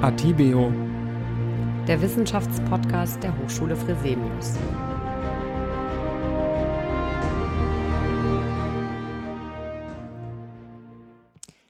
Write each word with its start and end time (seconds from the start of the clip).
Atibeo, 0.00 0.72
der 1.88 2.00
Wissenschaftspodcast 2.00 3.20
der 3.20 3.36
Hochschule 3.36 3.74
Fresenius. 3.74 4.56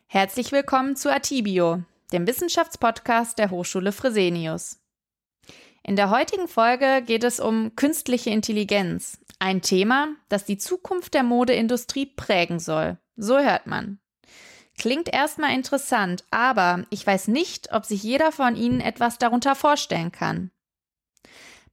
Herzlich 0.08 0.52
willkommen 0.52 0.94
zu 0.94 1.10
Atibio, 1.10 1.82
dem 2.12 2.26
Wissenschaftspodcast 2.26 3.38
der 3.38 3.50
Hochschule 3.50 3.92
Fresenius. 3.92 4.78
In 5.82 5.96
der 5.96 6.10
heutigen 6.10 6.48
Folge 6.48 7.02
geht 7.06 7.24
es 7.24 7.40
um 7.40 7.74
künstliche 7.76 8.28
Intelligenz, 8.28 9.18
ein 9.38 9.62
Thema, 9.62 10.08
das 10.28 10.44
die 10.44 10.58
Zukunft 10.58 11.14
der 11.14 11.22
Modeindustrie 11.22 12.04
prägen 12.04 12.58
soll. 12.58 12.98
So 13.16 13.38
hört 13.38 13.66
man. 13.66 14.00
Klingt 14.78 15.12
erstmal 15.12 15.54
interessant, 15.54 16.24
aber 16.30 16.84
ich 16.90 17.04
weiß 17.04 17.28
nicht, 17.28 17.72
ob 17.72 17.84
sich 17.84 18.02
jeder 18.02 18.30
von 18.30 18.54
Ihnen 18.54 18.80
etwas 18.80 19.18
darunter 19.18 19.56
vorstellen 19.56 20.12
kann. 20.12 20.52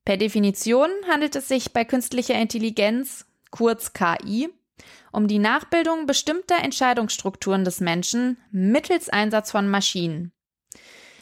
Per 0.03 0.17
Definition 0.17 0.89
handelt 1.07 1.35
es 1.35 1.47
sich 1.47 1.71
bei 1.71 1.85
künstlicher 1.85 2.35
Intelligenz, 2.35 3.25
kurz 3.51 3.93
KI, 3.93 4.49
um 5.11 5.27
die 5.27 5.39
Nachbildung 5.39 6.07
bestimmter 6.07 6.57
Entscheidungsstrukturen 6.57 7.63
des 7.63 7.79
Menschen 7.79 8.37
mittels 8.51 9.09
Einsatz 9.09 9.51
von 9.51 9.69
Maschinen. 9.69 10.31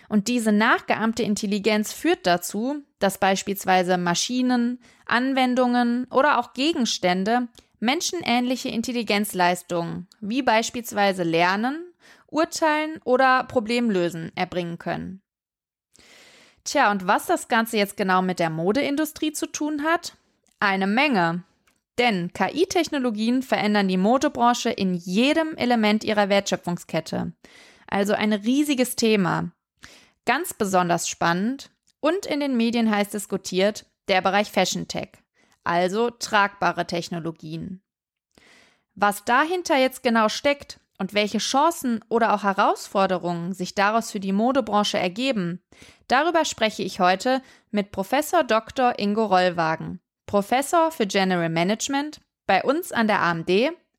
Und 0.08 0.28
diese 0.28 0.52
nachgeahmte 0.52 1.24
Intelligenz 1.24 1.92
führt 1.92 2.26
dazu, 2.26 2.84
dass 3.00 3.18
beispielsweise 3.18 3.98
Maschinen, 3.98 4.80
Anwendungen 5.06 6.06
oder 6.12 6.40
auch 6.40 6.54
Gegenstände 6.54 7.50
menschenähnliche 7.84 8.70
Intelligenzleistungen, 8.70 10.08
wie 10.22 10.42
beispielsweise 10.42 11.24
Lernen, 11.24 11.94
Urteilen 12.28 13.00
oder 13.04 13.44
Problemlösen 13.44 14.32
erbringen 14.36 14.80
können. 14.80 15.22
Tja, 16.64 16.92
und 16.92 17.08
was 17.08 17.26
das 17.26 17.50
Ganze 17.50 17.76
jetzt 17.76 17.98
genau 17.98 18.22
mit 18.22 18.40
der 18.40 18.50
Modeindustrie 18.50 19.34
zu 19.34 19.48
tun 19.48 19.84
hat? 19.84 20.16
Eine 20.62 20.88
Menge. 20.88 21.44
Denn 21.98 22.32
KI-Technologien 22.32 23.44
verändern 23.44 23.90
die 23.90 23.98
Modebranche 23.98 24.70
in 24.70 24.94
jedem 24.94 25.54
Element 25.58 26.06
ihrer 26.06 26.30
Wertschöpfungskette. 26.30 27.34
Also 27.86 28.14
ein 28.14 28.32
riesiges 28.32 28.96
Thema. 28.96 29.52
Ganz 30.26 30.54
besonders 30.54 31.10
spannend 31.10 31.70
und 32.00 32.26
in 32.26 32.40
den 32.40 32.56
Medien 32.56 32.90
heiß 32.90 33.10
diskutiert 33.10 33.86
der 34.08 34.22
Bereich 34.22 34.50
Fashion 34.50 34.88
Tech 34.88 35.12
also 35.64 36.10
tragbare 36.10 36.86
Technologien. 36.86 37.82
Was 38.96 39.26
dahinter 39.26 39.78
jetzt 39.78 40.04
genau 40.04 40.30
steckt 40.30 40.80
und 41.00 41.14
welche 41.14 41.40
Chancen 41.40 42.00
oder 42.10 42.34
auch 42.34 42.44
Herausforderungen 42.44 43.54
sich 43.54 43.74
daraus 43.74 44.12
für 44.12 44.20
die 44.20 44.32
Modebranche 44.32 45.00
ergeben, 45.00 45.62
darüber 46.08 46.46
spreche 46.46 46.84
ich 46.84 47.00
heute 47.00 47.42
mit 47.72 47.92
Professor 47.92 48.44
Dr. 48.44 49.00
Ingo 49.00 49.26
Rollwagen, 49.26 50.00
Professor 50.28 50.92
für 50.92 51.08
General 51.08 51.50
Management 51.50 52.22
bei 52.46 52.64
uns 52.64 52.92
an 52.92 53.08
der 53.08 53.22
AMD, 53.22 53.50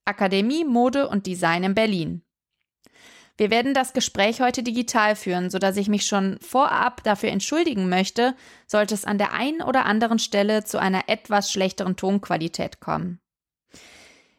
Akademie 0.05 0.65
Mode 0.65 1.09
und 1.09 1.27
Design 1.27 1.65
in 1.65 1.75
Berlin. 1.75 2.23
Wir 3.37 3.51
werden 3.51 3.75
das 3.75 3.95
Gespräch 3.95 4.41
heute 4.41 4.63
digital 4.63 5.17
führen, 5.17 5.51
so 5.51 5.59
dass 5.59 5.77
ich 5.77 5.89
mich 5.89 6.07
schon 6.07 6.39
vorab 6.41 7.03
dafür 7.03 7.31
entschuldigen 7.31 7.89
möchte, 7.89 8.37
sollte 8.69 8.95
es 8.95 9.05
an 9.05 9.19
der 9.19 9.33
einen 9.33 9.61
oder 9.61 9.87
anderen 9.87 10.21
Stelle 10.21 10.63
zu 10.63 10.79
einer 10.79 11.09
etwas 11.09 11.51
schlechteren 11.51 11.97
Tonqualität 11.97 12.79
kommen. 12.79 13.19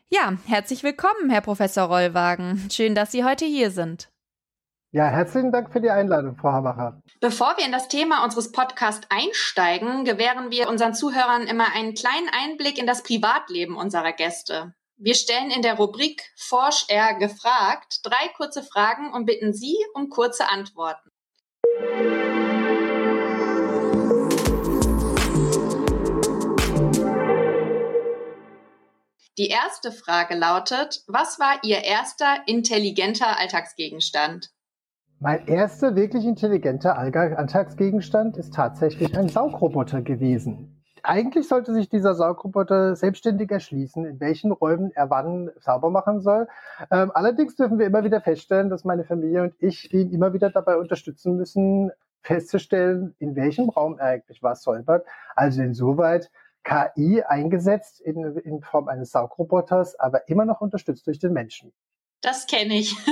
Ja, 0.10 0.34
herzlich 0.46 0.84
willkommen, 0.84 1.30
Herr 1.30 1.42
Professor 1.42 1.86
Rollwagen. 1.86 2.70
Schön, 2.72 2.94
dass 2.94 3.12
Sie 3.12 3.24
heute 3.24 3.46
hier 3.46 3.72
sind. 3.72 4.10
Ja, 4.92 5.08
herzlichen 5.08 5.52
Dank 5.52 5.74
für 5.74 5.82
die 5.82 5.90
Einladung, 5.90 6.38
Frau 6.38 6.52
Hamacher. 6.52 7.02
Bevor 7.20 7.58
wir 7.58 7.66
in 7.66 7.72
das 7.72 7.88
Thema 7.88 8.24
unseres 8.24 8.52
Podcasts 8.52 9.08
einsteigen, 9.10 10.06
gewähren 10.06 10.52
wir 10.52 10.70
unseren 10.70 10.94
Zuhörern 10.94 11.48
immer 11.48 11.74
einen 11.76 11.96
kleinen 11.96 12.30
Einblick 12.32 12.78
in 12.78 12.88
das 12.88 13.04
Privatleben 13.04 13.76
unserer 13.76 14.14
Gäste. 14.14 14.74
Wir 14.96 15.16
stellen 15.16 15.52
in 15.52 15.64
der 15.64 15.74
Rubrik 15.74 16.22
Forsch 16.38 16.86
er 16.88 17.16
gefragt 17.16 18.00
drei 18.04 18.30
kurze 18.38 18.64
Fragen 18.64 19.12
und 19.12 19.26
bitten 19.26 19.54
Sie 19.54 19.76
um 19.94 20.10
kurze 20.10 20.48
Antworten. 20.48 21.10
Die 29.38 29.48
erste 29.48 29.92
Frage 29.92 30.36
lautet, 30.36 31.04
was 31.08 31.40
war 31.40 31.60
Ihr 31.64 31.84
erster 31.84 32.38
intelligenter 32.48 33.38
Alltagsgegenstand? 33.38 34.52
Mein 35.20 35.48
erster 35.48 35.96
wirklich 35.96 36.26
intelligenter 36.26 36.98
Alltagsgegenstand 36.98 38.38
ist 38.38 38.54
tatsächlich 38.54 39.18
ein 39.18 39.30
Saugroboter 39.30 40.02
gewesen 40.02 40.76
eigentlich 41.06 41.48
sollte 41.48 41.74
sich 41.74 41.90
dieser 41.90 42.16
Saugroboter 42.16 42.96
selbstständig 42.96 43.52
erschließen, 43.52 44.06
in 44.06 44.20
welchen 44.20 44.52
Räumen 44.52 44.92
er 44.94 45.10
wann 45.10 45.52
sauber 45.60 45.90
machen 45.90 46.22
soll. 46.22 46.48
Ähm, 46.92 47.12
allerdings 47.14 47.56
dürfen 47.56 47.80
wir 47.80 47.86
immer 47.86 48.04
wieder 48.04 48.22
feststellen, 48.22 48.70
dass 48.70 48.84
meine 48.84 49.04
Familie 49.04 49.44
und 49.44 49.54
ich 49.60 49.94
ihn 49.94 50.12
immer 50.12 50.34
wieder 50.34 50.50
dabei 50.50 50.78
unterstützen 50.78 51.38
müssen, 51.38 51.92
festzustellen, 52.22 53.16
in 53.20 53.36
welchem 53.36 53.70
Raum 53.70 54.00
er 54.00 54.08
eigentlich 54.08 54.42
was 54.42 54.64
säubert. 54.64 55.06
Also 55.36 55.62
insoweit 55.62 56.32
KI 56.66 57.24
eingesetzt 57.24 58.02
in, 58.02 58.38
in 58.40 58.62
Form 58.62 58.90
eines 58.90 59.12
Saugroboters, 59.12 59.98
aber 60.00 60.28
immer 60.28 60.46
noch 60.46 60.60
unterstützt 60.60 61.08
durch 61.08 61.20
den 61.20 61.32
Menschen. 61.32 61.72
Das 62.22 62.48
kenne 62.48 62.76
ich. 62.76 62.96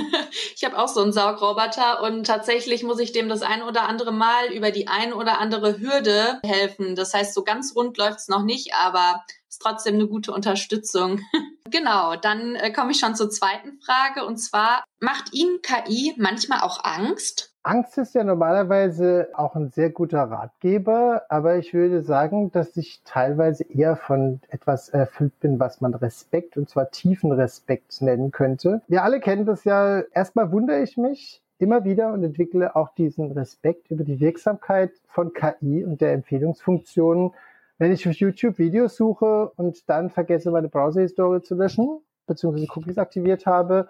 Ich 0.55 0.63
habe 0.63 0.77
auch 0.77 0.87
so 0.87 1.01
einen 1.01 1.11
Saugroboter 1.11 2.03
und 2.03 2.25
tatsächlich 2.25 2.83
muss 2.83 2.99
ich 2.99 3.11
dem 3.11 3.27
das 3.27 3.41
ein 3.41 3.63
oder 3.63 3.89
andere 3.89 4.13
Mal 4.13 4.53
über 4.53 4.71
die 4.71 4.87
ein 4.87 5.11
oder 5.11 5.39
andere 5.39 5.79
Hürde 5.79 6.39
helfen. 6.43 6.95
Das 6.95 7.13
heißt, 7.13 7.33
so 7.33 7.43
ganz 7.43 7.75
rund 7.75 7.97
läuft's 7.97 8.29
noch 8.29 8.43
nicht, 8.43 8.73
aber 8.73 9.21
ist 9.49 9.61
trotzdem 9.61 9.95
eine 9.95 10.07
gute 10.07 10.31
Unterstützung. 10.31 11.19
genau, 11.69 12.15
dann 12.15 12.55
äh, 12.55 12.71
komme 12.71 12.91
ich 12.91 12.99
schon 12.99 13.15
zur 13.15 13.29
zweiten 13.29 13.79
Frage 13.81 14.25
und 14.25 14.37
zwar, 14.37 14.83
macht 14.99 15.33
Ihnen 15.33 15.61
KI 15.61 16.13
manchmal 16.17 16.61
auch 16.61 16.83
Angst? 16.83 17.52
Angst 17.65 17.97
ist 17.97 18.13
ja 18.13 18.25
normalerweise 18.25 19.29
auch 19.33 19.55
ein 19.55 19.69
sehr 19.69 19.89
guter 19.89 20.23
Ratgeber, 20.23 21.23
aber 21.29 21.55
ich 21.55 21.73
würde 21.73 22.01
sagen, 22.01 22.51
dass 22.51 22.75
ich 22.75 23.01
teilweise 23.05 23.63
eher 23.63 23.95
von 23.95 24.41
etwas 24.49 24.89
erfüllt 24.89 25.39
bin, 25.39 25.61
was 25.61 25.79
man 25.79 25.93
Respekt 25.93 26.57
und 26.57 26.69
zwar 26.69 26.91
tiefen 26.91 27.31
Respekt 27.31 28.01
nennen 28.01 28.31
könnte. 28.31 28.81
Wir 28.89 29.03
alle 29.03 29.21
kennen 29.21 29.45
das 29.45 29.63
ja. 29.63 30.01
Erstmal 30.13 30.51
wundere 30.51 30.81
ich 30.81 30.97
mich 30.97 31.41
immer 31.57 31.85
wieder 31.85 32.11
und 32.11 32.25
entwickle 32.25 32.75
auch 32.75 32.89
diesen 32.95 33.31
Respekt 33.31 33.89
über 33.89 34.03
die 34.03 34.19
Wirksamkeit 34.19 34.91
von 35.07 35.31
KI 35.31 35.85
und 35.85 36.01
der 36.01 36.11
Empfehlungsfunktionen, 36.11 37.31
wenn 37.77 37.93
ich 37.93 38.05
auf 38.09 38.15
YouTube 38.15 38.57
Videos 38.57 38.97
suche 38.97 39.51
und 39.55 39.89
dann 39.89 40.09
vergesse, 40.09 40.51
meine 40.51 40.67
Browser-Historie 40.67 41.41
zu 41.41 41.55
löschen, 41.55 42.01
beziehungsweise 42.27 42.67
Cookies 42.75 42.97
aktiviert 42.97 43.45
habe 43.45 43.87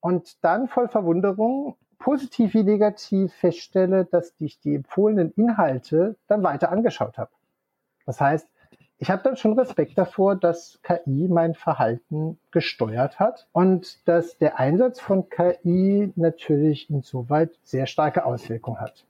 und 0.00 0.44
dann 0.44 0.68
voll 0.68 0.88
Verwunderung 0.88 1.76
positiv 1.98 2.54
wie 2.54 2.64
negativ 2.64 3.32
feststelle, 3.34 4.04
dass 4.04 4.34
ich 4.38 4.60
die 4.60 4.74
empfohlenen 4.74 5.32
Inhalte 5.32 6.16
dann 6.26 6.42
weiter 6.42 6.70
angeschaut 6.70 7.18
habe. 7.18 7.30
Das 8.06 8.20
heißt, 8.20 8.48
ich 8.98 9.10
habe 9.10 9.22
dann 9.22 9.36
schon 9.36 9.58
Respekt 9.58 9.98
davor, 9.98 10.36
dass 10.36 10.78
KI 10.82 11.28
mein 11.28 11.54
Verhalten 11.54 12.38
gesteuert 12.52 13.18
hat 13.18 13.46
und 13.52 14.06
dass 14.08 14.38
der 14.38 14.58
Einsatz 14.58 15.00
von 15.00 15.28
KI 15.28 16.12
natürlich 16.16 16.88
insoweit 16.88 17.50
sehr 17.64 17.86
starke 17.86 18.24
Auswirkungen 18.24 18.80
hat. 18.80 19.04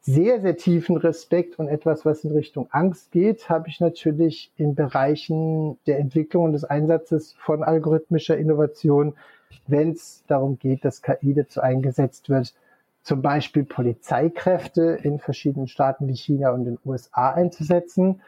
Sehr, 0.00 0.40
sehr 0.40 0.56
tiefen 0.56 0.96
Respekt 0.96 1.58
und 1.58 1.66
etwas, 1.66 2.04
was 2.04 2.22
in 2.22 2.30
Richtung 2.30 2.68
Angst 2.70 3.10
geht, 3.10 3.48
habe 3.48 3.68
ich 3.68 3.80
natürlich 3.80 4.52
in 4.56 4.76
Bereichen 4.76 5.78
der 5.88 5.98
Entwicklung 5.98 6.44
und 6.44 6.52
des 6.52 6.62
Einsatzes 6.62 7.34
von 7.40 7.64
algorithmischer 7.64 8.38
Innovation 8.38 9.16
wenn 9.66 9.92
es 9.92 10.24
darum 10.26 10.58
geht, 10.58 10.84
dass 10.84 11.02
KI 11.02 11.34
dazu 11.34 11.60
eingesetzt 11.60 12.28
wird, 12.28 12.54
zum 13.02 13.22
Beispiel 13.22 13.64
Polizeikräfte 13.64 14.98
in 15.02 15.18
verschiedenen 15.18 15.68
Staaten 15.68 16.08
wie 16.08 16.16
China 16.16 16.50
und 16.50 16.64
den 16.64 16.78
USA 16.84 17.30
einzusetzen. 17.30 18.20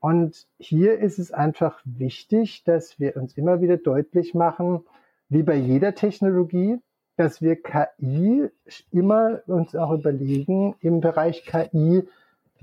Und 0.00 0.46
hier 0.58 0.98
ist 0.98 1.18
es 1.18 1.32
einfach 1.32 1.80
wichtig, 1.84 2.64
dass 2.64 2.98
wir 2.98 3.16
uns 3.16 3.36
immer 3.36 3.60
wieder 3.60 3.76
deutlich 3.76 4.34
machen, 4.34 4.80
wie 5.28 5.42
bei 5.42 5.56
jeder 5.56 5.94
Technologie, 5.94 6.78
dass 7.16 7.42
wir 7.42 7.56
KI 7.60 8.48
immer 8.90 9.40
uns 9.46 9.76
auch 9.76 9.92
überlegen, 9.92 10.74
im 10.80 11.00
Bereich 11.00 11.44
KI 11.44 12.04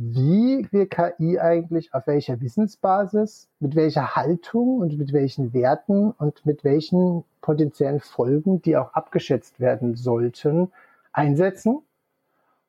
wie 0.03 0.67
wir 0.71 0.89
KI 0.89 1.39
eigentlich 1.39 1.93
auf 1.93 2.07
welcher 2.07 2.41
Wissensbasis, 2.41 3.47
mit 3.59 3.75
welcher 3.75 4.15
Haltung 4.15 4.79
und 4.79 4.97
mit 4.97 5.13
welchen 5.13 5.53
Werten 5.53 6.09
und 6.11 6.43
mit 6.43 6.63
welchen 6.63 7.23
potenziellen 7.41 7.99
Folgen, 7.99 8.63
die 8.63 8.77
auch 8.77 8.93
abgeschätzt 8.93 9.59
werden 9.59 9.95
sollten, 9.95 10.71
einsetzen. 11.13 11.83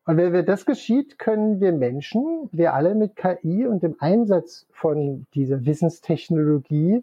Und 0.05 0.17
wenn 0.17 0.31
wir 0.31 0.43
das 0.43 0.67
geschieht, 0.67 1.17
können 1.17 1.59
wir 1.59 1.71
Menschen, 1.71 2.49
wir 2.51 2.75
alle 2.75 2.93
mit 2.93 3.15
KI 3.15 3.65
und 3.65 3.81
dem 3.81 3.95
Einsatz 3.97 4.67
von 4.71 5.25
dieser 5.33 5.65
Wissenstechnologie 5.65 7.01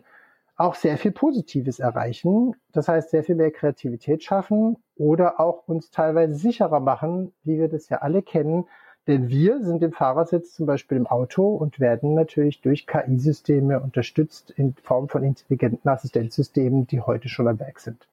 auch 0.56 0.76
sehr 0.76 0.96
viel 0.96 1.10
Positives 1.10 1.80
erreichen. 1.80 2.54
Das 2.72 2.86
heißt, 2.86 3.10
sehr 3.10 3.24
viel 3.24 3.34
mehr 3.34 3.50
Kreativität 3.50 4.22
schaffen 4.22 4.76
oder 4.96 5.40
auch 5.40 5.66
uns 5.66 5.90
teilweise 5.90 6.34
sicherer 6.34 6.78
machen, 6.78 7.32
wie 7.42 7.58
wir 7.58 7.68
das 7.68 7.88
ja 7.88 7.98
alle 7.98 8.22
kennen. 8.22 8.66
Denn 9.06 9.28
wir 9.28 9.62
sind 9.62 9.82
im 9.82 9.92
Fahrersitz 9.92 10.54
zum 10.54 10.66
Beispiel 10.66 10.98
im 10.98 11.06
Auto 11.06 11.48
und 11.54 11.80
werden 11.80 12.14
natürlich 12.14 12.60
durch 12.60 12.86
KI-Systeme 12.86 13.80
unterstützt 13.80 14.50
in 14.50 14.74
Form 14.82 15.08
von 15.08 15.24
intelligenten 15.24 15.88
Assistenzsystemen, 15.88 16.86
die 16.86 17.00
heute 17.00 17.28
schon 17.28 17.48
am 17.48 17.58
Werk 17.58 17.80
sind. 17.80 18.06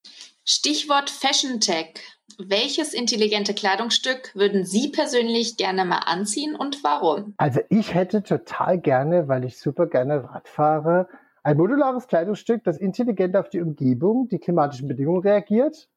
Stichwort 0.45 1.09
Fashion 1.09 1.59
Tech. 1.59 1.95
Welches 2.37 2.93
intelligente 2.93 3.53
Kleidungsstück 3.53 4.33
würden 4.33 4.65
Sie 4.65 4.89
persönlich 4.89 5.57
gerne 5.57 5.83
mal 5.85 6.03
anziehen 6.05 6.55
und 6.55 6.83
warum? 6.83 7.33
Also 7.37 7.59
ich 7.69 7.93
hätte 7.93 8.23
total 8.23 8.79
gerne, 8.79 9.27
weil 9.27 9.43
ich 9.43 9.57
super 9.59 9.87
gerne 9.87 10.23
Rad 10.23 10.47
fahre, 10.47 11.09
ein 11.43 11.57
modulares 11.57 12.07
Kleidungsstück, 12.07 12.63
das 12.63 12.77
intelligent 12.77 13.35
auf 13.35 13.49
die 13.49 13.61
Umgebung, 13.61 14.27
die 14.29 14.39
klimatischen 14.39 14.87
Bedingungen 14.87 15.21
reagiert 15.21 15.89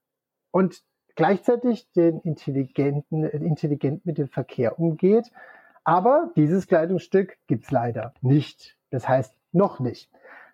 und 0.51 0.83
gleichzeitig 1.17 1.91
den 1.93 2.21
intelligenten, 2.21 3.25
intelligent 3.25 4.07
mit 4.07 4.19
dem 4.19 4.29
Verkehr 4.29 4.79
umgeht. 4.79 5.31
Aber 5.85 6.31
dieses 6.37 6.67
Kleidungsstück 6.67 7.39
gibt's 7.47 7.71
leider 7.71 8.15
nicht. 8.21 8.77
Das 8.91 9.09
heißt 9.09 9.35
noch 9.53 9.81
nicht. 9.81 10.11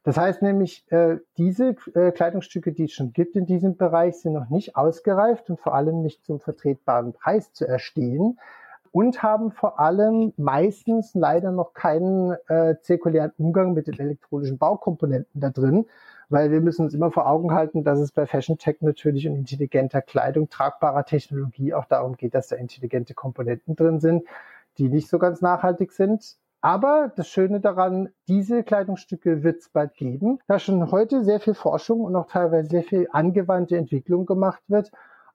Das 0.07 0.17
heißt 0.17 0.41
nämlich, 0.41 0.85
äh, 0.93 1.17
diese 1.37 1.75
äh, 1.95 2.13
Kleidungsstücke, 2.13 2.73
die 2.73 2.85
es 2.85 2.93
schon 2.93 3.13
gibt 3.13 3.35
in 3.35 3.45
diesem 3.45 3.77
Bereich, 3.77 4.21
sind 4.21 4.35
noch 4.35 4.51
nicht 4.51 4.77
ausgereift 4.77 5.51
und 5.51 5.59
vor 5.59 5.75
allem 5.75 6.03
nicht 6.03 6.25
zum 6.25 6.39
vertretbaren 6.39 7.13
Preis 7.13 7.53
zu 7.53 7.67
erstehen 7.67 8.39
und 8.93 9.23
haben 9.23 9.51
vor 9.51 9.81
allem 9.81 10.33
meistens 10.37 11.13
leider 11.15 11.51
noch 11.51 11.75
keinen 11.75 12.37
äh, 12.47 12.77
zirkulären 12.81 13.33
Umgang 13.37 13.75
mit 13.75 13.89
den 13.89 13.99
elektronischen 13.99 14.59
Baukomponenten 14.59 15.41
da 15.41 15.51
drin, 15.51 15.87
weil 16.29 16.51
wir 16.51 16.61
müssen 16.61 16.85
uns 16.85 16.95
immer 16.95 17.11
vor 17.11 17.29
Augen 17.29 17.53
halten, 17.53 17.85
dass 17.85 17.99
es 17.99 18.13
bei 18.13 18.27
Fashion 18.27 18.59
Tech 18.59 18.77
natürlich 18.81 19.29
und 19.29 19.37
intelligenter 19.37 20.03
Kleidung, 20.03 20.49
tragbarer 20.49 21.05
Technologie 21.05 21.75
auch 21.75 21.85
darum 21.85 22.17
geht, 22.17 22.35
dass 22.35 22.49
da 22.49 22.57
intelligente 22.57 23.15
Komponenten 23.15 23.77
drin 23.77 24.01
sind, 24.01 24.25
die 24.79 24.89
nicht 24.89 25.09
so 25.09 25.19
ganz 25.19 25.41
nachhaltig 25.41 25.93
sind. 25.93 26.37
Aber 26.61 27.13
das 27.15 27.29
Schöne 27.29 27.61
daran, 27.61 28.09
diese 28.27 28.65
Kleidungsstücke 28.65 29.45
wird 29.45 29.61
es 29.61 29.69
bald 29.69 29.95
geben, 29.95 30.41
da 30.49 30.59
schon 30.59 30.91
heute 30.91 31.23
sehr 31.23 31.39
viel 31.39 31.55
Forschung 31.55 32.01
und 32.01 32.17
auch 32.17 32.27
teilweise 32.27 32.69
sehr 32.69 32.83
viel 32.83 33.09
angewandte 33.13 33.77
Entwicklung 33.77 34.27
gemacht 34.27 34.63
wird, 34.67 34.91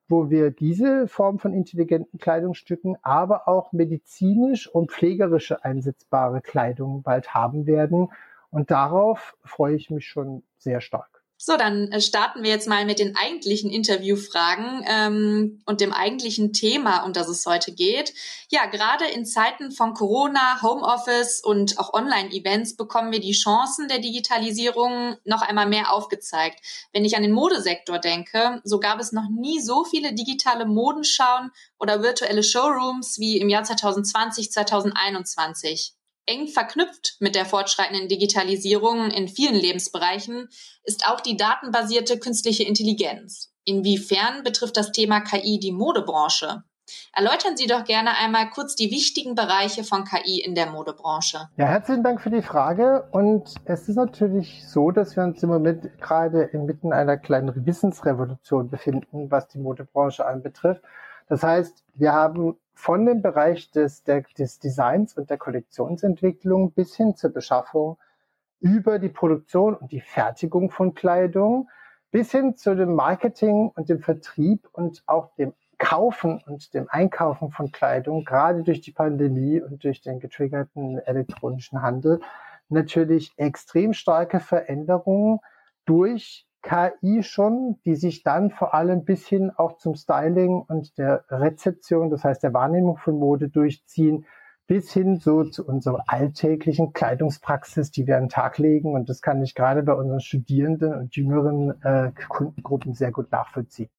wo 0.10 0.30
wir 0.30 0.52
diese 0.52 1.08
Form 1.08 1.40
von 1.40 1.54
intelligenten 1.54 2.20
Kleidungsstücken, 2.20 2.98
aber 3.02 3.48
auch 3.48 3.72
medizinisch 3.72 4.68
und 4.68 4.92
pflegerische 4.92 5.64
einsetzbare 5.64 6.42
Kleidung 6.42 7.02
bald 7.02 7.34
haben 7.34 7.66
werden. 7.66 8.10
Und 8.50 8.72
darauf 8.72 9.38
freue 9.46 9.76
ich 9.76 9.90
mich 9.90 10.08
schon 10.08 10.44
sehr 10.62 10.82
stark. 10.82 11.22
So, 11.44 11.58
dann 11.58 11.92
äh, 11.92 12.02
starten 12.02 12.44
wir 12.44 12.52
jetzt 12.52 12.68
mal 12.68 12.86
mit 12.86 13.00
den 13.00 13.16
eigentlichen 13.16 13.72
Interviewfragen 13.72 14.86
ähm, 14.88 15.64
und 15.66 15.82
dem 15.82 15.92
eigentlichen 15.92 16.54
Thema, 16.54 17.04
um 17.04 17.14
das 17.14 17.30
es 17.30 17.48
heute 17.48 17.72
geht. 17.72 18.14
Ja, 18.50 18.68
gerade 18.68 19.06
in 19.06 19.26
Zeiten 19.26 19.72
von 19.72 19.96
Corona, 19.96 20.62
Homeoffice 20.62 21.42
und 21.44 21.80
auch 21.80 21.96
Online-Events 21.96 22.76
bekommen 22.76 23.12
wir 23.12 23.20
die 23.20 23.32
Chancen 23.32 23.88
der 23.88 23.98
Digitalisierung 23.98 25.18
noch 25.24 25.42
einmal 25.42 25.66
mehr 25.66 25.92
aufgezeigt. 25.92 26.60
Wenn 26.94 27.06
ich 27.06 27.18
an 27.18 27.24
den 27.24 27.32
Modesektor 27.32 27.98
denke, 27.98 28.62
so 28.64 28.80
gab 28.80 29.00
es 29.00 29.12
noch 29.12 29.28
nie 29.28 29.60
so 29.62 29.84
viele 29.84 30.14
digitale 30.14 30.68
Modenschauen 30.68 31.50
oder 31.80 32.04
virtuelle 32.04 32.44
Showrooms 32.44 33.18
wie 33.18 33.40
im 33.40 33.50
Jahr 33.50 33.64
2020, 33.64 34.52
2021 34.52 35.96
eng 36.26 36.48
verknüpft 36.48 37.18
mit 37.20 37.36
der 37.36 37.46
fortschreitenden 37.46 38.08
Digitalisierung 38.08 39.12
in 39.12 39.28
vielen 39.28 39.56
Lebensbereichen 39.56 40.50
ist 40.84 41.08
auch 41.08 41.22
die 41.22 41.38
datenbasierte 41.38 42.20
künstliche 42.20 42.64
Intelligenz. 42.64 43.54
Inwiefern 43.66 44.44
betrifft 44.44 44.78
das 44.78 44.92
Thema 44.92 45.22
KI 45.22 45.60
die 45.60 45.72
Modebranche? 45.72 46.64
Erläutern 47.14 47.56
Sie 47.56 47.68
doch 47.68 47.84
gerne 47.84 48.18
einmal 48.18 48.50
kurz 48.50 48.76
die 48.76 48.92
wichtigen 48.92 49.36
Bereiche 49.36 49.84
von 49.84 50.04
KI 50.04 50.42
in 50.42 50.56
der 50.56 50.70
Modebranche. 50.70 51.50
Ja, 51.58 51.66
herzlichen 51.68 52.04
Dank 52.04 52.22
für 52.22 52.30
die 52.30 52.42
Frage. 52.42 53.08
Und 53.12 53.56
es 53.66 53.88
ist 53.88 53.96
natürlich 53.96 54.68
so, 54.68 54.92
dass 54.92 55.16
wir 55.16 55.24
uns 55.24 55.42
im 55.44 55.50
Moment 55.50 55.90
gerade 56.00 56.44
inmitten 56.44 56.92
einer 56.92 57.18
kleinen 57.18 57.66
Wissensrevolution 57.66 58.70
befinden, 58.70 59.32
was 59.32 59.48
die 59.48 59.60
Modebranche 59.60 60.26
anbetrifft. 60.26 60.82
Das 61.30 61.44
heißt, 61.44 61.84
wir 61.96 62.12
haben 62.12 62.58
von 62.82 63.06
dem 63.06 63.22
Bereich 63.22 63.70
des, 63.70 64.04
der, 64.04 64.24
des 64.40 64.58
Designs 64.58 65.16
und 65.16 65.30
der 65.30 65.38
Kollektionsentwicklung 65.38 66.72
bis 66.72 66.96
hin 66.96 67.16
zur 67.16 67.30
Beschaffung 67.30 68.00
über 68.60 68.98
die 68.98 69.10
Produktion 69.10 69.76
und 69.76 69.92
die 69.92 70.02
Fertigung 70.02 70.72
von 70.72 70.96
Kleidung 70.96 71.70
bis 72.10 72.32
hin 72.32 72.58
zu 72.58 72.76
dem 72.76 72.96
Marketing 72.96 73.72
und 73.76 73.88
dem 73.88 74.00
Vertrieb 74.00 74.68
und 74.72 75.04
auch 75.06 75.36
dem 75.36 75.54
Kaufen 75.78 76.42
und 76.48 76.74
dem 76.74 76.88
Einkaufen 76.90 77.52
von 77.52 77.72
Kleidung, 77.72 78.26
gerade 78.26 78.64
durch 78.64 78.82
die 78.82 78.92
Pandemie 78.92 79.62
und 79.62 79.84
durch 79.84 80.02
den 80.02 80.20
getriggerten 80.20 80.98
elektronischen 80.98 81.84
Handel, 81.84 82.20
natürlich 82.70 83.32
extrem 83.38 83.94
starke 83.94 84.40
Veränderungen 84.40 85.40
durch 85.86 86.48
KI 86.62 87.24
schon, 87.24 87.80
die 87.86 87.96
sich 87.96 88.24
dann 88.24 88.52
vor 88.52 88.74
allem 88.74 89.04
bis 89.04 89.28
hin 89.28 89.52
auch 89.56 89.78
zum 89.78 89.96
Styling 89.96 90.62
und 90.62 90.98
der 90.98 91.26
Rezeption, 91.30 92.10
das 92.10 92.24
heißt 92.24 92.44
der 92.44 92.54
Wahrnehmung 92.54 92.98
von 92.98 93.18
Mode 93.18 93.50
durchziehen, 93.50 94.26
bis 94.68 94.94
hin 94.94 95.18
so 95.18 95.44
zu 95.44 95.68
unserer 95.68 96.04
alltäglichen 96.08 96.94
Kleidungspraxis, 96.94 97.92
die 97.92 98.08
wir 98.08 98.18
an 98.18 98.24
den 98.24 98.30
Tag 98.30 98.58
legen. 98.58 98.94
Und 98.94 99.10
das 99.10 99.22
kann 99.22 99.42
ich 99.42 99.54
gerade 99.54 99.84
bei 99.84 99.94
unseren 99.94 100.22
Studierenden 100.22 100.94
und 100.94 101.16
jüngeren 101.16 101.82
äh, 101.84 102.12
Kundengruppen 102.30 102.94
sehr 102.94 103.12
gut 103.12 103.32
nachvollziehen. 103.32 103.90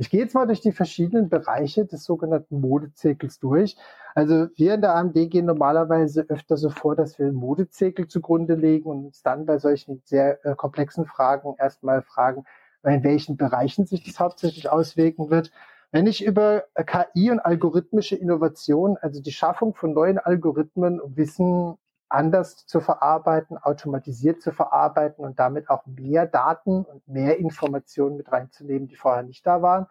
Ich 0.00 0.08
gehe 0.08 0.20
jetzt 0.20 0.34
mal 0.34 0.46
durch 0.46 0.62
die 0.62 0.72
verschiedenen 0.72 1.28
Bereiche 1.28 1.84
des 1.84 2.04
sogenannten 2.04 2.62
Modezirkels 2.62 3.38
durch. 3.38 3.76
Also 4.14 4.48
wir 4.56 4.72
in 4.72 4.80
der 4.80 4.94
AMD 4.94 5.12
gehen 5.30 5.44
normalerweise 5.44 6.24
öfter 6.30 6.56
so 6.56 6.70
vor, 6.70 6.96
dass 6.96 7.18
wir 7.18 7.26
einen 7.26 7.34
Modezirkel 7.34 8.08
zugrunde 8.08 8.54
legen 8.54 8.88
und 8.88 9.04
uns 9.04 9.22
dann 9.22 9.44
bei 9.44 9.58
solchen 9.58 10.00
sehr 10.06 10.42
äh, 10.46 10.54
komplexen 10.54 11.04
Fragen 11.04 11.54
erstmal 11.58 12.00
fragen, 12.00 12.44
in 12.82 13.04
welchen 13.04 13.36
Bereichen 13.36 13.84
sich 13.84 14.02
das 14.02 14.18
hauptsächlich 14.18 14.70
auswirken 14.70 15.28
wird. 15.28 15.52
Wenn 15.92 16.06
ich 16.06 16.24
über 16.24 16.64
KI 16.86 17.30
und 17.30 17.40
algorithmische 17.40 18.16
Innovation, 18.16 18.96
also 19.02 19.20
die 19.20 19.32
Schaffung 19.32 19.74
von 19.74 19.92
neuen 19.92 20.18
Algorithmen, 20.18 21.02
Wissen 21.04 21.76
anders 22.10 22.66
zu 22.66 22.80
verarbeiten, 22.80 23.56
automatisiert 23.56 24.42
zu 24.42 24.52
verarbeiten 24.52 25.24
und 25.24 25.38
damit 25.38 25.70
auch 25.70 25.86
mehr 25.86 26.26
Daten 26.26 26.84
und 26.84 27.06
mehr 27.08 27.38
Informationen 27.38 28.16
mit 28.16 28.30
reinzunehmen, 28.30 28.88
die 28.88 28.96
vorher 28.96 29.22
nicht 29.22 29.46
da 29.46 29.62
waren, 29.62 29.86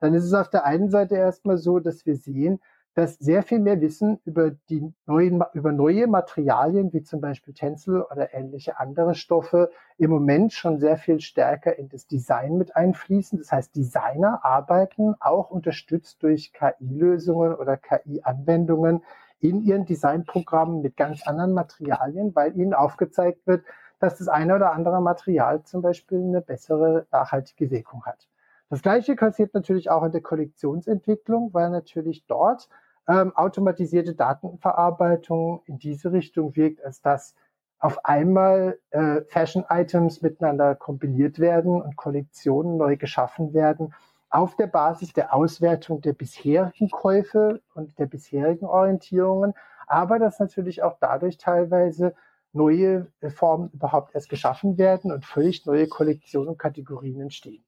dann 0.00 0.14
ist 0.14 0.24
es 0.24 0.34
auf 0.34 0.50
der 0.50 0.64
einen 0.64 0.90
Seite 0.90 1.16
erstmal 1.16 1.58
so, 1.58 1.80
dass 1.80 2.06
wir 2.06 2.16
sehen, 2.16 2.60
dass 2.94 3.18
sehr 3.18 3.42
viel 3.42 3.58
mehr 3.58 3.80
Wissen 3.80 4.20
über 4.24 4.52
die 4.68 4.92
neuen, 5.06 5.42
über 5.52 5.72
neue 5.72 6.06
Materialien, 6.06 6.92
wie 6.92 7.02
zum 7.02 7.20
Beispiel 7.20 7.52
Tencel 7.52 8.02
oder 8.02 8.32
ähnliche 8.32 8.78
andere 8.78 9.16
Stoffe, 9.16 9.70
im 9.98 10.10
Moment 10.10 10.52
schon 10.52 10.78
sehr 10.78 10.96
viel 10.96 11.20
stärker 11.20 11.76
in 11.76 11.88
das 11.88 12.06
Design 12.06 12.56
mit 12.56 12.76
einfließen. 12.76 13.38
Das 13.38 13.50
heißt, 13.50 13.74
Designer 13.74 14.44
arbeiten 14.44 15.16
auch 15.18 15.50
unterstützt 15.50 16.22
durch 16.22 16.52
KI-Lösungen 16.52 17.54
oder 17.54 17.76
KI-Anwendungen 17.76 19.02
in 19.40 19.62
ihren 19.62 19.84
Designprogrammen 19.84 20.80
mit 20.80 20.96
ganz 20.96 21.26
anderen 21.26 21.52
Materialien, 21.52 22.34
weil 22.34 22.56
ihnen 22.56 22.74
aufgezeigt 22.74 23.46
wird, 23.46 23.64
dass 23.98 24.18
das 24.18 24.28
eine 24.28 24.54
oder 24.54 24.72
andere 24.72 25.00
Material 25.00 25.62
zum 25.62 25.82
Beispiel 25.82 26.18
eine 26.18 26.40
bessere 26.40 27.06
nachhaltige 27.10 27.70
Wirkung 27.70 28.04
hat. 28.04 28.28
Das 28.70 28.82
gleiche 28.82 29.14
passiert 29.14 29.54
natürlich 29.54 29.90
auch 29.90 30.02
in 30.04 30.12
der 30.12 30.20
Kollektionsentwicklung, 30.20 31.52
weil 31.52 31.70
natürlich 31.70 32.26
dort 32.26 32.68
ähm, 33.06 33.36
automatisierte 33.36 34.14
Datenverarbeitung 34.14 35.62
in 35.66 35.78
diese 35.78 36.12
Richtung 36.12 36.56
wirkt, 36.56 36.84
als 36.84 37.00
dass 37.02 37.34
auf 37.78 38.04
einmal 38.04 38.78
äh, 38.90 39.20
Fashion-Items 39.28 40.22
miteinander 40.22 40.74
kombiniert 40.74 41.38
werden 41.38 41.82
und 41.82 41.96
Kollektionen 41.96 42.78
neu 42.78 42.96
geschaffen 42.96 43.52
werden 43.52 43.94
auf 44.34 44.56
der 44.56 44.66
Basis 44.66 45.12
der 45.12 45.32
Auswertung 45.32 46.00
der 46.00 46.12
bisherigen 46.12 46.90
Käufe 46.90 47.60
und 47.74 47.96
der 48.00 48.06
bisherigen 48.06 48.66
Orientierungen, 48.66 49.54
aber 49.86 50.18
dass 50.18 50.40
natürlich 50.40 50.82
auch 50.82 50.96
dadurch 51.00 51.38
teilweise 51.38 52.14
neue 52.52 53.06
Formen 53.28 53.70
überhaupt 53.70 54.12
erst 54.12 54.28
geschaffen 54.28 54.76
werden 54.76 55.12
und 55.12 55.24
völlig 55.24 55.66
neue 55.66 55.86
Kollektionen 55.86 56.48
und 56.48 56.58
Kategorien 56.58 57.20
entstehen. 57.20 57.64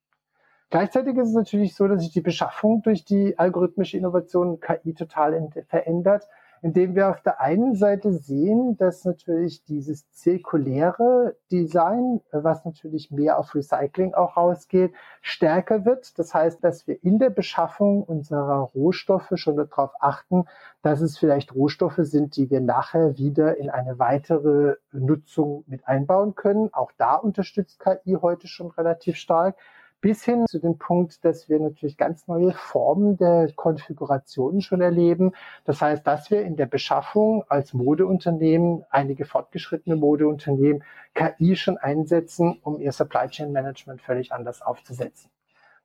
Gleichzeitig 0.71 1.17
ist 1.17 1.29
es 1.29 1.35
natürlich 1.35 1.77
so, 1.77 1.87
dass 1.87 2.03
sich 2.03 2.13
die 2.13 2.21
Beschaffung 2.21 2.83
durch 2.83 3.05
die 3.05 3.39
algorithmische 3.39 3.97
Innovation 3.97 4.59
KI 4.59 4.95
total 4.95 5.49
verändert. 5.69 6.29
Indem 6.63 6.95
wir 6.95 7.09
auf 7.11 7.21
der 7.21 7.41
einen 7.41 7.75
Seite 7.75 8.13
sehen, 8.13 8.77
dass 8.77 9.05
natürlich 9.05 9.65
dieses 9.65 10.11
zirkuläre 10.11 11.37
Design, 11.51 12.21
was 12.33 12.65
natürlich 12.65 13.11
mehr 13.11 13.39
auf 13.39 13.55
Recycling 13.55 14.15
auch 14.15 14.37
rausgeht, 14.37 14.93
stärker 15.21 15.85
wird. 15.85 16.19
Das 16.19 16.35
heißt, 16.35 16.63
dass 16.63 16.87
wir 16.87 17.03
in 17.03 17.19
der 17.19 17.31
Beschaffung 17.31 18.03
unserer 18.03 18.61
Rohstoffe 18.75 19.33
schon 19.35 19.57
darauf 19.57 19.93
achten, 20.01 20.45
dass 20.83 21.01
es 21.01 21.19
vielleicht 21.19 21.55
Rohstoffe 21.55 22.01
sind, 22.01 22.37
die 22.37 22.51
wir 22.51 22.61
nachher 22.61 23.19
wieder 23.19 23.57
in 23.57 23.71
eine 23.71 23.99
weitere 23.99 24.77
Nutzung 24.93 25.65
mit 25.67 25.87
einbauen 25.87 26.35
können. 26.35 26.73
Auch 26.73 26.93
da 26.97 27.17
unterstützt 27.17 27.81
KI 27.81 28.19
heute 28.21 28.47
schon 28.47 28.71
relativ 28.71 29.17
stark 29.17 29.57
bis 30.01 30.25
hin 30.25 30.47
zu 30.47 30.59
dem 30.59 30.79
Punkt, 30.79 31.25
dass 31.25 31.49
wir 31.49 31.59
natürlich 31.59 31.97
ganz 31.97 32.29
neue 32.29 32.53
Formen 32.53 33.17
der 33.17 33.51
Konfiguration 33.55 34.61
schon 34.61 34.81
erleben. 34.81 35.33
Das 35.65 35.83
heißt, 35.83 36.07
dass 36.07 36.31
wir 36.31 36.43
in 36.43 36.57
der 36.57 36.67
Beschaffung 36.67 37.45
als 37.49 37.75
Modeunternehmen, 37.75 38.85
einige 38.91 39.25
fortgeschrittene 39.25 39.97
Modeunternehmen, 39.97 40.85
KI 41.15 41.57
schon 41.57 41.79
einsetzen, 41.79 42.59
um 42.63 42.81
ihr 42.81 42.93
Supply 42.93 43.29
Chain 43.29 43.53
Management 43.53 44.03
völlig 44.03 44.33
anders 44.33 44.63
aufzusetzen. 44.63 45.31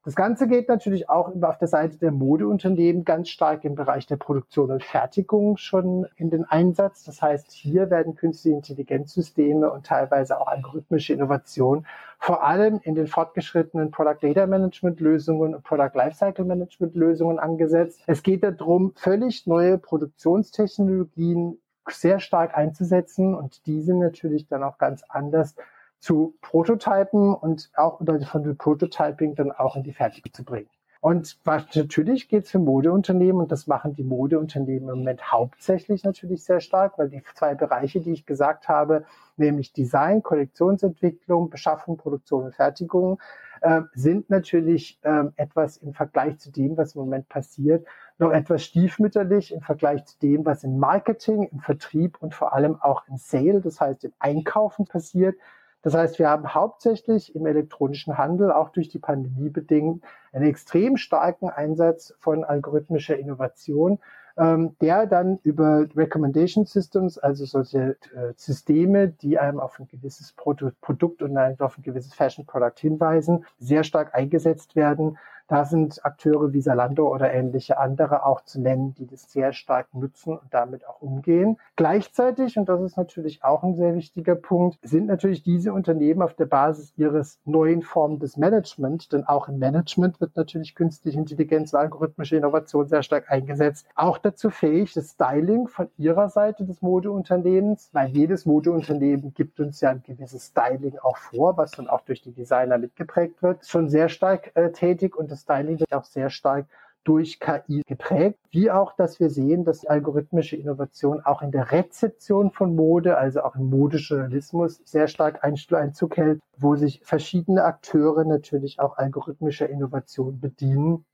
Das 0.03 0.15
Ganze 0.15 0.47
geht 0.47 0.67
natürlich 0.67 1.09
auch 1.09 1.31
auf 1.43 1.59
der 1.59 1.67
Seite 1.67 1.99
der 1.99 2.11
Modeunternehmen 2.11 3.05
ganz 3.05 3.29
stark 3.29 3.63
im 3.65 3.75
Bereich 3.75 4.07
der 4.07 4.15
Produktion 4.15 4.71
und 4.71 4.83
Fertigung 4.83 5.57
schon 5.57 6.07
in 6.15 6.31
den 6.31 6.43
Einsatz. 6.43 7.03
Das 7.03 7.21
heißt, 7.21 7.51
hier 7.51 7.91
werden 7.91 8.15
künstliche 8.15 8.55
Intelligenzsysteme 8.55 9.71
und 9.71 9.85
teilweise 9.85 10.41
auch 10.41 10.47
algorithmische 10.47 11.13
Innovationen 11.13 11.85
vor 12.17 12.43
allem 12.43 12.79
in 12.81 12.95
den 12.95 13.05
fortgeschrittenen 13.05 13.91
Product 13.91 14.17
Data 14.21 14.47
Management 14.47 14.99
Lösungen 15.01 15.53
und 15.53 15.63
Product 15.63 15.91
Lifecycle 15.93 16.45
Management 16.45 16.95
Lösungen 16.95 17.37
angesetzt. 17.37 18.01
Es 18.07 18.23
geht 18.23 18.43
darum, 18.43 18.93
völlig 18.95 19.45
neue 19.45 19.77
Produktionstechnologien 19.77 21.59
sehr 21.89 22.19
stark 22.19 22.57
einzusetzen 22.57 23.35
und 23.35 23.67
diese 23.67 23.93
natürlich 23.93 24.47
dann 24.47 24.63
auch 24.63 24.79
ganz 24.79 25.03
anders 25.09 25.55
zu 26.01 26.35
Prototypen 26.41 27.33
und 27.33 27.71
auch 27.75 27.99
von 28.29 28.43
dem 28.43 28.57
Prototyping 28.57 29.35
dann 29.35 29.51
auch 29.51 29.75
in 29.75 29.83
die 29.83 29.93
Fertigung 29.93 30.33
zu 30.33 30.43
bringen. 30.43 30.69
Und 30.99 31.39
was 31.45 31.75
natürlich 31.75 32.29
geht 32.29 32.43
es 32.43 32.51
für 32.51 32.59
Modeunternehmen 32.59 33.41
und 33.41 33.51
das 33.51 33.65
machen 33.65 33.95
die 33.95 34.03
Modeunternehmen 34.03 34.89
im 34.89 34.99
Moment 34.99 35.31
hauptsächlich 35.31 36.03
natürlich 36.03 36.43
sehr 36.43 36.59
stark, 36.59 36.99
weil 36.99 37.09
die 37.09 37.23
zwei 37.33 37.55
Bereiche, 37.55 38.01
die 38.01 38.11
ich 38.11 38.27
gesagt 38.27 38.67
habe, 38.67 39.05
nämlich 39.35 39.73
Design, 39.73 40.21
Kollektionsentwicklung, 40.21 41.49
Beschaffung, 41.49 41.97
Produktion 41.97 42.45
und 42.45 42.55
Fertigung, 42.55 43.19
äh, 43.61 43.81
sind 43.95 44.29
natürlich 44.29 44.99
äh, 45.01 45.23
etwas 45.37 45.77
im 45.77 45.95
Vergleich 45.95 46.37
zu 46.37 46.51
dem, 46.51 46.77
was 46.77 46.93
im 46.93 47.01
Moment 47.01 47.29
passiert, 47.29 47.87
noch 48.19 48.31
etwas 48.31 48.63
stiefmütterlich 48.63 49.53
im 49.53 49.61
Vergleich 49.61 50.05
zu 50.05 50.19
dem, 50.19 50.45
was 50.45 50.63
im 50.63 50.77
Marketing, 50.77 51.49
im 51.51 51.61
Vertrieb 51.61 52.17
und 52.21 52.35
vor 52.35 52.53
allem 52.53 52.79
auch 52.79 53.07
im 53.07 53.17
Sale, 53.17 53.61
das 53.61 53.81
heißt 53.81 54.03
im 54.03 54.13
Einkaufen 54.19 54.85
passiert. 54.85 55.35
Das 55.81 55.93
heißt, 55.95 56.19
wir 56.19 56.29
haben 56.29 56.53
hauptsächlich 56.53 57.35
im 57.35 57.45
elektronischen 57.45 58.17
Handel, 58.17 58.51
auch 58.51 58.69
durch 58.69 58.89
die 58.89 58.99
Pandemie 58.99 59.49
bedingt, 59.49 60.03
einen 60.31 60.45
extrem 60.45 60.97
starken 60.97 61.49
Einsatz 61.49 62.13
von 62.19 62.43
algorithmischer 62.43 63.17
Innovation, 63.17 63.99
ähm, 64.37 64.75
der 64.79 65.07
dann 65.07 65.39
über 65.43 65.87
Recommendation 65.95 66.65
Systems, 66.65 67.17
also 67.17 67.45
solche 67.45 67.97
äh, 68.15 68.33
Systeme, 68.35 69.09
die 69.09 69.39
einem 69.39 69.59
auf 69.59 69.79
ein 69.79 69.87
gewisses 69.87 70.33
Produkt 70.33 71.21
und 71.21 71.37
auf 71.37 71.77
ein 71.77 71.81
gewisses 71.83 72.13
Fashion 72.13 72.45
Product 72.45 72.79
hinweisen, 72.79 73.45
sehr 73.59 73.83
stark 73.83 74.15
eingesetzt 74.15 74.75
werden. 74.75 75.17
Da 75.51 75.65
sind 75.65 76.05
Akteure 76.05 76.53
wie 76.53 76.61
Salando 76.61 77.13
oder 77.13 77.33
ähnliche 77.33 77.77
andere 77.77 78.25
auch 78.25 78.39
zu 78.45 78.61
nennen, 78.61 78.93
die 78.93 79.05
das 79.05 79.29
sehr 79.29 79.51
stark 79.51 79.93
nutzen 79.93 80.37
und 80.37 80.53
damit 80.53 80.87
auch 80.87 81.01
umgehen. 81.01 81.57
Gleichzeitig, 81.75 82.57
und 82.57 82.69
das 82.69 82.81
ist 82.81 82.95
natürlich 82.95 83.43
auch 83.43 83.61
ein 83.61 83.75
sehr 83.75 83.93
wichtiger 83.93 84.35
Punkt, 84.35 84.79
sind 84.81 85.07
natürlich 85.07 85.43
diese 85.43 85.73
Unternehmen 85.73 86.21
auf 86.21 86.35
der 86.35 86.45
Basis 86.45 86.93
ihres 86.95 87.37
neuen 87.43 87.81
Formen 87.81 88.19
des 88.19 88.37
Management, 88.37 89.11
denn 89.11 89.25
auch 89.25 89.49
im 89.49 89.59
Management 89.59 90.21
wird 90.21 90.37
natürlich 90.37 90.73
künstliche 90.73 91.19
Intelligenz 91.19 91.73
und 91.73 91.79
algorithmische 91.81 92.37
Innovation 92.37 92.87
sehr 92.87 93.03
stark 93.03 93.29
eingesetzt, 93.29 93.85
auch 93.95 94.19
dazu 94.19 94.51
fähig, 94.51 94.93
das 94.93 95.09
Styling 95.09 95.67
von 95.67 95.89
ihrer 95.97 96.29
Seite 96.29 96.63
des 96.63 96.81
Modeunternehmens, 96.81 97.89
weil 97.91 98.07
jedes 98.07 98.45
Modeunternehmen 98.45 99.33
gibt 99.33 99.59
uns 99.59 99.81
ja 99.81 99.89
ein 99.89 100.01
gewisses 100.01 100.45
Styling 100.45 100.97
auch 100.99 101.17
vor, 101.17 101.57
was 101.57 101.71
dann 101.71 101.89
auch 101.89 102.05
durch 102.05 102.21
die 102.21 102.31
Designer 102.31 102.77
mitgeprägt 102.77 103.43
wird, 103.43 103.65
schon 103.65 103.89
sehr 103.89 104.07
stark 104.07 104.51
äh, 104.55 104.71
tätig 104.71 105.17
und 105.17 105.29
das 105.29 105.40
Styling 105.41 105.79
wird 105.79 105.93
auch 105.93 106.05
sehr 106.05 106.29
stark 106.29 106.67
durch 107.03 107.39
KI 107.39 107.81
geprägt, 107.87 108.39
wie 108.51 108.69
auch, 108.69 108.95
dass 108.95 109.19
wir 109.19 109.29
sehen, 109.29 109.65
dass 109.65 109.85
algorithmische 109.85 110.55
Innovation 110.55 111.21
auch 111.21 111.41
in 111.41 111.51
der 111.51 111.71
Rezeption 111.71 112.51
von 112.51 112.75
Mode, 112.75 113.17
also 113.17 113.41
auch 113.41 113.55
im 113.55 113.69
Modejournalismus, 113.69 114.81
sehr 114.85 115.07
stark 115.07 115.43
Einzug 115.43 116.17
hält, 116.17 116.41
wo 116.57 116.75
sich 116.75 117.01
verschiedene 117.03 117.63
Akteure 117.63 118.23
natürlich 118.23 118.79
auch 118.79 118.97
algorithmischer 118.97 119.67
Innovation 119.67 120.39
bedienen 120.39 121.05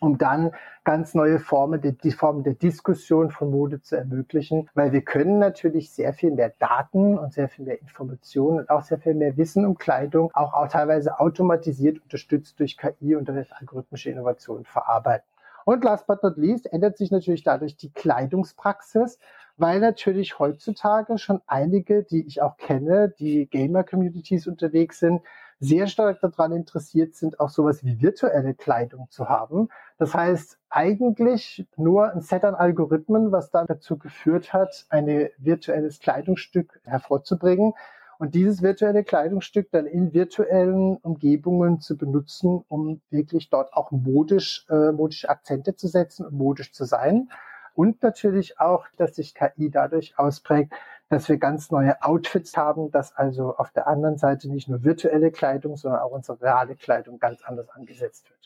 um 0.00 0.18
dann 0.18 0.50
ganz 0.82 1.14
neue 1.14 1.38
Formen, 1.38 1.80
die, 1.80 1.96
die 1.96 2.10
Formen 2.10 2.42
der 2.42 2.54
Diskussion 2.54 3.30
von 3.30 3.50
Mode 3.50 3.80
zu 3.82 3.96
ermöglichen, 3.96 4.68
weil 4.74 4.92
wir 4.92 5.02
können 5.02 5.38
natürlich 5.38 5.92
sehr 5.92 6.12
viel 6.14 6.32
mehr 6.32 6.52
Daten 6.58 7.18
und 7.18 7.32
sehr 7.32 7.48
viel 7.48 7.66
mehr 7.66 7.80
Informationen 7.80 8.60
und 8.60 8.70
auch 8.70 8.82
sehr 8.82 8.98
viel 8.98 9.14
mehr 9.14 9.36
Wissen 9.36 9.64
um 9.64 9.76
Kleidung 9.76 10.30
auch, 10.32 10.54
auch 10.54 10.68
teilweise 10.68 11.20
automatisiert 11.20 12.02
unterstützt 12.02 12.58
durch 12.58 12.76
KI 12.76 13.14
und 13.14 13.28
durch 13.28 13.52
algorithmische 13.52 14.10
Innovationen 14.10 14.64
verarbeiten. 14.64 15.26
Und 15.64 15.84
last 15.84 16.06
but 16.06 16.22
not 16.22 16.36
least 16.36 16.72
ändert 16.72 16.96
sich 16.96 17.10
natürlich 17.10 17.42
dadurch 17.42 17.76
die 17.76 17.92
Kleidungspraxis, 17.92 19.18
weil 19.58 19.80
natürlich 19.80 20.38
heutzutage 20.38 21.18
schon 21.18 21.42
einige, 21.46 22.02
die 22.02 22.26
ich 22.26 22.40
auch 22.40 22.56
kenne, 22.56 23.10
die 23.18 23.46
Gamer-Communities 23.46 24.46
unterwegs 24.46 24.98
sind, 24.98 25.20
sehr 25.60 25.86
stark 25.86 26.20
daran 26.20 26.52
interessiert 26.52 27.14
sind, 27.14 27.38
auch 27.38 27.50
sowas 27.50 27.84
wie 27.84 28.00
virtuelle 28.00 28.54
Kleidung 28.54 29.08
zu 29.10 29.28
haben. 29.28 29.68
Das 29.98 30.14
heißt, 30.14 30.58
eigentlich 30.70 31.66
nur 31.76 32.10
ein 32.10 32.22
Set 32.22 32.44
an 32.44 32.54
Algorithmen, 32.54 33.30
was 33.30 33.50
dann 33.50 33.66
dazu 33.66 33.98
geführt 33.98 34.54
hat, 34.54 34.86
ein 34.88 35.28
virtuelles 35.38 36.00
Kleidungsstück 36.00 36.80
hervorzubringen 36.84 37.74
und 38.18 38.34
dieses 38.34 38.62
virtuelle 38.62 39.04
Kleidungsstück 39.04 39.70
dann 39.70 39.86
in 39.86 40.14
virtuellen 40.14 40.96
Umgebungen 40.96 41.80
zu 41.80 41.96
benutzen, 41.96 42.64
um 42.68 43.00
wirklich 43.10 43.50
dort 43.50 43.74
auch 43.74 43.90
modisch, 43.90 44.66
äh, 44.70 44.92
modische 44.92 45.28
Akzente 45.28 45.76
zu 45.76 45.88
setzen 45.88 46.26
und 46.26 46.34
modisch 46.34 46.72
zu 46.72 46.84
sein. 46.84 47.28
Und 47.74 48.02
natürlich 48.02 48.60
auch, 48.60 48.86
dass 48.96 49.16
sich 49.16 49.34
KI 49.34 49.70
dadurch 49.70 50.18
ausprägt, 50.18 50.72
dass 51.10 51.28
wir 51.28 51.38
ganz 51.38 51.70
neue 51.72 52.00
Outfits 52.02 52.56
haben, 52.56 52.90
dass 52.92 53.14
also 53.14 53.56
auf 53.56 53.72
der 53.72 53.88
anderen 53.88 54.16
Seite 54.16 54.48
nicht 54.48 54.68
nur 54.68 54.84
virtuelle 54.84 55.32
Kleidung, 55.32 55.76
sondern 55.76 56.00
auch 56.00 56.12
unsere 56.12 56.40
reale 56.40 56.76
Kleidung 56.76 57.18
ganz 57.18 57.42
anders 57.42 57.68
angesetzt 57.70 58.30
wird. 58.30 58.38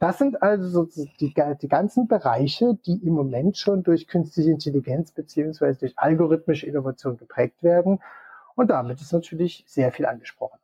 Das 0.00 0.18
sind 0.18 0.42
also 0.42 0.68
so 0.68 1.04
die, 1.20 1.32
die 1.32 1.68
ganzen 1.68 2.08
Bereiche, 2.08 2.76
die 2.86 3.04
im 3.04 3.14
Moment 3.14 3.56
schon 3.56 3.84
durch 3.84 4.08
künstliche 4.08 4.50
Intelligenz 4.50 5.12
beziehungsweise 5.12 5.78
durch 5.78 5.94
algorithmische 5.96 6.66
Innovation 6.66 7.16
geprägt 7.16 7.62
werden. 7.62 8.00
Und 8.56 8.70
damit 8.70 9.00
ist 9.00 9.12
natürlich 9.12 9.64
sehr 9.66 9.92
viel 9.92 10.06
angesprochen. 10.06 10.58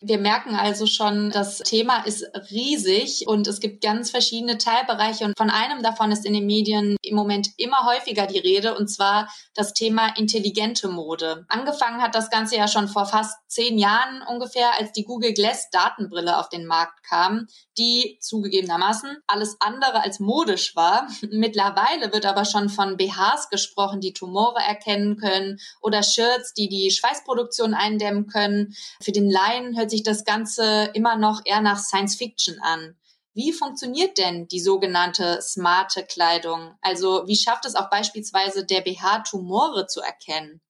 Wir 0.00 0.18
merken 0.18 0.54
also 0.54 0.86
schon, 0.86 1.30
das 1.30 1.58
Thema 1.58 2.04
ist 2.04 2.24
riesig 2.50 3.26
und 3.26 3.46
es 3.46 3.60
gibt 3.60 3.82
ganz 3.82 4.10
verschiedene 4.10 4.58
Teilbereiche 4.58 5.24
und 5.24 5.38
von 5.38 5.48
einem 5.48 5.82
davon 5.82 6.12
ist 6.12 6.26
in 6.26 6.34
den 6.34 6.44
Medien 6.46 6.96
im 7.00 7.14
Moment 7.14 7.48
immer 7.56 7.86
häufiger 7.86 8.26
die 8.26 8.38
Rede 8.38 8.76
und 8.76 8.88
zwar 8.88 9.32
das 9.54 9.72
Thema 9.72 10.14
intelligente 10.16 10.88
Mode. 10.88 11.46
Angefangen 11.48 12.02
hat 12.02 12.14
das 12.14 12.28
Ganze 12.28 12.56
ja 12.56 12.68
schon 12.68 12.88
vor 12.88 13.06
fast 13.06 13.36
zehn 13.48 13.78
Jahren 13.78 14.22
ungefähr, 14.28 14.78
als 14.78 14.92
die 14.92 15.04
Google 15.04 15.32
Glass 15.32 15.70
Datenbrille 15.70 16.38
auf 16.38 16.48
den 16.48 16.66
Markt 16.66 17.02
kam, 17.08 17.46
die 17.78 18.18
zugegebenermaßen 18.20 19.18
alles 19.26 19.56
andere 19.60 20.02
als 20.02 20.20
modisch 20.20 20.74
war. 20.76 21.08
Mittlerweile 21.30 22.12
wird 22.12 22.26
aber 22.26 22.44
schon 22.44 22.68
von 22.68 22.96
BHs 22.96 23.48
gesprochen, 23.48 24.00
die 24.00 24.12
Tumore 24.12 24.60
erkennen 24.60 25.16
können 25.16 25.58
oder 25.80 26.02
Shirts, 26.02 26.52
die 26.52 26.68
die 26.68 26.90
Schweißproduktion 26.90 27.74
eindämmen 27.74 28.26
können. 28.26 28.74
Für 29.00 29.12
den 29.12 29.30
Laien 29.30 29.76
hört 29.78 29.83
sich 29.90 30.02
das 30.02 30.24
Ganze 30.24 30.90
immer 30.94 31.16
noch 31.16 31.42
eher 31.44 31.60
nach 31.60 31.78
Science 31.78 32.16
Fiction 32.16 32.56
an. 32.62 32.96
Wie 33.34 33.52
funktioniert 33.52 34.16
denn 34.18 34.46
die 34.46 34.60
sogenannte 34.60 35.40
smarte 35.42 36.04
Kleidung? 36.04 36.74
Also 36.80 37.24
wie 37.26 37.34
schafft 37.36 37.66
es 37.66 37.74
auch 37.74 37.90
beispielsweise 37.90 38.64
der 38.64 38.80
BH 38.80 39.24
Tumore 39.28 39.86
zu 39.86 40.00
erkennen? 40.00 40.60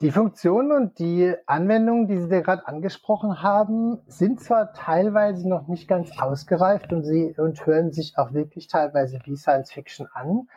Die 0.00 0.10
Funktionen 0.10 0.72
und 0.72 0.98
die 0.98 1.34
Anwendungen, 1.46 2.08
die 2.08 2.18
Sie 2.18 2.42
gerade 2.42 2.66
angesprochen 2.66 3.42
haben, 3.42 4.00
sind 4.06 4.40
zwar 4.40 4.72
teilweise 4.72 5.48
noch 5.48 5.68
nicht 5.68 5.86
ganz 5.86 6.10
ausgereift 6.18 6.92
und 6.92 7.04
sie 7.04 7.34
und 7.38 7.64
hören 7.64 7.92
sich 7.92 8.18
auch 8.18 8.32
wirklich 8.32 8.66
teilweise 8.66 9.20
wie 9.24 9.36
Science 9.36 9.70
Fiction 9.70 10.08
an. 10.12 10.48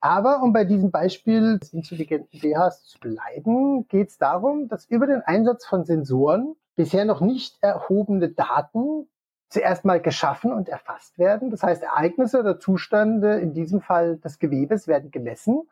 Aber 0.00 0.42
um 0.42 0.52
bei 0.52 0.64
diesem 0.64 0.90
Beispiel 0.90 1.58
des 1.58 1.72
intelligenten 1.72 2.40
BHs 2.40 2.84
zu 2.84 3.00
bleiben, 3.00 3.88
geht 3.88 4.10
es 4.10 4.18
darum, 4.18 4.68
dass 4.68 4.86
über 4.86 5.06
den 5.06 5.22
Einsatz 5.22 5.66
von 5.66 5.84
Sensoren 5.84 6.54
bisher 6.78 7.04
noch 7.04 7.20
nicht 7.20 7.58
erhobene 7.60 8.28
Daten 8.28 9.08
zuerst 9.48 9.84
mal 9.84 10.00
geschaffen 10.00 10.52
und 10.52 10.68
erfasst 10.68 11.18
werden. 11.18 11.50
Das 11.50 11.64
heißt, 11.64 11.82
Ereignisse 11.82 12.38
oder 12.38 12.60
Zustände, 12.60 13.40
in 13.40 13.52
diesem 13.52 13.80
Fall 13.80 14.18
des 14.18 14.38
Gewebes, 14.38 14.86
werden 14.86 15.10
gemessen. 15.10 15.68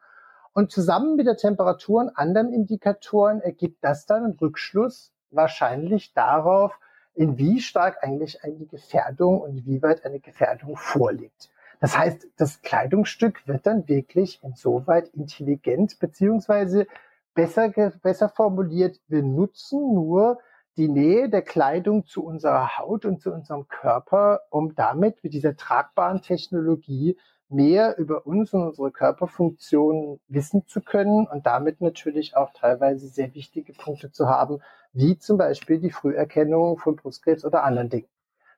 Und 0.53 0.73
zusammen 0.73 1.15
mit 1.15 1.29
der 1.29 1.37
Temperatur 1.37 2.01
und 2.01 2.19
anderen 2.19 2.53
Indikatoren 2.53 3.41
ergibt 3.41 3.85
das 3.85 4.07
dann 4.07 4.25
einen 4.25 4.39
Rückschluss 4.41 5.13
wahrscheinlich 5.31 6.13
darauf, 6.13 6.77
in 7.15 7.39
wie 7.39 7.61
stark 7.61 8.03
eigentlich 8.03 8.43
eine 8.43 8.67
Gefährdung 8.67 9.41
und 9.41 9.65
wie 9.65 9.81
weit 9.83 10.05
eine 10.05 10.19
Gefährdung 10.19 10.77
vorliegt. 10.77 11.51
Das 11.79 11.97
heißt, 11.97 12.27
das 12.37 12.63
Kleidungsstück 12.63 13.47
wird 13.47 13.65
dann 13.65 13.87
wirklich 13.87 14.41
insoweit 14.43 15.09
intelligent, 15.11 16.01
beziehungsweise 16.01 16.89
besser, 17.35 17.69
besser 18.03 18.29
formuliert, 18.29 18.99
wir 19.07 19.23
nutzen 19.23 19.95
nur 19.95 20.41
die 20.77 20.89
Nähe 20.89 21.29
der 21.29 21.43
Kleidung 21.43 22.05
zu 22.07 22.25
unserer 22.25 22.79
Haut 22.79 23.05
und 23.05 23.21
zu 23.21 23.33
unserem 23.33 23.67
Körper, 23.69 24.43
um 24.51 24.75
damit 24.75 25.23
mit 25.25 25.33
dieser 25.33 25.57
tragbaren 25.57 26.21
Technologie 26.21 27.17
mehr 27.49 27.97
über 27.99 28.27
uns 28.27 28.53
und 28.53 28.63
unsere 28.67 28.91
Körperfunktionen 28.91 30.21
wissen 30.29 30.67
zu 30.67 30.81
können 30.81 31.27
und 31.27 31.47
damit 31.47 31.81
natürlich 31.81 32.37
auch 32.37 32.53
teilweise 32.53 33.09
sehr 33.09 33.35
wichtige 33.35 33.73
Punkte 33.73 34.11
zu 34.11 34.29
haben, 34.29 34.61
wie 34.93 35.17
zum 35.19 35.39
Beispiel 35.39 35.79
die 35.79 35.91
Früherkennung 35.91 36.79
von 36.79 36.97
Brustkrebs 36.97 37.45
oder 37.45 37.63
anderen 37.63 37.89
Dingen. 37.89 38.09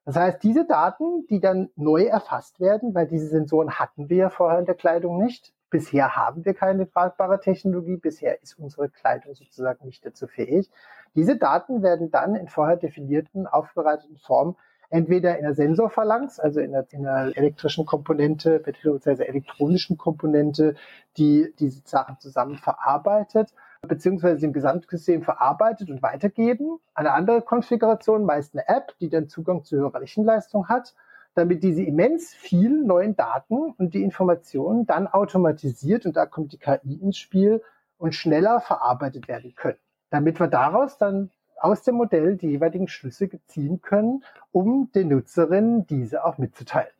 Das 0.04 0.16
heißt, 0.16 0.42
diese 0.42 0.64
Daten, 0.64 1.26
die 1.28 1.38
dann 1.38 1.68
neu 1.76 2.04
erfasst 2.04 2.60
werden, 2.60 2.94
weil 2.94 3.06
diese 3.06 3.28
Sensoren 3.28 3.78
hatten 3.78 4.08
wir 4.08 4.16
ja 4.16 4.30
vorher 4.30 4.58
in 4.58 4.64
der 4.64 4.75
Kleidung 4.75 5.22
nicht. 5.22 5.52
Bisher 5.70 6.16
haben 6.16 6.44
wir 6.44 6.54
keine 6.54 6.90
tragbare 6.90 7.40
Technologie. 7.40 7.96
Bisher 7.96 8.42
ist 8.42 8.58
unsere 8.58 8.88
Kleidung 8.88 9.34
sozusagen 9.34 9.84
nicht 9.87 10.04
dazu 10.04 10.26
fähig. 10.26 10.70
Diese 11.14 11.37
Daten 11.37 11.82
werden 11.82 12.10
dann 12.10 12.34
in 12.34 12.48
vorher 12.48 12.76
definierten, 12.76 13.46
aufbereiteten 13.46 14.16
Form 14.18 14.56
entweder 14.90 15.37
in 15.37 15.44
der 15.44 15.54
Sensorphalanx, 15.54 16.40
also 16.40 16.60
in 16.60 16.72
der, 16.72 16.87
in 16.90 17.02
der 17.02 17.37
elektrischen 17.37 17.84
Komponente 17.84 18.58
beziehungsweise 18.58 19.28
elektronischen 19.28 19.98
Komponente, 19.98 20.75
die 21.16 21.52
diese 21.58 21.82
Sachen 21.84 22.18
zusammen 22.20 22.56
verarbeitet, 22.56 23.52
beziehungsweise 23.82 24.46
im 24.46 24.52
Gesamtsystem 24.52 25.22
verarbeitet 25.22 25.90
und 25.90 26.02
weitergeben. 26.02 26.78
Eine 26.94 27.12
andere 27.12 27.42
Konfiguration, 27.42 28.25
meist 28.25 28.54
eine 28.54 28.68
App, 28.68 28.94
die 29.00 29.10
dann 29.10 29.28
Zugang 29.28 29.64
zu 29.64 29.76
höherer 29.76 30.00
Rechenleistung 30.00 30.68
hat, 30.68 30.94
damit 31.35 31.62
diese 31.62 31.82
immens 31.82 32.35
vielen 32.35 32.87
neuen 32.87 33.16
Daten 33.16 33.73
und 33.73 33.94
die 33.94 34.02
Informationen 34.02 34.87
dann 34.87 35.06
automatisiert, 35.06 36.06
und 36.06 36.16
da 36.16 36.26
kommt 36.26 36.52
die 36.52 36.58
KI 36.58 36.94
ins 36.94 37.18
Spiel, 37.18 37.62
und 37.99 38.14
schneller 38.14 38.61
verarbeitet 38.61 39.28
werden 39.28 39.54
können. 39.54 39.78
Damit 40.11 40.40
wir 40.40 40.47
daraus 40.47 40.99
dann 40.99 41.30
aus 41.61 41.82
dem 41.82 41.97
Modell 41.97 42.37
die 42.37 42.49
jeweiligen 42.49 42.88
Schlüsse 42.88 43.28
ziehen 43.47 43.82
können, 43.82 44.25
um 44.52 44.90
den 44.94 45.08
Nutzerinnen 45.08 45.87
diese 45.87 46.25
auch 46.25 46.38
mitzuteilen. 46.38 46.92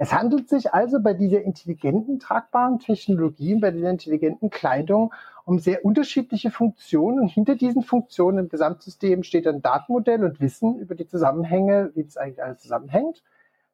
Es 0.00 0.12
handelt 0.12 0.48
sich 0.48 0.72
also 0.72 1.00
bei 1.02 1.12
dieser 1.12 1.42
intelligenten 1.42 2.20
tragbaren 2.20 2.78
Technologie, 2.78 3.56
bei 3.56 3.72
dieser 3.72 3.90
intelligenten 3.90 4.48
Kleidung 4.48 5.12
um 5.44 5.58
sehr 5.58 5.84
unterschiedliche 5.84 6.52
Funktionen. 6.52 7.18
Und 7.18 7.28
hinter 7.28 7.56
diesen 7.56 7.82
Funktionen 7.82 8.38
im 8.38 8.48
Gesamtsystem 8.48 9.24
steht 9.24 9.48
ein 9.48 9.60
Datenmodell 9.60 10.22
und 10.22 10.40
Wissen 10.40 10.78
über 10.78 10.94
die 10.94 11.08
Zusammenhänge, 11.08 11.90
wie 11.94 12.04
das 12.04 12.16
eigentlich 12.16 12.42
alles 12.42 12.60
zusammenhängt. 12.60 13.24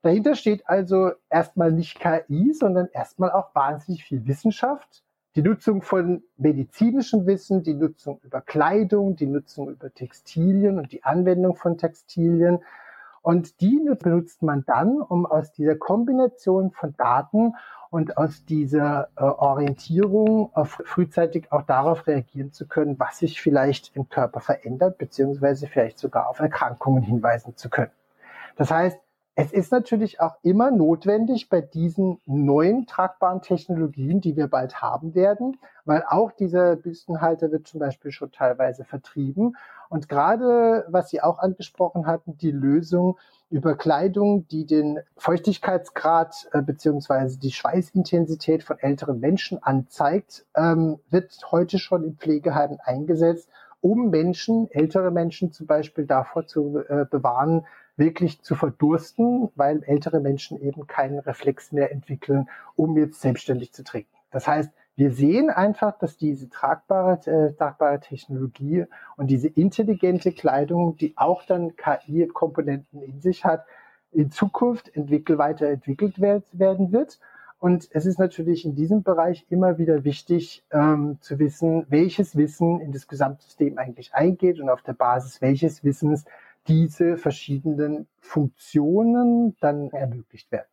Dahinter 0.04 0.34
steht 0.34 0.68
also 0.68 1.12
erstmal 1.30 1.72
nicht 1.72 1.98
KI, 1.98 2.52
sondern 2.52 2.88
erstmal 2.92 3.32
auch 3.32 3.54
wahnsinnig 3.54 4.04
viel 4.04 4.26
Wissenschaft, 4.26 5.02
die 5.34 5.40
Nutzung 5.40 5.80
von 5.80 6.22
medizinischem 6.36 7.24
Wissen, 7.26 7.62
die 7.62 7.72
Nutzung 7.72 8.20
über 8.22 8.42
Kleidung, 8.42 9.16
die 9.16 9.26
Nutzung 9.26 9.70
über 9.70 9.92
Textilien 9.94 10.78
und 10.78 10.92
die 10.92 11.04
Anwendung 11.04 11.56
von 11.56 11.78
Textilien, 11.78 12.60
und 13.22 13.62
die 13.62 13.80
benutzt 13.98 14.42
man 14.42 14.66
dann, 14.66 15.00
um 15.00 15.24
aus 15.24 15.50
dieser 15.52 15.76
Kombination 15.76 16.72
von 16.72 16.94
Daten 16.98 17.54
und 17.88 18.18
aus 18.18 18.44
dieser 18.44 19.08
äh, 19.16 19.22
Orientierung 19.22 20.50
auf, 20.52 20.82
frühzeitig 20.84 21.50
auch 21.50 21.62
darauf 21.62 22.06
reagieren 22.06 22.52
zu 22.52 22.68
können, 22.68 22.98
was 22.98 23.20
sich 23.20 23.40
vielleicht 23.40 23.96
im 23.96 24.10
Körper 24.10 24.40
verändert, 24.40 24.98
beziehungsweise 24.98 25.68
vielleicht 25.68 25.98
sogar 25.98 26.28
auf 26.28 26.38
Erkrankungen 26.38 27.02
hinweisen 27.02 27.56
zu 27.56 27.70
können. 27.70 27.92
Das 28.56 28.70
heißt, 28.70 29.00
es 29.36 29.52
ist 29.52 29.72
natürlich 29.72 30.20
auch 30.20 30.36
immer 30.42 30.70
notwendig 30.70 31.48
bei 31.48 31.60
diesen 31.60 32.20
neuen 32.24 32.86
tragbaren 32.86 33.42
Technologien, 33.42 34.20
die 34.20 34.36
wir 34.36 34.46
bald 34.46 34.80
haben 34.80 35.16
werden, 35.16 35.58
weil 35.84 36.04
auch 36.08 36.30
dieser 36.30 36.76
Büstenhalter 36.76 37.50
wird 37.50 37.66
zum 37.66 37.80
Beispiel 37.80 38.12
schon 38.12 38.30
teilweise 38.30 38.84
vertrieben. 38.84 39.56
Und 39.88 40.08
gerade, 40.08 40.86
was 40.88 41.10
Sie 41.10 41.20
auch 41.20 41.38
angesprochen 41.38 42.06
hatten, 42.06 42.38
die 42.38 42.52
Lösung 42.52 43.18
über 43.50 43.76
Kleidung, 43.76 44.46
die 44.48 44.66
den 44.66 45.00
Feuchtigkeitsgrad 45.16 46.48
äh, 46.52 46.62
beziehungsweise 46.62 47.38
die 47.38 47.52
Schweißintensität 47.52 48.62
von 48.62 48.78
älteren 48.78 49.18
Menschen 49.18 49.60
anzeigt, 49.62 50.46
ähm, 50.56 51.00
wird 51.10 51.40
heute 51.50 51.78
schon 51.78 52.04
in 52.04 52.16
Pflegeheimen 52.16 52.78
eingesetzt, 52.84 53.48
um 53.80 54.10
Menschen, 54.10 54.70
ältere 54.70 55.10
Menschen 55.10 55.52
zum 55.52 55.66
Beispiel 55.66 56.06
davor 56.06 56.46
zu 56.46 56.78
äh, 56.88 57.04
bewahren, 57.04 57.66
wirklich 57.96 58.42
zu 58.42 58.54
verdursten, 58.54 59.50
weil 59.54 59.82
ältere 59.84 60.20
Menschen 60.20 60.60
eben 60.60 60.86
keinen 60.86 61.18
Reflex 61.18 61.72
mehr 61.72 61.92
entwickeln, 61.92 62.48
um 62.76 62.96
jetzt 62.96 63.20
selbstständig 63.20 63.72
zu 63.72 63.84
trinken. 63.84 64.10
Das 64.30 64.48
heißt, 64.48 64.70
wir 64.96 65.10
sehen 65.10 65.50
einfach, 65.50 65.98
dass 65.98 66.16
diese 66.16 66.48
tragbare, 66.48 67.18
äh, 67.26 67.52
tragbare 67.54 68.00
Technologie 68.00 68.84
und 69.16 69.28
diese 69.28 69.48
intelligente 69.48 70.32
Kleidung, 70.32 70.96
die 70.96 71.14
auch 71.16 71.44
dann 71.44 71.74
KI-Komponenten 71.76 73.02
in 73.02 73.20
sich 73.20 73.44
hat, 73.44 73.64
in 74.12 74.30
Zukunft 74.30 74.94
entwickelt, 74.94 75.38
weiterentwickelt 75.38 76.20
werden 76.20 76.92
wird. 76.92 77.18
Und 77.58 77.88
es 77.92 78.06
ist 78.06 78.18
natürlich 78.18 78.64
in 78.64 78.74
diesem 78.74 79.02
Bereich 79.02 79.46
immer 79.48 79.78
wieder 79.78 80.04
wichtig 80.04 80.64
ähm, 80.70 81.18
zu 81.20 81.38
wissen, 81.38 81.86
welches 81.88 82.36
Wissen 82.36 82.80
in 82.80 82.92
das 82.92 83.08
Gesamtsystem 83.08 83.78
eigentlich 83.78 84.14
eingeht 84.14 84.60
und 84.60 84.68
auf 84.68 84.82
der 84.82 84.92
Basis 84.92 85.40
welches 85.40 85.82
Wissens 85.82 86.24
diese 86.66 87.16
verschiedenen 87.16 88.08
Funktionen 88.20 89.56
dann 89.60 89.90
ermöglicht 89.90 90.50
werden. 90.50 90.66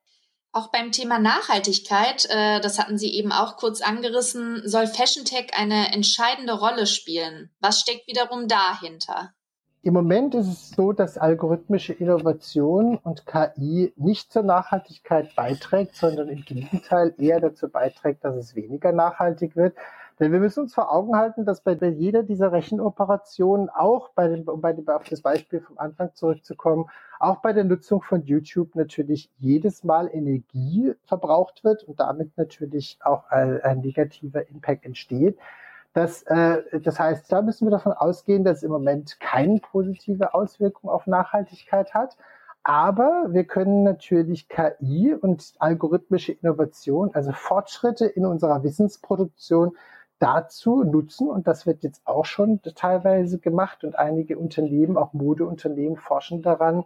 Auch 0.54 0.70
beim 0.72 0.92
Thema 0.92 1.18
Nachhaltigkeit, 1.18 2.28
äh, 2.30 2.60
das 2.60 2.78
hatten 2.78 2.98
Sie 2.98 3.14
eben 3.14 3.32
auch 3.32 3.56
kurz 3.56 3.82
angerissen, 3.82 4.62
soll 4.66 4.86
Fashion 4.88 5.24
Tech 5.24 5.52
eine 5.56 5.94
entscheidende 5.94 6.54
Rolle 6.54 6.88
spielen. 6.88 7.50
Was 7.62 7.80
steckt 7.80 8.06
wiederum 8.08 8.50
dahinter? 8.50 9.34
Im 9.84 9.94
Moment 9.94 10.36
ist 10.36 10.48
es 10.48 10.70
so, 10.72 10.92
dass 10.92 11.18
algorithmische 11.18 11.94
Innovation 11.94 12.98
und 12.98 13.26
KI 13.26 13.94
nicht 13.96 14.32
zur 14.32 14.44
Nachhaltigkeit 14.44 15.34
beiträgt, 15.36 15.96
sondern 15.96 16.28
im 16.28 16.44
Gegenteil 16.44 17.16
eher 17.18 17.40
dazu 17.40 17.68
beiträgt, 17.68 18.24
dass 18.24 18.36
es 18.36 18.56
weniger 18.56 18.92
nachhaltig 18.92 19.56
wird. 19.56 19.76
Denn 20.22 20.32
wir 20.32 20.40
müssen 20.40 20.62
uns 20.62 20.76
vor 20.76 20.94
Augen 20.94 21.18
halten, 21.18 21.46
dass 21.46 21.62
bei 21.62 21.74
jeder 21.74 22.22
dieser 22.22 22.52
Rechenoperationen, 22.52 23.72
auch 23.72 24.10
bei 24.10 24.28
dem, 24.28 24.48
um 24.48 24.62
bei 24.62 24.76
auf 24.86 25.10
das 25.10 25.24
Beispiel 25.24 25.62
vom 25.62 25.80
Anfang 25.80 26.14
zurückzukommen, 26.14 26.86
auch 27.20 27.38
bei 27.38 27.54
der 27.54 27.64
Nutzung 27.64 28.04
von 28.04 28.22
YouTube 28.22 28.76
natürlich 28.76 29.32
jedes 29.40 29.84
Mal 29.84 30.08
Energie 30.14 30.94
verbraucht 31.06 31.64
wird 31.64 31.84
und 31.86 32.00
damit 32.00 32.38
natürlich 32.38 33.00
auch 33.02 33.32
ein, 33.32 33.62
ein 33.62 33.80
negativer 33.80 34.48
Impact 34.48 34.86
entsteht. 34.86 35.40
Das, 35.94 36.22
äh, 36.28 36.80
das 36.80 37.00
heißt, 37.00 37.32
da 37.32 37.42
müssen 37.42 37.66
wir 37.66 37.72
davon 37.72 37.94
ausgehen, 37.94 38.44
dass 38.44 38.62
im 38.62 38.70
Moment 38.70 39.20
keine 39.20 39.60
positive 39.60 40.36
Auswirkung 40.36 40.92
auf 40.92 41.08
Nachhaltigkeit 41.08 41.96
hat. 41.96 42.16
Aber 42.64 43.26
wir 43.32 43.46
können 43.46 43.82
natürlich 43.82 44.48
KI 44.50 45.16
und 45.20 45.54
algorithmische 45.58 46.34
Innovation, 46.34 47.10
also 47.16 47.32
Fortschritte 47.32 48.06
in 48.06 48.28
unserer 48.28 48.62
Wissensproduktion 48.62 49.76
dazu 50.22 50.84
nutzen, 50.84 51.28
und 51.28 51.48
das 51.48 51.66
wird 51.66 51.84
jetzt 51.84 52.02
auch 52.06 52.26
schon 52.26 52.62
teilweise 52.76 53.40
gemacht 53.40 53.84
und 53.84 53.98
einige 53.98 54.38
Unternehmen, 54.38 54.96
auch 54.96 55.14
Modeunternehmen 55.14 55.98
forschen 55.98 56.44
daran, 56.44 56.86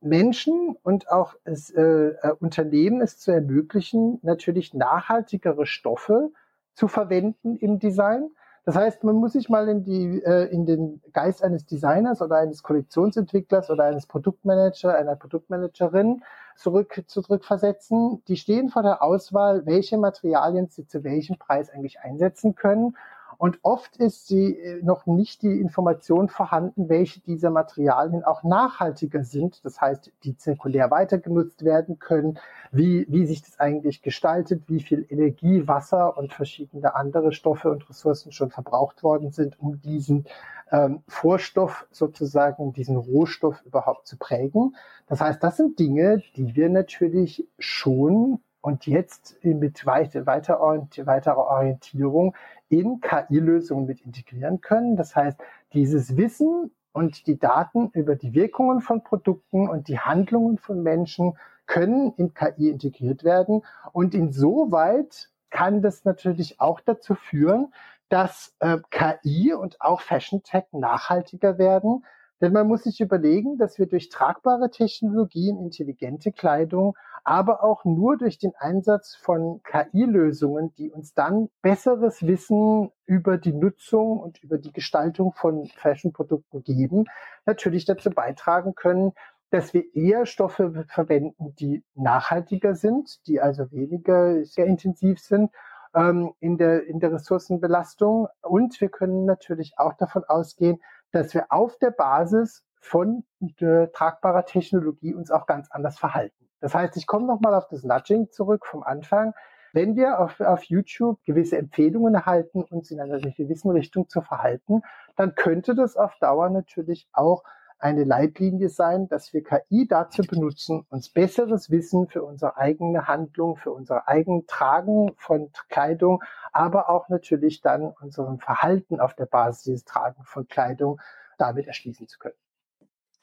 Menschen 0.00 0.76
und 0.82 1.10
auch 1.10 1.34
es, 1.44 1.70
äh, 1.70 1.82
äh, 1.82 2.32
Unternehmen 2.40 3.02
es 3.02 3.18
zu 3.18 3.32
ermöglichen, 3.32 4.18
natürlich 4.22 4.72
nachhaltigere 4.72 5.66
Stoffe 5.66 6.30
zu 6.74 6.88
verwenden 6.88 7.56
im 7.56 7.78
Design. 7.78 8.30
Das 8.64 8.76
heißt, 8.76 9.04
man 9.04 9.16
muss 9.16 9.34
sich 9.34 9.50
mal 9.50 9.68
in, 9.68 9.84
die, 9.84 10.22
äh, 10.22 10.46
in 10.46 10.64
den 10.64 11.02
Geist 11.12 11.44
eines 11.44 11.66
Designers 11.66 12.22
oder 12.22 12.36
eines 12.36 12.62
Kollektionsentwicklers 12.62 13.68
oder 13.68 13.84
eines 13.84 14.06
Produktmanager, 14.06 14.94
einer 14.94 15.16
Produktmanagerin 15.16 16.22
zurück, 16.60 17.02
zurückversetzen. 17.06 18.22
Die 18.28 18.36
stehen 18.36 18.68
vor 18.68 18.82
der 18.82 19.02
Auswahl, 19.02 19.64
welche 19.66 19.98
Materialien 19.98 20.68
sie 20.68 20.86
zu 20.86 21.02
welchem 21.02 21.38
Preis 21.38 21.70
eigentlich 21.70 22.00
einsetzen 22.00 22.54
können. 22.54 22.96
Und 23.38 23.60
oft 23.62 23.96
ist 23.96 24.28
sie 24.28 24.58
äh, 24.58 24.82
noch 24.82 25.06
nicht 25.06 25.40
die 25.40 25.60
Information 25.60 26.28
vorhanden, 26.28 26.90
welche 26.90 27.20
dieser 27.20 27.48
Materialien 27.48 28.22
auch 28.22 28.42
nachhaltiger 28.42 29.24
sind. 29.24 29.64
Das 29.64 29.80
heißt, 29.80 30.12
die 30.24 30.36
zirkulär 30.36 30.90
weitergenutzt 30.90 31.64
werden 31.64 31.98
können, 31.98 32.38
wie, 32.70 33.06
wie 33.08 33.24
sich 33.24 33.40
das 33.40 33.58
eigentlich 33.58 34.02
gestaltet, 34.02 34.64
wie 34.66 34.80
viel 34.80 35.06
Energie, 35.08 35.66
Wasser 35.66 36.18
und 36.18 36.34
verschiedene 36.34 36.94
andere 36.94 37.32
Stoffe 37.32 37.70
und 37.70 37.88
Ressourcen 37.88 38.30
schon 38.30 38.50
verbraucht 38.50 39.02
worden 39.02 39.30
sind, 39.30 39.58
um 39.58 39.80
diesen 39.80 40.26
ähm, 40.70 41.02
Vorstoff 41.08 41.86
sozusagen, 41.90 42.72
diesen 42.72 42.96
Rohstoff 42.96 43.62
überhaupt 43.64 44.06
zu 44.06 44.16
prägen. 44.16 44.76
Das 45.06 45.20
heißt, 45.20 45.42
das 45.42 45.56
sind 45.56 45.78
Dinge, 45.78 46.22
die 46.36 46.54
wir 46.54 46.68
natürlich 46.68 47.46
schon 47.58 48.40
und 48.60 48.86
jetzt 48.86 49.42
mit 49.42 49.86
weiter, 49.86 50.26
weiterer 50.26 51.38
Orientierung 51.38 52.36
in 52.68 53.00
KI-Lösungen 53.00 53.86
mit 53.86 54.02
integrieren 54.02 54.60
können. 54.60 54.96
Das 54.96 55.16
heißt, 55.16 55.38
dieses 55.72 56.16
Wissen 56.16 56.70
und 56.92 57.26
die 57.26 57.38
Daten 57.38 57.90
über 57.92 58.16
die 58.16 58.34
Wirkungen 58.34 58.80
von 58.80 59.02
Produkten 59.02 59.68
und 59.68 59.88
die 59.88 59.98
Handlungen 59.98 60.58
von 60.58 60.82
Menschen 60.82 61.38
können 61.66 62.12
in 62.16 62.34
KI 62.34 62.68
integriert 62.68 63.24
werden. 63.24 63.62
Und 63.92 64.14
insoweit 64.14 65.30
kann 65.50 65.82
das 65.82 66.04
natürlich 66.04 66.60
auch 66.60 66.80
dazu 66.80 67.14
führen, 67.14 67.72
dass 68.10 68.54
äh, 68.58 68.78
KI 68.90 69.54
und 69.54 69.80
auch 69.80 70.02
Fashion 70.02 70.42
Tech 70.42 70.64
nachhaltiger 70.72 71.56
werden. 71.56 72.04
Denn 72.40 72.52
man 72.52 72.66
muss 72.66 72.84
sich 72.84 73.00
überlegen, 73.00 73.56
dass 73.56 73.78
wir 73.78 73.86
durch 73.86 74.08
tragbare 74.08 74.70
Technologien, 74.70 75.58
intelligente 75.58 76.32
Kleidung, 76.32 76.96
aber 77.22 77.62
auch 77.62 77.84
nur 77.84 78.16
durch 78.16 78.38
den 78.38 78.52
Einsatz 78.56 79.14
von 79.14 79.62
KI-Lösungen, 79.62 80.74
die 80.74 80.90
uns 80.90 81.14
dann 81.14 81.50
besseres 81.62 82.26
Wissen 82.26 82.90
über 83.04 83.36
die 83.36 83.52
Nutzung 83.52 84.18
und 84.18 84.42
über 84.42 84.58
die 84.58 84.72
Gestaltung 84.72 85.32
von 85.32 85.66
Fashion-Produkten 85.66 86.62
geben, 86.64 87.04
natürlich 87.44 87.84
dazu 87.84 88.10
beitragen 88.10 88.74
können, 88.74 89.12
dass 89.50 89.74
wir 89.74 89.84
eher 89.94 90.26
Stoffe 90.26 90.86
verwenden, 90.88 91.54
die 91.56 91.84
nachhaltiger 91.94 92.74
sind, 92.74 93.26
die 93.26 93.40
also 93.40 93.70
weniger 93.70 94.44
sehr 94.44 94.66
intensiv 94.66 95.20
sind 95.20 95.50
ähm, 95.94 96.32
in, 96.40 96.58
der, 96.58 96.86
in 96.86 97.00
der 97.00 97.12
Ressourcenbelastung. 97.12 98.28
Und 98.42 98.80
wir 98.80 98.88
können 98.88 99.24
natürlich 99.24 99.74
auch 99.78 99.94
davon 99.94 100.24
ausgehen, 100.24 100.80
dass 101.12 101.34
wir 101.34 101.46
auf 101.50 101.78
der 101.78 101.90
Basis 101.90 102.64
von 102.80 103.24
äh, 103.58 103.88
tragbarer 103.88 104.46
Technologie 104.46 105.14
uns 105.14 105.30
auch 105.30 105.46
ganz 105.46 105.70
anders 105.70 105.98
verhalten. 105.98 106.48
Das 106.60 106.74
heißt, 106.74 106.96
ich 106.96 107.06
komme 107.06 107.26
nochmal 107.26 107.54
auf 107.54 107.68
das 107.68 107.84
Nudging 107.84 108.30
zurück 108.30 108.66
vom 108.66 108.82
Anfang. 108.82 109.34
Wenn 109.72 109.96
wir 109.96 110.18
auf, 110.18 110.40
auf 110.40 110.64
YouTube 110.64 111.22
gewisse 111.24 111.56
Empfehlungen 111.56 112.14
erhalten, 112.14 112.62
uns 112.62 112.90
in 112.90 113.00
einer 113.00 113.20
gewissen 113.20 113.70
Richtung 113.70 114.08
zu 114.08 114.20
verhalten, 114.20 114.82
dann 115.16 115.34
könnte 115.34 115.74
das 115.74 115.96
auf 115.96 116.16
Dauer 116.20 116.50
natürlich 116.50 117.08
auch 117.12 117.44
eine 117.80 118.04
Leitlinie 118.04 118.68
sein, 118.68 119.08
dass 119.08 119.32
wir 119.32 119.42
KI 119.42 119.86
dazu 119.88 120.22
benutzen, 120.22 120.86
uns 120.90 121.08
besseres 121.08 121.70
Wissen 121.70 122.08
für 122.08 122.22
unsere 122.22 122.56
eigene 122.56 123.08
Handlung, 123.08 123.56
für 123.56 123.72
unser 123.72 124.06
eigen 124.08 124.46
Tragen 124.46 125.12
von 125.16 125.50
Kleidung, 125.68 126.22
aber 126.52 126.90
auch 126.90 127.08
natürlich 127.08 127.62
dann 127.62 127.92
unserem 128.00 128.38
Verhalten 128.38 129.00
auf 129.00 129.14
der 129.14 129.26
Basis 129.26 129.62
dieses 129.64 129.84
Tragen 129.84 130.22
von 130.24 130.46
Kleidung 130.46 131.00
damit 131.38 131.66
erschließen 131.66 132.06
zu 132.06 132.18
können. 132.18 132.36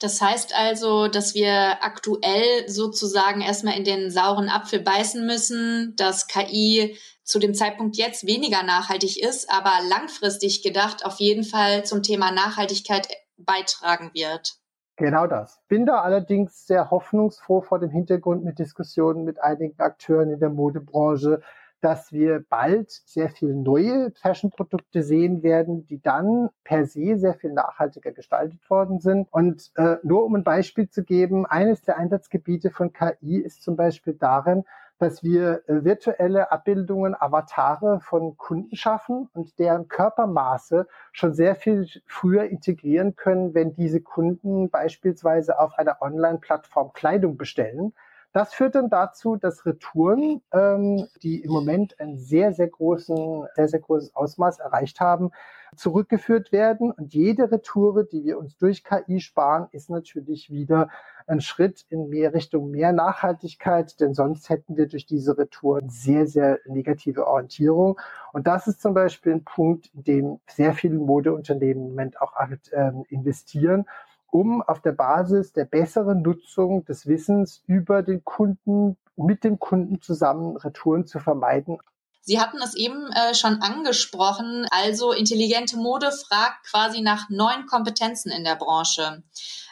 Das 0.00 0.20
heißt 0.20 0.54
also, 0.54 1.08
dass 1.08 1.34
wir 1.34 1.82
aktuell 1.82 2.68
sozusagen 2.68 3.40
erstmal 3.40 3.76
in 3.76 3.84
den 3.84 4.10
sauren 4.12 4.48
Apfel 4.48 4.80
beißen 4.80 5.26
müssen, 5.26 5.94
dass 5.96 6.28
KI 6.28 6.96
zu 7.24 7.40
dem 7.40 7.52
Zeitpunkt 7.52 7.96
jetzt 7.96 8.26
weniger 8.26 8.62
nachhaltig 8.62 9.20
ist, 9.20 9.50
aber 9.50 9.72
langfristig 9.88 10.62
gedacht 10.62 11.04
auf 11.04 11.18
jeden 11.18 11.44
Fall 11.44 11.84
zum 11.84 12.02
Thema 12.02 12.30
Nachhaltigkeit 12.30 13.08
beitragen 13.38 14.10
wird. 14.14 14.58
Genau 14.96 15.28
das. 15.28 15.60
Bin 15.68 15.86
da 15.86 16.00
allerdings 16.00 16.66
sehr 16.66 16.90
hoffnungsfroh 16.90 17.60
vor 17.60 17.78
dem 17.78 17.90
Hintergrund 17.90 18.44
mit 18.44 18.58
Diskussionen 18.58 19.24
mit 19.24 19.40
einigen 19.40 19.78
Akteuren 19.78 20.30
in 20.30 20.40
der 20.40 20.50
Modebranche, 20.50 21.40
dass 21.80 22.12
wir 22.12 22.44
bald 22.48 22.90
sehr 22.90 23.30
viel 23.30 23.54
neue 23.54 24.10
Fashion-Produkte 24.20 25.04
sehen 25.04 25.44
werden, 25.44 25.86
die 25.86 26.02
dann 26.02 26.48
per 26.64 26.86
se 26.86 27.16
sehr 27.16 27.34
viel 27.34 27.52
nachhaltiger 27.52 28.10
gestaltet 28.10 28.68
worden 28.68 28.98
sind. 28.98 29.28
Und 29.30 29.70
äh, 29.76 29.96
nur 30.02 30.24
um 30.24 30.34
ein 30.34 30.42
Beispiel 30.42 30.88
zu 30.88 31.04
geben, 31.04 31.46
eines 31.46 31.82
der 31.82 31.96
Einsatzgebiete 31.96 32.70
von 32.70 32.92
KI 32.92 33.38
ist 33.38 33.62
zum 33.62 33.76
Beispiel 33.76 34.14
darin, 34.14 34.64
dass 34.98 35.22
wir 35.22 35.62
äh, 35.68 35.84
virtuelle 35.84 36.50
Abbildungen, 36.50 37.14
Avatare 37.14 38.00
von 38.00 38.36
Kunden 38.36 38.76
schaffen 38.76 39.28
und 39.32 39.58
deren 39.58 39.88
Körpermaße 39.88 40.86
schon 41.12 41.34
sehr 41.34 41.54
viel 41.54 41.88
früher 42.06 42.44
integrieren 42.44 43.16
können, 43.16 43.54
wenn 43.54 43.74
diese 43.74 44.00
Kunden 44.00 44.70
beispielsweise 44.70 45.58
auf 45.58 45.78
einer 45.78 46.02
Online-Plattform 46.02 46.92
Kleidung 46.92 47.36
bestellen 47.36 47.92
das 48.32 48.52
führt 48.52 48.74
dann 48.74 48.90
dazu, 48.90 49.36
dass 49.36 49.64
Retouren, 49.64 50.42
ähm, 50.52 51.08
die 51.22 51.40
im 51.40 51.50
Moment 51.50 51.98
ein 51.98 52.18
sehr, 52.18 52.52
sehr 52.52 52.68
großen, 52.68 53.46
sehr, 53.54 53.68
sehr 53.68 53.80
großes 53.80 54.14
Ausmaß 54.14 54.58
erreicht 54.58 55.00
haben, 55.00 55.30
zurückgeführt 55.76 56.52
werden. 56.52 56.90
Und 56.90 57.14
jede 57.14 57.50
Retoure, 57.50 58.04
die 58.04 58.24
wir 58.24 58.38
uns 58.38 58.56
durch 58.58 58.84
KI 58.84 59.20
sparen, 59.20 59.68
ist 59.72 59.90
natürlich 59.90 60.50
wieder 60.50 60.88
ein 61.26 61.40
Schritt 61.40 61.84
in 61.90 62.08
mehr 62.08 62.32
Richtung 62.32 62.70
mehr 62.70 62.92
Nachhaltigkeit, 62.92 64.00
denn 64.00 64.14
sonst 64.14 64.48
hätten 64.48 64.76
wir 64.76 64.88
durch 64.88 65.06
diese 65.06 65.36
Retouren 65.36 65.90
sehr, 65.90 66.26
sehr 66.26 66.58
negative 66.66 67.26
Orientierung. 67.26 68.00
Und 68.32 68.46
das 68.46 68.66
ist 68.66 68.80
zum 68.80 68.94
Beispiel 68.94 69.32
ein 69.32 69.44
Punkt, 69.44 69.90
in 69.94 70.04
dem 70.04 70.40
sehr 70.48 70.72
viele 70.72 70.98
Modeunternehmen 70.98 71.84
im 71.84 71.90
Moment 71.90 72.20
auch 72.20 72.34
äh, 72.40 72.92
investieren 73.08 73.86
um 74.30 74.62
auf 74.62 74.80
der 74.80 74.92
Basis 74.92 75.52
der 75.52 75.64
besseren 75.64 76.22
Nutzung 76.22 76.84
des 76.84 77.06
Wissens 77.06 77.62
über 77.66 78.02
den 78.02 78.24
Kunden, 78.24 78.96
mit 79.16 79.44
dem 79.44 79.58
Kunden 79.58 80.00
zusammen 80.00 80.56
Retouren 80.56 81.06
zu 81.06 81.18
vermeiden. 81.18 81.78
Sie 82.20 82.38
hatten 82.38 82.58
es 82.62 82.74
eben 82.74 83.10
äh, 83.12 83.34
schon 83.34 83.62
angesprochen, 83.62 84.66
also 84.70 85.12
intelligente 85.12 85.78
Mode 85.78 86.10
fragt 86.12 86.66
quasi 86.70 87.00
nach 87.00 87.30
neuen 87.30 87.66
Kompetenzen 87.66 88.30
in 88.30 88.44
der 88.44 88.56
Branche. 88.56 89.22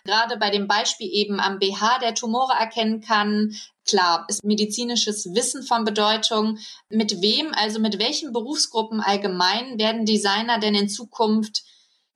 Gerade 0.05 0.39
bei 0.39 0.51
dem 0.51 0.67
Beispiel 0.67 1.09
eben 1.13 1.39
am 1.39 1.59
BH, 1.59 1.99
der 1.99 2.15
Tumore 2.15 2.55
erkennen 2.59 3.01
kann, 3.03 3.53
Klar, 3.89 4.25
ist 4.29 4.45
medizinisches 4.45 5.33
Wissen 5.35 5.63
von 5.63 5.85
Bedeutung. 5.85 6.59
Mit 6.89 7.23
wem, 7.23 7.53
also 7.55 7.79
mit 7.79 8.01
welchen 8.01 8.33
Berufsgruppen 8.33 9.01
allgemein 9.01 9.79
werden 9.79 10.05
Designer 10.05 10.59
denn 10.59 10.75
in 10.75 10.89
Zukunft 10.89 11.63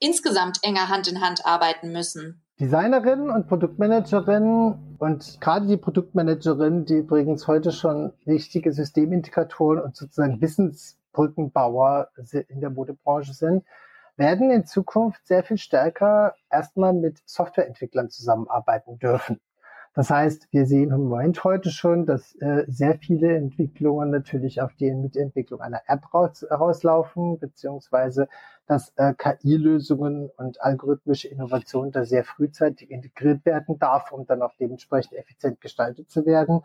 insgesamt 0.01 0.59
enger 0.63 0.89
Hand 0.89 1.07
in 1.09 1.21
Hand 1.21 1.47
arbeiten 1.47 1.93
müssen. 1.93 2.43
Designerinnen 2.59 3.31
und 3.31 3.47
Produktmanagerinnen 3.47 4.97
und 4.99 5.41
gerade 5.41 5.67
die 5.67 5.79
Produktmanagerinnen, 5.79 6.85
die 6.85 6.99
übrigens 6.99 7.47
heute 7.47 7.73
schon 7.73 8.13
wichtige 8.27 8.73
Systemintegratoren 8.73 9.81
und 9.81 9.97
sozusagen 9.97 10.43
Wissensbrückenbauer 10.43 12.11
in 12.49 12.61
der 12.61 12.69
Modebranche 12.69 13.33
sind, 13.33 13.65
werden 14.17 14.51
in 14.51 14.67
Zukunft 14.67 15.27
sehr 15.27 15.43
viel 15.43 15.57
stärker 15.57 16.35
erstmal 16.51 16.93
mit 16.93 17.23
Softwareentwicklern 17.25 18.11
zusammenarbeiten 18.11 18.99
dürfen. 18.99 19.41
Das 19.95 20.09
heißt, 20.09 20.49
wir 20.53 20.67
sehen 20.67 20.93
im 20.93 21.09
Moment 21.09 21.43
heute 21.43 21.71
schon, 21.71 22.07
dass 22.07 22.37
äh, 22.37 22.65
sehr 22.69 22.97
viele 22.99 23.35
Entwicklungen 23.35 24.11
natürlich 24.11 24.61
auf 24.61 24.73
die 24.75 24.93
Mitentwicklung 24.93 25.61
einer 25.61 25.83
App 25.87 26.15
raus, 26.15 26.47
rauslaufen, 26.49 27.41
beziehungsweise 27.41 28.29
dass 28.71 28.93
äh, 28.95 29.15
KI-Lösungen 29.15 30.31
und 30.37 30.63
algorithmische 30.63 31.27
Innovationen 31.27 31.91
da 31.91 32.05
sehr 32.05 32.23
frühzeitig 32.23 32.89
integriert 32.89 33.45
werden 33.45 33.81
darf, 33.81 34.13
um 34.13 34.27
dann 34.27 34.43
auch 34.43 34.55
dementsprechend 34.61 35.15
effizient 35.15 35.61
gestaltet 35.61 36.09
zu 36.09 36.25
werden. 36.25 36.61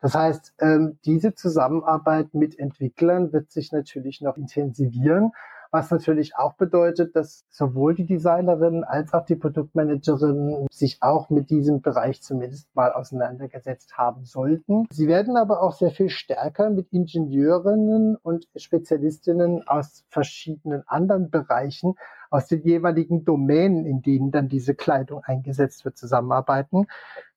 Das 0.00 0.14
heißt, 0.14 0.54
ähm, 0.60 0.98
diese 1.04 1.34
Zusammenarbeit 1.34 2.32
mit 2.32 2.58
Entwicklern 2.58 3.34
wird 3.34 3.50
sich 3.50 3.72
natürlich 3.72 4.22
noch 4.22 4.38
intensivieren 4.38 5.32
was 5.70 5.90
natürlich 5.90 6.36
auch 6.36 6.54
bedeutet, 6.54 7.14
dass 7.14 7.44
sowohl 7.50 7.94
die 7.94 8.06
Designerin 8.06 8.84
als 8.84 9.12
auch 9.12 9.24
die 9.24 9.36
Produktmanagerin 9.36 10.66
sich 10.70 10.98
auch 11.00 11.30
mit 11.30 11.50
diesem 11.50 11.80
Bereich 11.80 12.22
zumindest 12.22 12.74
mal 12.74 12.92
auseinandergesetzt 12.92 13.96
haben 13.96 14.24
sollten. 14.24 14.86
Sie 14.90 15.08
werden 15.08 15.36
aber 15.36 15.62
auch 15.62 15.72
sehr 15.72 15.90
viel 15.90 16.10
stärker 16.10 16.70
mit 16.70 16.92
Ingenieurinnen 16.92 18.16
und 18.16 18.48
Spezialistinnen 18.56 19.66
aus 19.66 20.04
verschiedenen 20.08 20.82
anderen 20.86 21.30
Bereichen 21.30 21.94
aus 22.30 22.46
den 22.46 22.62
jeweiligen 22.62 23.24
Domänen, 23.24 23.86
in 23.86 24.02
denen 24.02 24.30
dann 24.30 24.48
diese 24.48 24.74
Kleidung 24.74 25.22
eingesetzt 25.24 25.84
wird, 25.84 25.98
zusammenarbeiten. 25.98 26.86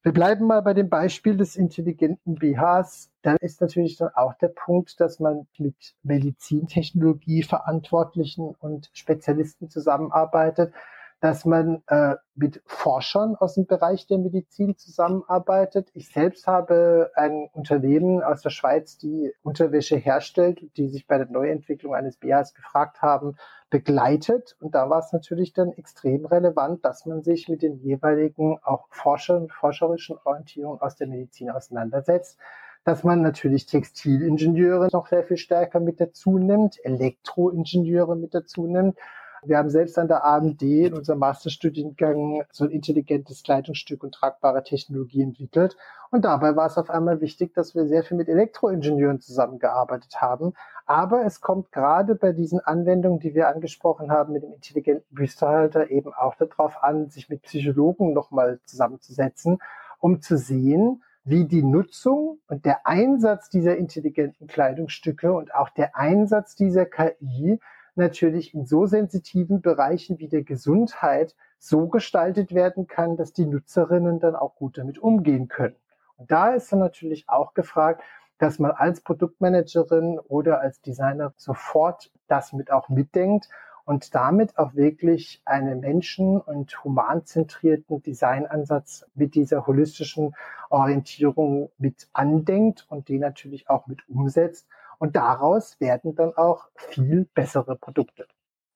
Wir 0.04 0.12
bleiben 0.12 0.48
mal 0.48 0.62
bei 0.62 0.74
dem 0.74 0.90
Beispiel 0.90 1.38
des 1.38 1.56
intelligenten 1.56 2.36
BHs. 2.36 3.10
Da 3.22 3.36
ist 3.36 3.62
natürlich 3.62 3.96
dann 3.96 4.10
auch 4.16 4.34
der 4.34 4.50
Punkt, 4.50 5.00
dass 5.00 5.22
man 5.22 5.48
mit 5.58 5.96
Medizintechnologie 6.04 7.42
Verantwortlichen 7.44 8.54
und 8.60 8.90
Spezialisten 8.92 9.70
zusammenarbeitet, 9.70 10.74
dass 11.24 11.46
man 11.46 11.82
äh, 11.88 12.16
mit 12.36 12.62
Forschern 12.66 13.38
aus 13.38 13.54
dem 13.54 13.66
Bereich 13.66 14.08
der 14.08 14.18
Medizin 14.18 14.76
zusammenarbeitet. 14.76 15.90
Ich 15.94 16.10
selbst 16.10 16.48
habe 16.48 17.12
ein 17.16 17.48
Unternehmen 17.54 18.22
aus 18.22 18.42
der 18.42 18.50
Schweiz, 18.50 18.98
die 18.98 19.32
Unterwäsche 19.42 19.96
herstellt, 19.96 20.60
die 20.76 20.90
sich 20.90 21.08
bei 21.08 21.18
der 21.18 21.28
Neuentwicklung 21.28 21.96
eines 21.96 22.18
BHs 22.18 22.54
gefragt 22.54 23.02
haben, 23.02 23.38
begleitet. 23.70 24.58
Und 24.60 24.76
da 24.76 24.90
war 24.90 25.00
es 25.00 25.14
natürlich 25.14 25.54
dann 25.54 25.72
extrem 25.72 26.26
relevant, 26.26 26.84
dass 26.84 27.06
man 27.06 27.24
sich 27.24 27.48
mit 27.48 27.62
den 27.62 27.78
jeweiligen 27.78 28.60
auch 28.62 28.90
Forschern, 28.90 29.48
forscherischen 29.48 30.18
Orientierungen 30.26 30.82
aus 30.82 30.98
der 30.98 31.08
Medizin 31.08 31.50
auseinandersetzt 31.50 32.38
dass 32.86 33.06
man 33.06 33.22
natürlich 33.22 33.66
Textilingenieure 33.66 34.90
noch 34.92 35.08
sehr 35.08 35.24
viel 35.24 35.38
stärker 35.38 35.80
mit 35.80 36.02
dazu 36.02 36.38
nimmt, 36.38 36.84
Elektroingenieure 36.84 38.18
mit 38.18 38.34
dazu 38.34 38.68
nimmt, 38.68 38.98
Wir 39.46 39.58
haben 39.58 39.70
selbst 39.70 39.98
an 40.00 40.08
der 40.08 40.24
AMD 40.26 40.62
in 40.62 40.94
unserem 40.94 41.20
Masterstudiengang 41.20 42.44
so 42.52 42.64
ein 42.64 42.72
intelligentes 42.72 43.44
Kleidungsstück 43.44 44.04
und 44.04 44.14
tragbare 44.14 44.64
Technologie 44.64 45.22
entwickelt. 45.22 45.76
Und 46.12 46.26
dabei 46.26 46.56
war 46.56 46.68
es 46.68 46.78
auf 46.78 46.90
einmal 46.90 47.20
wichtig, 47.22 47.54
dass 47.54 47.76
wir 47.76 47.88
sehr 47.88 48.04
viel 48.04 48.16
mit 48.16 48.30
Elektroingenieuren 48.30 49.20
zusammengearbeitet 49.20 50.22
haben. 50.22 50.54
Aber 50.86 51.26
es 51.26 51.42
kommt 51.42 51.72
gerade 51.72 52.16
bei 52.16 52.32
diesen 52.32 52.60
Anwendungen, 52.60 53.20
die 53.20 53.34
wir 53.34 53.48
angesprochen 53.50 54.12
haben, 54.12 54.34
mit 54.34 54.44
dem 54.44 54.54
intelligenten 54.54 55.14
Büsterhalter 55.14 55.90
eben 55.90 56.14
auch 56.14 56.36
darauf 56.36 56.82
an, 56.82 57.10
sich 57.10 57.30
mit 57.30 57.42
Psychologen 57.42 58.14
nochmal 58.14 58.60
zusammenzusetzen, 58.66 59.60
um 60.00 60.22
zu 60.22 60.38
sehen, 60.38 61.04
wie 61.26 61.46
die 61.46 61.64
Nutzung 61.64 62.40
und 62.48 62.66
der 62.66 62.86
Einsatz 62.86 63.50
dieser 63.50 63.78
intelligenten 63.78 64.48
Kleidungsstücke 64.48 65.34
und 65.34 65.56
auch 65.56 65.70
der 65.70 65.96
Einsatz 65.96 66.56
dieser 66.56 66.86
KI 66.86 67.60
natürlich 67.96 68.54
in 68.54 68.66
so 68.66 68.86
sensitiven 68.86 69.62
Bereichen 69.62 70.20
wie 70.20 70.28
der 70.28 70.44
Gesundheit 70.44 71.36
so 71.60 71.88
gestaltet 71.88 72.54
werden 72.54 72.88
kann, 72.88 73.18
dass 73.18 73.34
die 73.34 73.46
Nutzerinnen 73.46 74.20
dann 74.20 74.36
auch 74.36 74.56
gut 74.56 74.78
damit 74.78 75.00
umgehen 75.00 75.48
können. 75.48 75.76
Und 76.18 76.32
da 76.32 76.54
ist 76.54 76.72
dann 76.72 76.80
natürlich 76.80 77.26
auch 77.28 77.54
gefragt, 77.54 78.04
dass 78.38 78.60
man 78.60 78.72
als 78.72 79.02
Produktmanagerin 79.02 80.20
oder 80.20 80.60
als 80.60 80.82
Designer 80.82 81.34
sofort 81.38 82.12
das 82.28 82.54
mit 82.54 82.72
auch 82.72 82.90
mitdenkt 82.90 83.50
und 83.86 84.16
damit 84.16 84.58
auch 84.58 84.76
wirklich 84.76 85.42
einen 85.46 85.82
menschen- 85.82 86.40
und 86.40 86.84
humanzentrierten 86.84 88.02
Designansatz 88.02 89.06
mit 89.14 89.36
dieser 89.36 89.68
holistischen 89.68 90.36
Orientierung 90.70 91.72
mit 91.78 92.08
andenkt 92.14 92.86
und 92.90 93.10
den 93.10 93.22
natürlich 93.22 93.70
auch 93.70 93.88
mit 93.88 94.08
umsetzt. 94.08 94.68
Und 95.00 95.16
daraus 95.16 95.80
werden 95.80 96.16
dann 96.16 96.36
auch 96.36 96.66
viel 96.76 97.28
bessere 97.34 97.76
Produkte. 97.76 98.28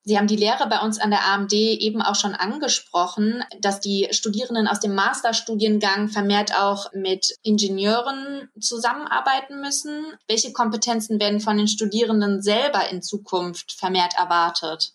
Sie 0.08 0.16
haben 0.16 0.26
die 0.26 0.36
Lehre 0.36 0.66
bei 0.70 0.80
uns 0.80 0.98
an 0.98 1.10
der 1.10 1.26
AMD 1.26 1.52
eben 1.52 2.00
auch 2.00 2.14
schon 2.14 2.34
angesprochen, 2.34 3.44
dass 3.60 3.80
die 3.80 4.08
Studierenden 4.10 4.66
aus 4.66 4.80
dem 4.80 4.94
Masterstudiengang 4.94 6.08
vermehrt 6.08 6.58
auch 6.58 6.90
mit 6.94 7.36
Ingenieuren 7.42 8.48
zusammenarbeiten 8.58 9.60
müssen. 9.60 10.06
Welche 10.26 10.54
Kompetenzen 10.54 11.20
werden 11.20 11.40
von 11.40 11.58
den 11.58 11.68
Studierenden 11.68 12.40
selber 12.40 12.88
in 12.90 13.02
Zukunft 13.02 13.72
vermehrt 13.72 14.14
erwartet? 14.18 14.94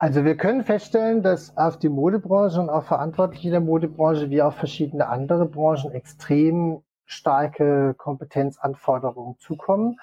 Also 0.00 0.24
wir 0.24 0.36
können 0.36 0.64
feststellen, 0.64 1.22
dass 1.22 1.56
auf 1.56 1.78
die 1.78 1.88
Modebranche 1.88 2.60
und 2.60 2.68
auch 2.68 2.84
Verantwortliche 2.84 3.50
der 3.50 3.60
Modebranche 3.60 4.30
wie 4.30 4.42
auch 4.42 4.54
verschiedene 4.54 5.08
andere 5.08 5.46
Branchen 5.46 5.92
extrem 5.92 6.82
starke 7.04 7.94
Kompetenzanforderungen 7.96 9.38
zukommen. 9.38 9.98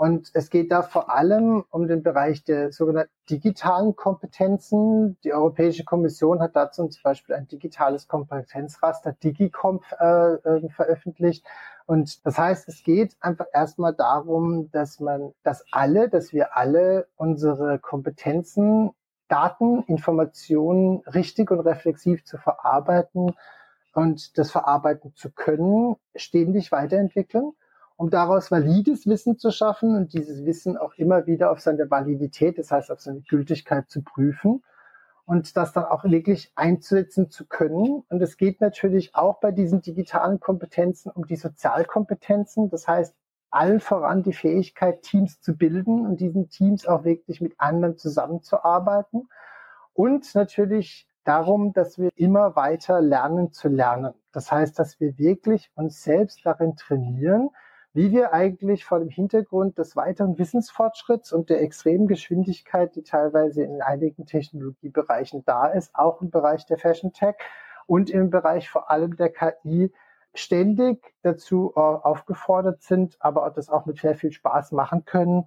Und 0.00 0.30
es 0.32 0.48
geht 0.48 0.72
da 0.72 0.80
vor 0.80 1.10
allem 1.10 1.62
um 1.68 1.86
den 1.86 2.02
Bereich 2.02 2.42
der 2.42 2.72
sogenannten 2.72 3.12
digitalen 3.28 3.96
Kompetenzen. 3.96 5.18
Die 5.24 5.34
Europäische 5.34 5.84
Kommission 5.84 6.40
hat 6.40 6.56
dazu 6.56 6.88
zum 6.88 7.02
Beispiel 7.02 7.34
ein 7.34 7.48
digitales 7.48 8.08
Kompetenzraster 8.08 9.12
DigiComp 9.12 9.84
äh, 10.00 10.32
äh, 10.36 10.68
veröffentlicht. 10.70 11.44
Und 11.84 12.24
das 12.24 12.38
heißt, 12.38 12.66
es 12.68 12.82
geht 12.82 13.14
einfach 13.20 13.44
erstmal 13.52 13.92
darum, 13.92 14.70
dass 14.70 15.00
man, 15.00 15.34
dass 15.42 15.66
alle, 15.70 16.08
dass 16.08 16.32
wir 16.32 16.56
alle 16.56 17.06
unsere 17.16 17.78
Kompetenzen 17.78 18.92
Daten, 19.28 19.82
Informationen 19.82 21.02
richtig 21.12 21.50
und 21.50 21.60
reflexiv 21.60 22.24
zu 22.24 22.38
verarbeiten 22.38 23.34
und 23.92 24.38
das 24.38 24.50
verarbeiten 24.50 25.14
zu 25.14 25.30
können, 25.30 25.96
ständig 26.16 26.72
weiterentwickeln, 26.72 27.52
um 28.00 28.08
daraus 28.08 28.50
valides 28.50 29.06
Wissen 29.06 29.36
zu 29.36 29.50
schaffen 29.50 29.94
und 29.94 30.14
dieses 30.14 30.46
Wissen 30.46 30.78
auch 30.78 30.94
immer 30.94 31.26
wieder 31.26 31.50
auf 31.50 31.60
seine 31.60 31.90
Validität, 31.90 32.56
das 32.56 32.70
heißt 32.70 32.90
auf 32.90 33.00
seine 33.00 33.20
Gültigkeit 33.20 33.90
zu 33.90 34.00
prüfen 34.00 34.62
und 35.26 35.54
das 35.54 35.74
dann 35.74 35.84
auch 35.84 36.04
wirklich 36.04 36.50
einzusetzen 36.54 37.28
zu 37.28 37.46
können. 37.46 38.02
Und 38.08 38.22
es 38.22 38.38
geht 38.38 38.62
natürlich 38.62 39.14
auch 39.14 39.38
bei 39.40 39.52
diesen 39.52 39.82
digitalen 39.82 40.40
Kompetenzen 40.40 41.10
um 41.10 41.26
die 41.26 41.36
Sozialkompetenzen, 41.36 42.70
das 42.70 42.88
heißt 42.88 43.14
allen 43.50 43.80
voran 43.80 44.22
die 44.22 44.32
Fähigkeit, 44.32 45.02
Teams 45.02 45.42
zu 45.42 45.54
bilden 45.54 46.06
und 46.06 46.20
diesen 46.20 46.48
Teams 46.48 46.86
auch 46.86 47.04
wirklich 47.04 47.42
mit 47.42 47.52
anderen 47.58 47.98
zusammenzuarbeiten. 47.98 49.28
Und 49.92 50.34
natürlich 50.34 51.06
darum, 51.24 51.74
dass 51.74 51.98
wir 51.98 52.08
immer 52.14 52.56
weiter 52.56 53.02
lernen 53.02 53.52
zu 53.52 53.68
lernen. 53.68 54.14
Das 54.32 54.50
heißt, 54.50 54.78
dass 54.78 55.00
wir 55.00 55.18
wirklich 55.18 55.70
uns 55.74 56.02
selbst 56.02 56.46
darin 56.46 56.76
trainieren, 56.76 57.50
wie 57.92 58.12
wir 58.12 58.32
eigentlich 58.32 58.84
vor 58.84 59.00
dem 59.00 59.08
Hintergrund 59.08 59.78
des 59.78 59.96
weiteren 59.96 60.38
Wissensfortschritts 60.38 61.32
und 61.32 61.50
der 61.50 61.60
extremen 61.60 62.06
Geschwindigkeit, 62.06 62.94
die 62.94 63.02
teilweise 63.02 63.64
in 63.64 63.82
einigen 63.82 64.26
Technologiebereichen 64.26 65.44
da 65.44 65.66
ist, 65.66 65.94
auch 65.94 66.22
im 66.22 66.30
Bereich 66.30 66.66
der 66.66 66.78
Fashion 66.78 67.12
Tech 67.12 67.34
und 67.86 68.10
im 68.10 68.30
Bereich 68.30 68.70
vor 68.70 68.90
allem 68.90 69.16
der 69.16 69.30
KI, 69.30 69.92
ständig 70.32 71.12
dazu 71.22 71.72
äh, 71.74 71.80
aufgefordert 71.80 72.82
sind, 72.82 73.16
aber 73.18 73.50
das 73.50 73.68
auch 73.68 73.86
mit 73.86 73.98
sehr 73.98 74.14
viel 74.14 74.30
Spaß 74.30 74.70
machen 74.72 75.04
können, 75.04 75.46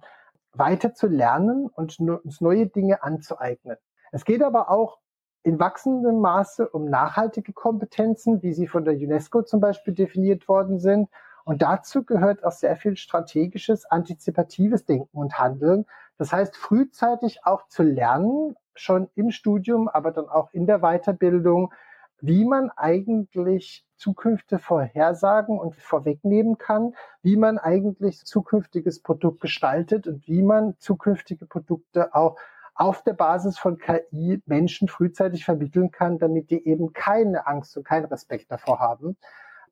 weiter 0.52 0.94
zu 0.94 1.06
lernen 1.06 1.68
und 1.68 1.98
uns 1.98 2.40
neue 2.40 2.66
Dinge 2.66 3.02
anzueignen. 3.02 3.76
Es 4.12 4.24
geht 4.24 4.42
aber 4.42 4.70
auch 4.70 4.98
in 5.42 5.58
wachsendem 5.58 6.20
Maße 6.20 6.68
um 6.68 6.84
nachhaltige 6.84 7.52
Kompetenzen, 7.52 8.42
wie 8.42 8.52
sie 8.52 8.66
von 8.66 8.84
der 8.84 8.94
UNESCO 8.94 9.42
zum 9.42 9.60
Beispiel 9.60 9.94
definiert 9.94 10.48
worden 10.48 10.78
sind. 10.78 11.08
Und 11.44 11.62
dazu 11.62 12.04
gehört 12.04 12.42
auch 12.42 12.52
sehr 12.52 12.76
viel 12.76 12.96
strategisches, 12.96 13.84
antizipatives 13.84 14.86
Denken 14.86 15.16
und 15.16 15.38
Handeln. 15.38 15.84
Das 16.16 16.32
heißt, 16.32 16.56
frühzeitig 16.56 17.44
auch 17.44 17.68
zu 17.68 17.82
lernen, 17.82 18.56
schon 18.74 19.08
im 19.14 19.30
Studium, 19.30 19.88
aber 19.88 20.10
dann 20.10 20.28
auch 20.28 20.50
in 20.52 20.66
der 20.66 20.80
Weiterbildung, 20.80 21.72
wie 22.20 22.44
man 22.44 22.70
eigentlich 22.70 23.84
Zukünfte 23.96 24.58
vorhersagen 24.58 25.58
und 25.58 25.76
vorwegnehmen 25.76 26.56
kann, 26.56 26.94
wie 27.22 27.36
man 27.36 27.58
eigentlich 27.58 28.24
zukünftiges 28.24 29.02
Produkt 29.02 29.40
gestaltet 29.40 30.06
und 30.06 30.26
wie 30.26 30.42
man 30.42 30.74
zukünftige 30.78 31.46
Produkte 31.46 32.14
auch 32.14 32.36
auf 32.74 33.02
der 33.02 33.12
Basis 33.12 33.58
von 33.58 33.78
KI 33.78 34.42
Menschen 34.46 34.88
frühzeitig 34.88 35.44
vermitteln 35.44 35.90
kann, 35.90 36.18
damit 36.18 36.50
die 36.50 36.66
eben 36.66 36.92
keine 36.92 37.46
Angst 37.46 37.76
und 37.76 37.84
keinen 37.84 38.06
Respekt 38.06 38.50
davor 38.50 38.80
haben. 38.80 39.16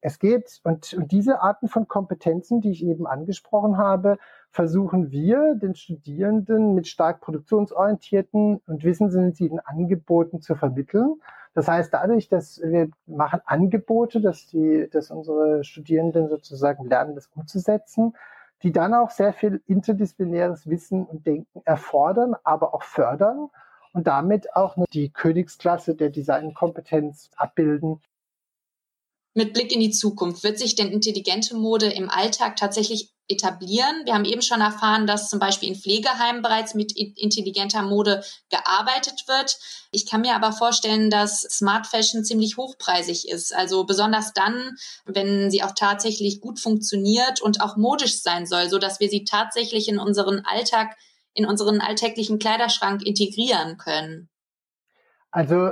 Es 0.04 0.18
geht, 0.18 0.60
und, 0.64 0.92
und 0.94 1.12
diese 1.12 1.40
Arten 1.40 1.68
von 1.68 1.86
Kompetenzen, 1.86 2.60
die 2.60 2.72
ich 2.72 2.84
eben 2.84 3.06
angesprochen 3.06 3.78
habe, 3.78 4.18
versuchen 4.50 5.12
wir 5.12 5.54
den 5.54 5.76
Studierenden 5.76 6.74
mit 6.74 6.88
stark 6.88 7.20
produktionsorientierten 7.20 8.60
und 8.66 8.84
wissensintensiven 8.84 9.60
Angeboten 9.60 10.40
zu 10.40 10.56
vermitteln. 10.56 11.20
Das 11.54 11.68
heißt, 11.68 11.94
dadurch, 11.94 12.28
dass 12.28 12.60
wir 12.64 12.88
machen 13.06 13.42
Angebote, 13.44 14.20
dass 14.20 14.48
die, 14.48 14.88
dass 14.90 15.12
unsere 15.12 15.62
Studierenden 15.62 16.28
sozusagen 16.28 16.88
lernen, 16.88 17.14
das 17.14 17.28
umzusetzen, 17.28 18.14
die 18.64 18.72
dann 18.72 18.94
auch 18.94 19.10
sehr 19.10 19.32
viel 19.32 19.62
interdisziplinäres 19.66 20.68
Wissen 20.68 21.06
und 21.06 21.26
Denken 21.26 21.62
erfordern, 21.64 22.34
aber 22.42 22.74
auch 22.74 22.82
fördern 22.82 23.50
und 23.92 24.08
damit 24.08 24.56
auch 24.56 24.76
die 24.92 25.10
Königsklasse 25.10 25.94
der 25.94 26.10
Designkompetenz 26.10 27.30
abbilden, 27.36 28.00
mit 29.34 29.54
Blick 29.54 29.72
in 29.72 29.80
die 29.80 29.90
Zukunft, 29.90 30.42
wird 30.42 30.58
sich 30.58 30.74
denn 30.74 30.90
intelligente 30.90 31.56
Mode 31.56 31.86
im 31.86 32.10
Alltag 32.10 32.56
tatsächlich 32.56 33.12
etablieren? 33.28 34.02
Wir 34.04 34.14
haben 34.14 34.26
eben 34.26 34.42
schon 34.42 34.60
erfahren, 34.60 35.06
dass 35.06 35.30
zum 35.30 35.38
Beispiel 35.38 35.70
in 35.70 35.74
Pflegeheimen 35.74 36.42
bereits 36.42 36.74
mit 36.74 36.92
intelligenter 36.92 37.82
Mode 37.82 38.22
gearbeitet 38.50 39.24
wird. 39.28 39.58
Ich 39.90 40.06
kann 40.06 40.20
mir 40.20 40.34
aber 40.34 40.52
vorstellen, 40.52 41.08
dass 41.08 41.40
Smart 41.42 41.86
Fashion 41.86 42.24
ziemlich 42.24 42.56
hochpreisig 42.58 43.28
ist. 43.28 43.54
Also 43.54 43.84
besonders 43.84 44.34
dann, 44.34 44.76
wenn 45.06 45.50
sie 45.50 45.62
auch 45.62 45.72
tatsächlich 45.74 46.40
gut 46.40 46.60
funktioniert 46.60 47.40
und 47.40 47.62
auch 47.62 47.76
modisch 47.76 48.20
sein 48.20 48.46
soll, 48.46 48.68
so 48.68 48.78
dass 48.78 49.00
wir 49.00 49.08
sie 49.08 49.24
tatsächlich 49.24 49.88
in 49.88 49.98
unseren 49.98 50.44
Alltag, 50.44 50.96
in 51.32 51.46
unseren 51.46 51.80
alltäglichen 51.80 52.38
Kleiderschrank 52.38 53.02
integrieren 53.02 53.78
können. 53.78 54.28
Also 55.30 55.70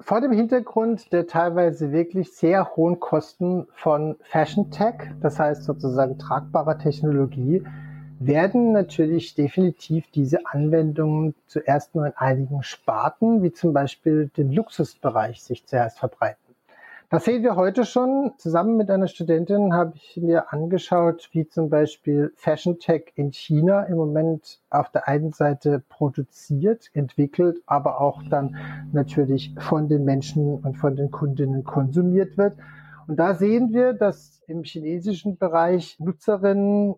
vor 0.00 0.20
dem 0.20 0.32
Hintergrund 0.32 1.12
der 1.12 1.26
teilweise 1.26 1.92
wirklich 1.92 2.32
sehr 2.32 2.76
hohen 2.76 3.00
Kosten 3.00 3.66
von 3.72 4.16
Fashion 4.22 4.70
Tech, 4.70 4.94
das 5.20 5.38
heißt 5.38 5.64
sozusagen 5.64 6.18
tragbarer 6.18 6.78
Technologie, 6.78 7.64
werden 8.20 8.72
natürlich 8.72 9.34
definitiv 9.34 10.10
diese 10.10 10.46
Anwendungen 10.46 11.34
zuerst 11.46 11.94
nur 11.94 12.06
in 12.06 12.12
einigen 12.16 12.62
Sparten, 12.62 13.42
wie 13.42 13.52
zum 13.52 13.72
Beispiel 13.72 14.28
den 14.36 14.52
Luxusbereich, 14.52 15.42
sich 15.42 15.66
zuerst 15.66 15.98
verbreiten. 15.98 16.47
Das 17.10 17.24
sehen 17.24 17.42
wir 17.42 17.56
heute 17.56 17.86
schon. 17.86 18.32
Zusammen 18.36 18.76
mit 18.76 18.90
einer 18.90 19.06
Studentin 19.06 19.72
habe 19.72 19.94
ich 19.94 20.18
mir 20.18 20.52
angeschaut, 20.52 21.30
wie 21.32 21.48
zum 21.48 21.70
Beispiel 21.70 22.34
Fashion 22.36 22.78
Tech 22.78 23.12
in 23.14 23.32
China 23.32 23.84
im 23.84 23.96
Moment 23.96 24.60
auf 24.68 24.90
der 24.90 25.08
einen 25.08 25.32
Seite 25.32 25.82
produziert, 25.88 26.90
entwickelt, 26.92 27.62
aber 27.64 28.02
auch 28.02 28.22
dann 28.28 28.56
natürlich 28.92 29.54
von 29.58 29.88
den 29.88 30.04
Menschen 30.04 30.56
und 30.58 30.76
von 30.76 30.96
den 30.96 31.10
Kundinnen 31.10 31.64
konsumiert 31.64 32.36
wird. 32.36 32.58
Und 33.06 33.16
da 33.16 33.34
sehen 33.34 33.72
wir, 33.72 33.94
dass 33.94 34.42
im 34.46 34.62
chinesischen 34.64 35.38
Bereich 35.38 35.98
Nutzerinnen 35.98 36.96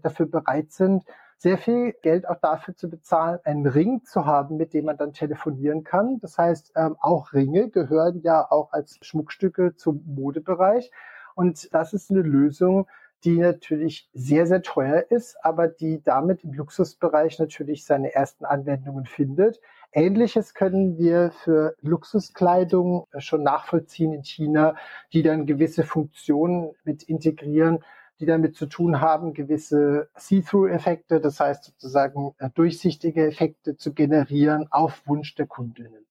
dafür 0.00 0.26
bereit 0.26 0.70
sind, 0.70 1.02
sehr 1.44 1.58
viel 1.58 1.92
Geld 2.00 2.26
auch 2.26 2.40
dafür 2.40 2.74
zu 2.74 2.88
bezahlen, 2.88 3.38
einen 3.44 3.66
Ring 3.66 4.02
zu 4.02 4.24
haben, 4.24 4.56
mit 4.56 4.72
dem 4.72 4.86
man 4.86 4.96
dann 4.96 5.12
telefonieren 5.12 5.84
kann. 5.84 6.18
Das 6.20 6.38
heißt, 6.38 6.72
ähm, 6.74 6.96
auch 6.98 7.34
Ringe 7.34 7.68
gehören 7.68 8.22
ja 8.22 8.50
auch 8.50 8.72
als 8.72 8.98
Schmuckstücke 9.02 9.76
zum 9.76 10.02
Modebereich. 10.06 10.90
Und 11.34 11.74
das 11.74 11.92
ist 11.92 12.10
eine 12.10 12.22
Lösung, 12.22 12.86
die 13.24 13.36
natürlich 13.36 14.08
sehr, 14.14 14.46
sehr 14.46 14.62
teuer 14.62 15.04
ist, 15.10 15.36
aber 15.42 15.68
die 15.68 16.02
damit 16.02 16.44
im 16.44 16.54
Luxusbereich 16.54 17.38
natürlich 17.38 17.84
seine 17.84 18.14
ersten 18.14 18.46
Anwendungen 18.46 19.04
findet. 19.04 19.60
Ähnliches 19.92 20.54
können 20.54 20.96
wir 20.96 21.30
für 21.30 21.74
Luxuskleidung 21.82 23.06
schon 23.18 23.42
nachvollziehen 23.42 24.14
in 24.14 24.24
China, 24.24 24.76
die 25.12 25.22
dann 25.22 25.44
gewisse 25.44 25.84
Funktionen 25.84 26.70
mit 26.84 27.02
integrieren, 27.02 27.84
die 28.20 28.26
damit 28.26 28.56
zu 28.56 28.66
tun 28.66 29.00
haben, 29.00 29.34
gewisse 29.34 30.08
See-through-Effekte, 30.16 31.20
das 31.20 31.40
heißt 31.40 31.64
sozusagen 31.64 32.34
äh, 32.38 32.50
durchsichtige 32.54 33.26
Effekte 33.26 33.76
zu 33.76 33.92
generieren 33.92 34.68
auf 34.70 35.06
Wunsch 35.06 35.34
der 35.34 35.46
Kundinnen. 35.46 36.06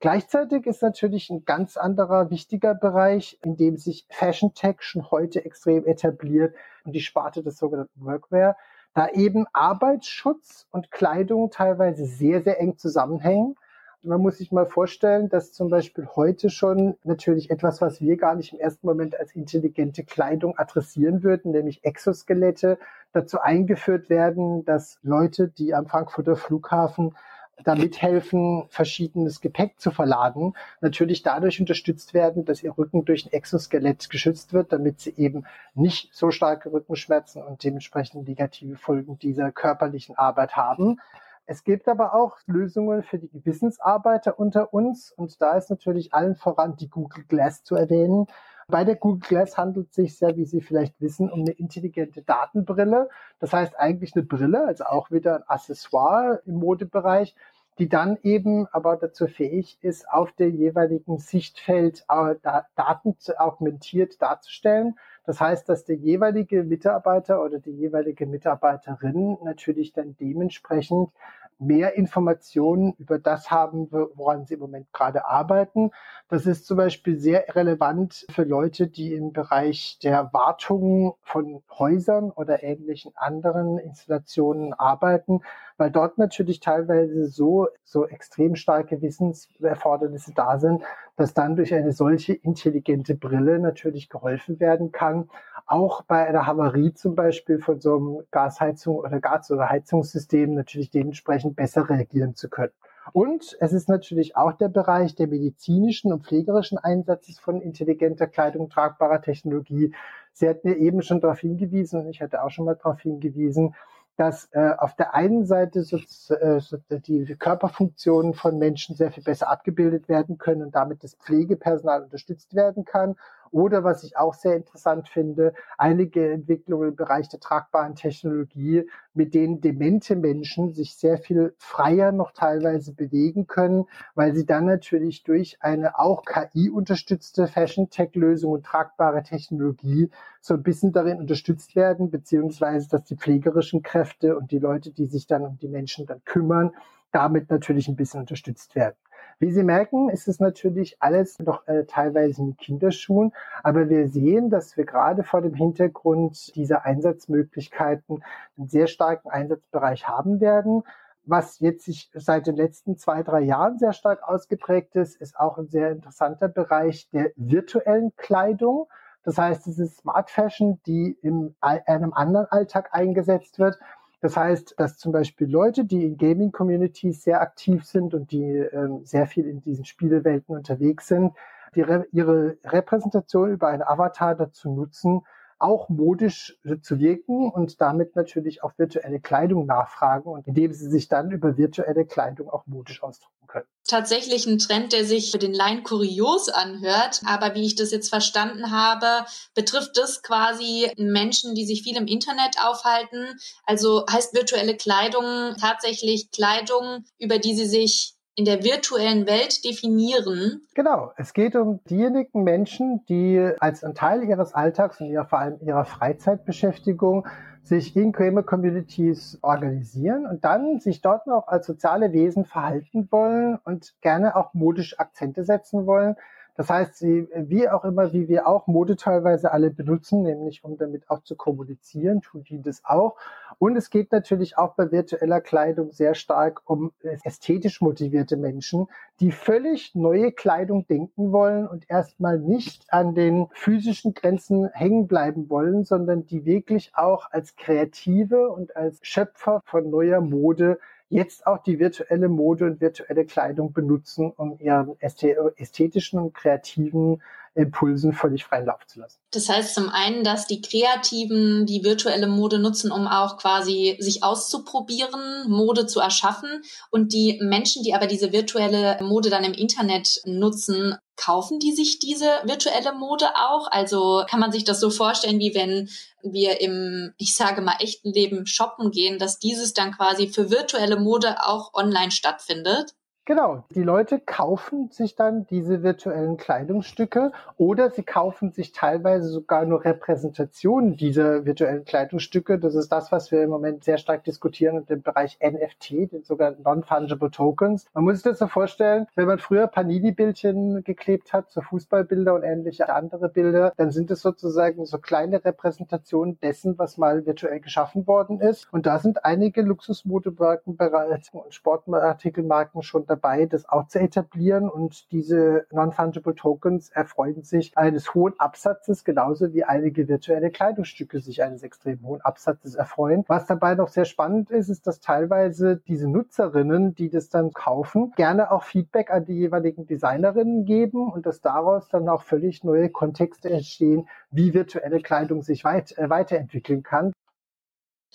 Gleichzeitig 0.00 0.66
ist 0.66 0.82
natürlich 0.82 1.30
ein 1.30 1.44
ganz 1.44 1.76
anderer 1.76 2.30
wichtiger 2.30 2.74
Bereich, 2.74 3.38
in 3.42 3.56
dem 3.56 3.76
sich 3.76 4.06
Fashion 4.10 4.52
Tech 4.54 4.76
schon 4.80 5.10
heute 5.10 5.44
extrem 5.44 5.86
etabliert 5.86 6.54
und 6.84 6.92
die 6.92 7.00
Sparte 7.00 7.42
des 7.42 7.56
sogenannten 7.56 8.04
Workwear, 8.04 8.56
da 8.92 9.08
eben 9.08 9.46
Arbeitsschutz 9.52 10.66
und 10.70 10.90
Kleidung 10.90 11.50
teilweise 11.50 12.04
sehr, 12.04 12.42
sehr 12.42 12.60
eng 12.60 12.76
zusammenhängen. 12.76 13.56
Man 14.06 14.20
muss 14.20 14.36
sich 14.36 14.52
mal 14.52 14.66
vorstellen, 14.66 15.30
dass 15.30 15.54
zum 15.54 15.70
Beispiel 15.70 16.06
heute 16.14 16.50
schon 16.50 16.94
natürlich 17.04 17.50
etwas, 17.50 17.80
was 17.80 18.02
wir 18.02 18.18
gar 18.18 18.34
nicht 18.34 18.52
im 18.52 18.60
ersten 18.60 18.86
Moment 18.86 19.18
als 19.18 19.34
intelligente 19.34 20.04
Kleidung 20.04 20.58
adressieren 20.58 21.22
würden, 21.22 21.52
nämlich 21.52 21.86
Exoskelette, 21.86 22.78
dazu 23.14 23.40
eingeführt 23.40 24.10
werden, 24.10 24.66
dass 24.66 24.98
Leute, 25.02 25.48
die 25.48 25.72
am 25.72 25.86
Frankfurter 25.86 26.36
Flughafen 26.36 27.14
damit 27.62 28.02
helfen, 28.02 28.66
verschiedenes 28.68 29.40
Gepäck 29.40 29.80
zu 29.80 29.90
verladen, 29.90 30.52
natürlich 30.82 31.22
dadurch 31.22 31.58
unterstützt 31.60 32.12
werden, 32.12 32.44
dass 32.44 32.62
ihr 32.62 32.76
Rücken 32.76 33.06
durch 33.06 33.24
ein 33.24 33.32
Exoskelett 33.32 34.10
geschützt 34.10 34.52
wird, 34.52 34.70
damit 34.72 35.00
sie 35.00 35.14
eben 35.16 35.46
nicht 35.74 36.12
so 36.12 36.30
starke 36.30 36.70
Rückenschmerzen 36.70 37.42
und 37.42 37.64
dementsprechend 37.64 38.28
negative 38.28 38.76
Folgen 38.76 39.18
dieser 39.18 39.50
körperlichen 39.50 40.18
Arbeit 40.18 40.56
haben. 40.56 40.98
Es 41.46 41.64
gibt 41.64 41.88
aber 41.88 42.14
auch 42.14 42.38
Lösungen 42.46 43.02
für 43.02 43.18
die 43.18 43.28
Gewissensarbeiter 43.28 44.38
unter 44.38 44.72
uns 44.72 45.12
und 45.12 45.40
da 45.42 45.56
ist 45.56 45.70
natürlich 45.70 46.14
allen 46.14 46.36
voran 46.36 46.76
die 46.76 46.88
Google 46.88 47.24
Glass 47.24 47.62
zu 47.62 47.74
erwähnen, 47.74 48.26
bei 48.68 48.84
der 48.84 48.96
Google 48.96 49.28
Glass 49.28 49.58
handelt 49.58 49.90
es 49.90 49.94
sich 49.94 50.20
ja, 50.20 50.36
wie 50.36 50.46
Sie 50.46 50.62
vielleicht 50.62 51.00
wissen, 51.00 51.30
um 51.30 51.40
eine 51.40 51.50
intelligente 51.50 52.22
Datenbrille. 52.22 53.10
Das 53.38 53.52
heißt 53.52 53.78
eigentlich 53.78 54.14
eine 54.14 54.24
Brille, 54.24 54.66
also 54.66 54.84
auch 54.84 55.10
wieder 55.10 55.36
ein 55.36 55.42
Accessoire 55.48 56.40
im 56.46 56.54
Modebereich, 56.54 57.34
die 57.78 57.88
dann 57.88 58.18
eben 58.22 58.66
aber 58.68 58.96
dazu 58.96 59.26
fähig 59.26 59.78
ist, 59.82 60.08
auf 60.08 60.32
der 60.32 60.48
jeweiligen 60.48 61.18
Sichtfeld 61.18 62.04
äh, 62.08 62.36
Daten 62.74 63.16
augmentiert 63.36 64.22
darzustellen. 64.22 64.98
Das 65.26 65.40
heißt, 65.40 65.68
dass 65.68 65.84
der 65.84 65.96
jeweilige 65.96 66.64
Mitarbeiter 66.64 67.42
oder 67.42 67.58
die 67.58 67.72
jeweilige 67.72 68.26
Mitarbeiterin 68.26 69.38
natürlich 69.42 69.92
dann 69.92 70.16
dementsprechend 70.20 71.10
mehr 71.58 71.94
Informationen 71.94 72.94
über 72.98 73.18
das 73.18 73.50
haben, 73.50 73.88
woran 73.90 74.46
sie 74.46 74.54
im 74.54 74.60
Moment 74.60 74.92
gerade 74.92 75.26
arbeiten. 75.26 75.90
Das 76.28 76.46
ist 76.46 76.66
zum 76.66 76.76
Beispiel 76.76 77.18
sehr 77.18 77.54
relevant 77.54 78.26
für 78.30 78.44
Leute, 78.44 78.88
die 78.88 79.14
im 79.14 79.32
Bereich 79.32 79.98
der 80.02 80.30
Wartung 80.32 81.14
von 81.22 81.62
Häusern 81.78 82.30
oder 82.30 82.62
ähnlichen 82.62 83.12
anderen 83.16 83.78
Installationen 83.78 84.72
arbeiten, 84.74 85.42
weil 85.76 85.90
dort 85.90 86.18
natürlich 86.18 86.60
teilweise 86.60 87.26
so, 87.26 87.68
so 87.84 88.06
extrem 88.06 88.56
starke 88.56 89.00
Wissenserfordernisse 89.00 90.32
da 90.34 90.58
sind, 90.58 90.82
dass 91.16 91.34
dann 91.34 91.56
durch 91.56 91.72
eine 91.74 91.92
solche 91.92 92.32
intelligente 92.32 93.14
Brille 93.14 93.58
natürlich 93.58 94.08
geholfen 94.08 94.58
werden 94.60 94.92
kann, 94.92 95.28
auch 95.66 96.02
bei 96.02 96.26
einer 96.26 96.46
Havarie 96.46 96.92
zum 96.92 97.14
Beispiel 97.14 97.58
von 97.58 97.80
so 97.80 97.96
einem 97.96 98.18
Gasheizung 98.30 98.96
oder 98.96 99.20
Gas- 99.20 99.50
oder 99.50 99.70
Heizungssystem 99.70 100.54
natürlich 100.54 100.90
dementsprechend 100.90 101.56
besser 101.56 101.88
reagieren 101.88 102.34
zu 102.34 102.48
können. 102.48 102.72
Und 103.12 103.56
es 103.60 103.72
ist 103.72 103.88
natürlich 103.88 104.36
auch 104.36 104.52
der 104.52 104.68
Bereich 104.68 105.14
der 105.14 105.28
medizinischen 105.28 106.12
und 106.12 106.24
pflegerischen 106.24 106.78
Einsatzes 106.78 107.38
von 107.38 107.60
intelligenter 107.60 108.26
Kleidung, 108.26 108.70
tragbarer 108.70 109.20
Technologie. 109.20 109.94
Sie 110.32 110.48
hat 110.48 110.64
mir 110.64 110.76
eben 110.76 111.02
schon 111.02 111.20
darauf 111.20 111.40
hingewiesen 111.40 112.00
und 112.00 112.08
ich 112.08 112.22
hatte 112.22 112.42
auch 112.42 112.50
schon 112.50 112.64
mal 112.64 112.76
darauf 112.76 113.00
hingewiesen, 113.00 113.74
dass 114.16 114.48
äh, 114.52 114.72
auf 114.78 114.94
der 114.94 115.14
einen 115.14 115.44
Seite 115.44 115.82
so, 115.82 115.96
äh, 116.34 116.60
so 116.60 116.76
die 116.88 117.34
Körperfunktionen 117.36 118.34
von 118.34 118.58
Menschen 118.58 118.94
sehr 118.94 119.10
viel 119.10 119.24
besser 119.24 119.50
abgebildet 119.50 120.08
werden 120.08 120.38
können 120.38 120.62
und 120.62 120.74
damit 120.74 121.02
das 121.02 121.14
Pflegepersonal 121.14 122.04
unterstützt 122.04 122.54
werden 122.54 122.84
kann 122.84 123.16
oder 123.54 123.84
was 123.84 124.02
ich 124.02 124.16
auch 124.16 124.34
sehr 124.34 124.56
interessant 124.56 125.08
finde, 125.08 125.54
einige 125.78 126.32
Entwicklungen 126.32 126.88
im 126.88 126.96
Bereich 126.96 127.28
der 127.28 127.38
tragbaren 127.38 127.94
Technologie, 127.94 128.90
mit 129.14 129.32
denen 129.32 129.60
demente 129.60 130.16
Menschen 130.16 130.72
sich 130.72 130.96
sehr 130.96 131.18
viel 131.18 131.54
freier 131.58 132.10
noch 132.10 132.32
teilweise 132.32 132.92
bewegen 132.92 133.46
können, 133.46 133.84
weil 134.16 134.34
sie 134.34 134.44
dann 134.44 134.66
natürlich 134.66 135.22
durch 135.22 135.56
eine 135.60 136.00
auch 136.00 136.24
KI-unterstützte 136.24 137.46
Fashion-Tech-Lösung 137.46 138.50
und 138.50 138.66
tragbare 138.66 139.22
Technologie 139.22 140.10
so 140.40 140.54
ein 140.54 140.64
bisschen 140.64 140.92
darin 140.92 141.18
unterstützt 141.18 141.76
werden, 141.76 142.10
beziehungsweise 142.10 142.88
dass 142.88 143.04
die 143.04 143.16
pflegerischen 143.16 143.82
Kräfte 143.82 144.36
und 144.36 144.50
die 144.50 144.58
Leute, 144.58 144.90
die 144.90 145.06
sich 145.06 145.28
dann 145.28 145.44
um 145.46 145.58
die 145.58 145.68
Menschen 145.68 146.06
dann 146.06 146.24
kümmern, 146.24 146.72
damit 147.12 147.50
natürlich 147.50 147.86
ein 147.86 147.94
bisschen 147.94 148.18
unterstützt 148.18 148.74
werden. 148.74 148.96
Wie 149.38 149.50
Sie 149.50 149.62
merken, 149.62 150.08
ist 150.10 150.28
es 150.28 150.40
natürlich 150.40 150.96
alles 151.00 151.38
noch 151.38 151.66
äh, 151.66 151.84
teilweise 151.84 152.42
in 152.42 152.56
Kinderschuhen, 152.56 153.32
aber 153.62 153.88
wir 153.88 154.08
sehen, 154.08 154.50
dass 154.50 154.76
wir 154.76 154.84
gerade 154.84 155.24
vor 155.24 155.42
dem 155.42 155.54
Hintergrund 155.54 156.54
dieser 156.56 156.84
Einsatzmöglichkeiten 156.84 158.22
einen 158.56 158.68
sehr 158.68 158.86
starken 158.86 159.30
Einsatzbereich 159.30 160.08
haben 160.08 160.40
werden. 160.40 160.82
Was 161.26 161.58
jetzt 161.60 161.86
sich 161.86 162.10
seit 162.12 162.46
den 162.46 162.56
letzten 162.56 162.98
zwei, 162.98 163.22
drei 163.22 163.40
Jahren 163.40 163.78
sehr 163.78 163.94
stark 163.94 164.22
ausgeprägt 164.22 164.94
ist, 164.94 165.20
ist 165.20 165.38
auch 165.38 165.56
ein 165.56 165.68
sehr 165.68 165.90
interessanter 165.90 166.48
Bereich 166.48 167.08
der 167.10 167.32
virtuellen 167.36 168.14
Kleidung. 168.16 168.88
Das 169.24 169.38
heißt, 169.38 169.66
es 169.66 169.78
ist 169.78 169.98
Smart 169.98 170.30
Fashion, 170.30 170.80
die 170.86 171.16
in 171.22 171.54
einem 171.60 172.12
anderen 172.12 172.46
Alltag 172.46 172.90
eingesetzt 172.92 173.58
wird. 173.58 173.78
Das 174.24 174.38
heißt, 174.38 174.76
dass 174.78 174.96
zum 174.96 175.12
Beispiel 175.12 175.50
Leute, 175.50 175.84
die 175.84 176.02
in 176.06 176.16
Gaming-Communities 176.16 177.24
sehr 177.24 177.42
aktiv 177.42 177.84
sind 177.84 178.14
und 178.14 178.32
die 178.32 178.56
ähm, 178.56 179.04
sehr 179.04 179.26
viel 179.26 179.46
in 179.46 179.60
diesen 179.60 179.84
Spielewelten 179.84 180.56
unterwegs 180.56 181.08
sind, 181.08 181.34
re 181.76 182.06
ihre 182.10 182.56
Repräsentation 182.64 183.50
über 183.50 183.68
einen 183.68 183.82
Avatar 183.82 184.34
dazu 184.34 184.70
nutzen, 184.70 185.20
auch 185.64 185.88
modisch 185.88 186.58
zu 186.82 186.98
wirken 186.98 187.50
und 187.50 187.80
damit 187.80 188.14
natürlich 188.16 188.62
auch 188.62 188.72
virtuelle 188.76 189.18
Kleidung 189.18 189.66
nachfragen 189.66 190.30
und 190.30 190.46
indem 190.46 190.72
sie 190.72 190.90
sich 190.90 191.08
dann 191.08 191.30
über 191.30 191.56
virtuelle 191.56 192.04
Kleidung 192.04 192.50
auch 192.50 192.66
modisch 192.66 193.02
ausdrücken 193.02 193.46
können. 193.46 193.66
Tatsächlich 193.86 194.46
ein 194.46 194.58
Trend, 194.58 194.92
der 194.92 195.04
sich 195.04 195.30
für 195.30 195.38
den 195.38 195.54
Laien 195.54 195.82
kurios 195.82 196.48
anhört, 196.48 197.22
aber 197.26 197.54
wie 197.54 197.64
ich 197.64 197.74
das 197.74 197.90
jetzt 197.92 198.08
verstanden 198.08 198.70
habe, 198.70 199.26
betrifft 199.54 199.96
das 199.96 200.22
quasi 200.22 200.90
Menschen, 200.96 201.54
die 201.54 201.64
sich 201.64 201.82
viel 201.82 201.96
im 201.96 202.06
Internet 202.06 202.56
aufhalten. 202.62 203.38
Also 203.64 204.04
heißt 204.10 204.34
virtuelle 204.34 204.76
Kleidung 204.76 205.54
tatsächlich 205.60 206.30
Kleidung, 206.30 207.04
über 207.18 207.38
die 207.38 207.54
sie 207.54 207.66
sich 207.66 208.13
in 208.36 208.44
der 208.44 208.64
virtuellen 208.64 209.26
Welt 209.26 209.64
definieren? 209.64 210.62
Genau, 210.74 211.12
es 211.16 211.32
geht 211.32 211.54
um 211.54 211.80
diejenigen 211.84 212.42
Menschen, 212.42 213.04
die 213.08 213.52
als 213.60 213.84
ein 213.84 213.94
Teil 213.94 214.24
ihres 214.24 214.54
Alltags 214.54 215.00
und 215.00 215.06
ihrer, 215.06 215.26
vor 215.26 215.38
allem 215.38 215.58
ihrer 215.60 215.84
Freizeitbeschäftigung 215.84 217.26
sich 217.62 217.96
in 217.96 218.12
Gamer-Communities 218.12 219.38
organisieren 219.40 220.26
und 220.26 220.44
dann 220.44 220.80
sich 220.80 221.00
dort 221.00 221.26
noch 221.26 221.48
als 221.48 221.66
soziale 221.66 222.12
Wesen 222.12 222.44
verhalten 222.44 223.08
wollen 223.10 223.58
und 223.64 223.94
gerne 224.02 224.36
auch 224.36 224.52
modisch 224.52 224.98
Akzente 224.98 225.44
setzen 225.44 225.86
wollen, 225.86 226.16
das 226.56 226.70
heißt, 226.70 226.96
sie, 226.96 227.28
wie 227.34 227.68
auch 227.68 227.84
immer, 227.84 228.12
wie 228.12 228.28
wir 228.28 228.46
auch 228.46 228.68
Mode 228.68 228.94
teilweise 228.96 229.50
alle 229.50 229.70
benutzen, 229.70 230.22
nämlich 230.22 230.62
um 230.62 230.78
damit 230.78 231.10
auch 231.10 231.22
zu 231.24 231.34
kommunizieren, 231.34 232.20
tun 232.20 232.44
die 232.44 232.62
das 232.62 232.82
auch. 232.84 233.16
Und 233.58 233.76
es 233.76 233.90
geht 233.90 234.12
natürlich 234.12 234.56
auch 234.56 234.74
bei 234.74 234.92
virtueller 234.92 235.40
Kleidung 235.40 235.90
sehr 235.90 236.14
stark 236.14 236.62
um 236.64 236.92
ästhetisch 237.24 237.80
motivierte 237.80 238.36
Menschen, 238.36 238.86
die 239.18 239.32
völlig 239.32 239.96
neue 239.96 240.30
Kleidung 240.30 240.86
denken 240.86 241.32
wollen 241.32 241.66
und 241.66 241.90
erstmal 241.90 242.38
nicht 242.38 242.84
an 242.92 243.14
den 243.14 243.48
physischen 243.52 244.14
Grenzen 244.14 244.68
hängen 244.72 245.08
bleiben 245.08 245.50
wollen, 245.50 245.84
sondern 245.84 246.24
die 246.26 246.44
wirklich 246.44 246.92
auch 246.94 247.30
als 247.32 247.56
Kreative 247.56 248.50
und 248.50 248.76
als 248.76 249.00
Schöpfer 249.02 249.60
von 249.64 249.90
neuer 249.90 250.20
Mode 250.20 250.78
jetzt 251.14 251.46
auch 251.46 251.62
die 251.62 251.78
virtuelle 251.78 252.28
Mode 252.28 252.66
und 252.66 252.80
virtuelle 252.80 253.24
Kleidung 253.24 253.72
benutzen, 253.72 254.32
um 254.36 254.58
ihren 254.58 254.96
ästhetischen 254.98 256.18
und 256.18 256.34
kreativen 256.34 257.22
Impulsen 257.54 258.12
völlig 258.12 258.44
freien 258.44 258.66
Lauf 258.66 258.86
zu 258.86 259.00
lassen. 259.00 259.18
Das 259.30 259.48
heißt 259.48 259.74
zum 259.74 259.88
einen, 259.88 260.24
dass 260.24 260.46
die 260.46 260.60
Kreativen 260.60 261.66
die 261.66 261.84
virtuelle 261.84 262.26
Mode 262.26 262.58
nutzen, 262.58 262.90
um 262.90 263.06
auch 263.06 263.36
quasi 263.36 263.96
sich 264.00 264.22
auszuprobieren, 264.22 265.48
Mode 265.48 265.86
zu 265.86 266.00
erschaffen 266.00 266.62
und 266.90 267.12
die 267.12 267.38
Menschen, 267.40 267.82
die 267.82 267.94
aber 267.94 268.06
diese 268.06 268.32
virtuelle 268.32 268.98
Mode 269.02 269.30
dann 269.30 269.44
im 269.44 269.52
Internet 269.52 270.20
nutzen, 270.24 270.96
kaufen 271.16 271.60
die 271.60 271.72
sich 271.72 272.00
diese 272.00 272.26
virtuelle 272.44 272.92
Mode 272.92 273.26
auch? 273.36 273.70
Also 273.70 274.24
kann 274.28 274.40
man 274.40 274.52
sich 274.52 274.64
das 274.64 274.80
so 274.80 274.90
vorstellen, 274.90 275.38
wie 275.38 275.54
wenn 275.54 275.88
wir 276.22 276.60
im, 276.60 277.12
ich 277.18 277.34
sage 277.34 277.60
mal, 277.60 277.76
echten 277.78 278.12
Leben 278.12 278.46
shoppen 278.46 278.90
gehen, 278.90 279.18
dass 279.18 279.38
dieses 279.38 279.74
dann 279.74 279.92
quasi 279.92 280.28
für 280.28 280.50
virtuelle 280.50 280.96
Mode 280.96 281.36
auch 281.44 281.72
online 281.74 282.10
stattfindet? 282.10 282.94
Genau, 283.26 283.64
die 283.74 283.82
Leute 283.82 284.20
kaufen 284.20 284.90
sich 284.90 285.16
dann 285.16 285.46
diese 285.46 285.82
virtuellen 285.82 286.36
Kleidungsstücke 286.36 287.32
oder 287.56 287.88
sie 287.88 288.02
kaufen 288.02 288.52
sich 288.52 288.72
teilweise 288.72 289.28
sogar 289.28 289.64
nur 289.64 289.82
Repräsentationen 289.82 290.98
dieser 290.98 291.46
virtuellen 291.46 291.86
Kleidungsstücke. 291.86 292.58
Das 292.58 292.74
ist 292.74 292.92
das, 292.92 293.12
was 293.12 293.32
wir 293.32 293.42
im 293.42 293.48
Moment 293.48 293.82
sehr 293.82 293.96
stark 293.96 294.24
diskutieren 294.24 294.84
dem 294.84 295.00
Bereich 295.00 295.38
NFT, 295.42 296.12
den 296.12 296.22
sogenannten 296.22 296.64
Non-Fungible 296.64 297.30
Tokens. 297.30 297.86
Man 297.94 298.04
muss 298.04 298.16
sich 298.16 298.24
das 298.24 298.38
so 298.40 298.46
vorstellen, 298.46 299.06
wenn 299.14 299.26
man 299.26 299.38
früher 299.38 299.68
Panini-Bildchen 299.68 300.84
geklebt 300.84 301.32
hat, 301.32 301.50
so 301.50 301.62
Fußballbilder 301.62 302.34
und 302.34 302.42
ähnliche 302.42 302.92
andere 302.92 303.30
Bilder, 303.30 303.72
dann 303.78 303.90
sind 303.90 304.10
es 304.10 304.20
sozusagen 304.20 304.84
so 304.84 304.98
kleine 304.98 305.42
Repräsentationen 305.42 306.38
dessen, 306.40 306.76
was 306.76 306.98
mal 306.98 307.24
virtuell 307.24 307.60
geschaffen 307.60 308.06
worden 308.06 308.40
ist. 308.40 308.70
Und 308.70 308.84
da 308.84 308.98
sind 308.98 309.24
einige 309.24 309.62
Luxusmodemarken 309.62 310.76
bereits 310.76 311.30
und 311.30 311.54
Sportartikelmarken 311.54 312.82
schon 312.82 313.06
dabei, 313.14 313.46
das 313.46 313.68
auch 313.68 313.86
zu 313.86 314.00
etablieren 314.00 314.68
und 314.68 315.10
diese 315.12 315.66
Non-Fungible 315.70 316.34
Tokens 316.34 316.90
erfreuen 316.90 317.42
sich 317.42 317.76
eines 317.76 318.14
hohen 318.14 318.34
Absatzes, 318.38 319.04
genauso 319.04 319.52
wie 319.52 319.64
einige 319.64 320.08
virtuelle 320.08 320.50
Kleidungsstücke 320.50 321.20
sich 321.20 321.42
eines 321.42 321.62
extrem 321.62 322.02
hohen 322.02 322.20
Absatzes 322.20 322.74
erfreuen. 322.74 323.24
Was 323.28 323.46
dabei 323.46 323.74
noch 323.74 323.88
sehr 323.88 324.04
spannend 324.04 324.50
ist, 324.50 324.68
ist, 324.68 324.86
dass 324.86 325.00
teilweise 325.00 325.76
diese 325.76 326.08
Nutzerinnen, 326.08 326.94
die 326.94 327.10
das 327.10 327.28
dann 327.28 327.52
kaufen, 327.52 328.12
gerne 328.16 328.50
auch 328.50 328.62
Feedback 328.64 329.10
an 329.10 329.24
die 329.24 329.34
jeweiligen 329.34 329.86
Designerinnen 329.86 330.64
geben 330.64 331.10
und 331.10 331.26
dass 331.26 331.40
daraus 331.40 331.88
dann 331.88 332.08
auch 332.08 332.22
völlig 332.22 332.64
neue 332.64 332.90
Kontexte 332.90 333.50
entstehen, 333.50 334.08
wie 334.30 334.54
virtuelle 334.54 335.00
Kleidung 335.00 335.42
sich 335.42 335.64
weit, 335.64 335.96
äh, 335.96 336.10
weiterentwickeln 336.10 336.82
kann. 336.82 337.12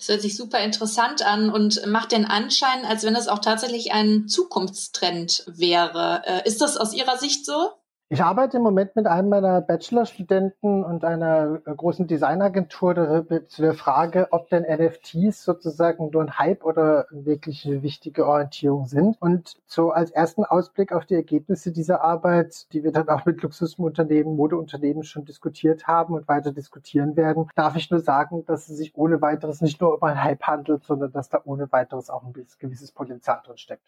Das 0.00 0.08
hört 0.08 0.22
sich 0.22 0.34
super 0.34 0.60
interessant 0.60 1.20
an 1.20 1.50
und 1.50 1.86
macht 1.86 2.12
den 2.12 2.24
Anschein, 2.24 2.86
als 2.86 3.04
wenn 3.04 3.14
es 3.14 3.28
auch 3.28 3.40
tatsächlich 3.40 3.92
ein 3.92 4.28
Zukunftstrend 4.28 5.44
wäre. 5.46 6.22
Äh, 6.24 6.48
ist 6.48 6.62
das 6.62 6.78
aus 6.78 6.94
Ihrer 6.94 7.18
Sicht 7.18 7.44
so? 7.44 7.68
Ich 8.12 8.24
arbeite 8.24 8.56
im 8.56 8.64
Moment 8.64 8.96
mit 8.96 9.06
einem 9.06 9.28
meiner 9.28 9.60
Bachelorstudenten 9.60 10.82
und 10.82 11.04
einer 11.04 11.60
äh, 11.64 11.72
großen 11.76 12.08
Designagentur 12.08 13.24
zu 13.46 13.62
der 13.62 13.74
Frage, 13.74 14.26
ob 14.32 14.48
denn 14.48 14.64
NFTs 14.64 15.44
sozusagen 15.44 16.10
nur 16.10 16.22
ein 16.22 16.36
Hype 16.36 16.64
oder 16.64 17.06
wirklich 17.12 17.64
eine 17.64 17.84
wichtige 17.84 18.26
Orientierung 18.26 18.86
sind. 18.86 19.16
Und 19.20 19.60
so 19.64 19.92
als 19.92 20.10
ersten 20.10 20.44
Ausblick 20.44 20.90
auf 20.90 21.06
die 21.06 21.14
Ergebnisse 21.14 21.70
dieser 21.70 22.02
Arbeit, 22.02 22.66
die 22.72 22.82
wir 22.82 22.90
dann 22.90 23.08
auch 23.08 23.26
mit 23.26 23.40
Luxusunternehmen, 23.42 24.34
Modeunternehmen 24.34 25.04
schon 25.04 25.24
diskutiert 25.24 25.86
haben 25.86 26.14
und 26.14 26.26
weiter 26.26 26.50
diskutieren 26.50 27.14
werden, 27.14 27.48
darf 27.54 27.76
ich 27.76 27.92
nur 27.92 28.00
sagen, 28.00 28.44
dass 28.44 28.68
es 28.68 28.76
sich 28.76 28.90
ohne 28.96 29.22
weiteres 29.22 29.60
nicht 29.60 29.80
nur 29.80 29.94
um 29.94 30.02
ein 30.02 30.20
Hype 30.20 30.42
handelt, 30.42 30.82
sondern 30.82 31.12
dass 31.12 31.28
da 31.28 31.42
ohne 31.44 31.70
weiteres 31.70 32.10
auch 32.10 32.24
ein 32.24 32.32
gewisses 32.58 32.90
Potenzial 32.90 33.40
drin 33.46 33.56
steckt. 33.56 33.84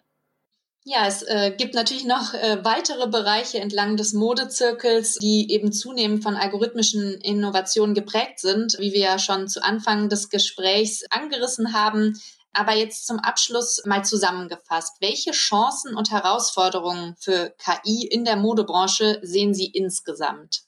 Ja, 0.84 1.06
es 1.06 1.22
äh, 1.22 1.54
gibt 1.56 1.74
natürlich 1.74 2.04
noch 2.04 2.34
äh, 2.34 2.58
weitere 2.64 3.06
Bereiche 3.06 3.60
entlang 3.60 3.96
des 3.96 4.14
Modezirkels, 4.14 5.14
die 5.14 5.52
eben 5.52 5.70
zunehmend 5.70 6.24
von 6.24 6.34
algorithmischen 6.34 7.20
Innovationen 7.20 7.94
geprägt 7.94 8.40
sind, 8.40 8.76
wie 8.80 8.92
wir 8.92 9.00
ja 9.00 9.18
schon 9.20 9.46
zu 9.46 9.62
Anfang 9.62 10.08
des 10.08 10.28
Gesprächs 10.28 11.04
angerissen 11.08 11.72
haben. 11.72 12.20
Aber 12.52 12.74
jetzt 12.74 13.06
zum 13.06 13.20
Abschluss 13.20 13.82
mal 13.86 14.04
zusammengefasst. 14.04 14.96
Welche 15.00 15.30
Chancen 15.30 15.94
und 15.94 16.10
Herausforderungen 16.10 17.14
für 17.16 17.54
KI 17.58 18.04
in 18.04 18.24
der 18.24 18.36
Modebranche 18.36 19.20
sehen 19.22 19.54
Sie 19.54 19.66
insgesamt? 19.66 20.64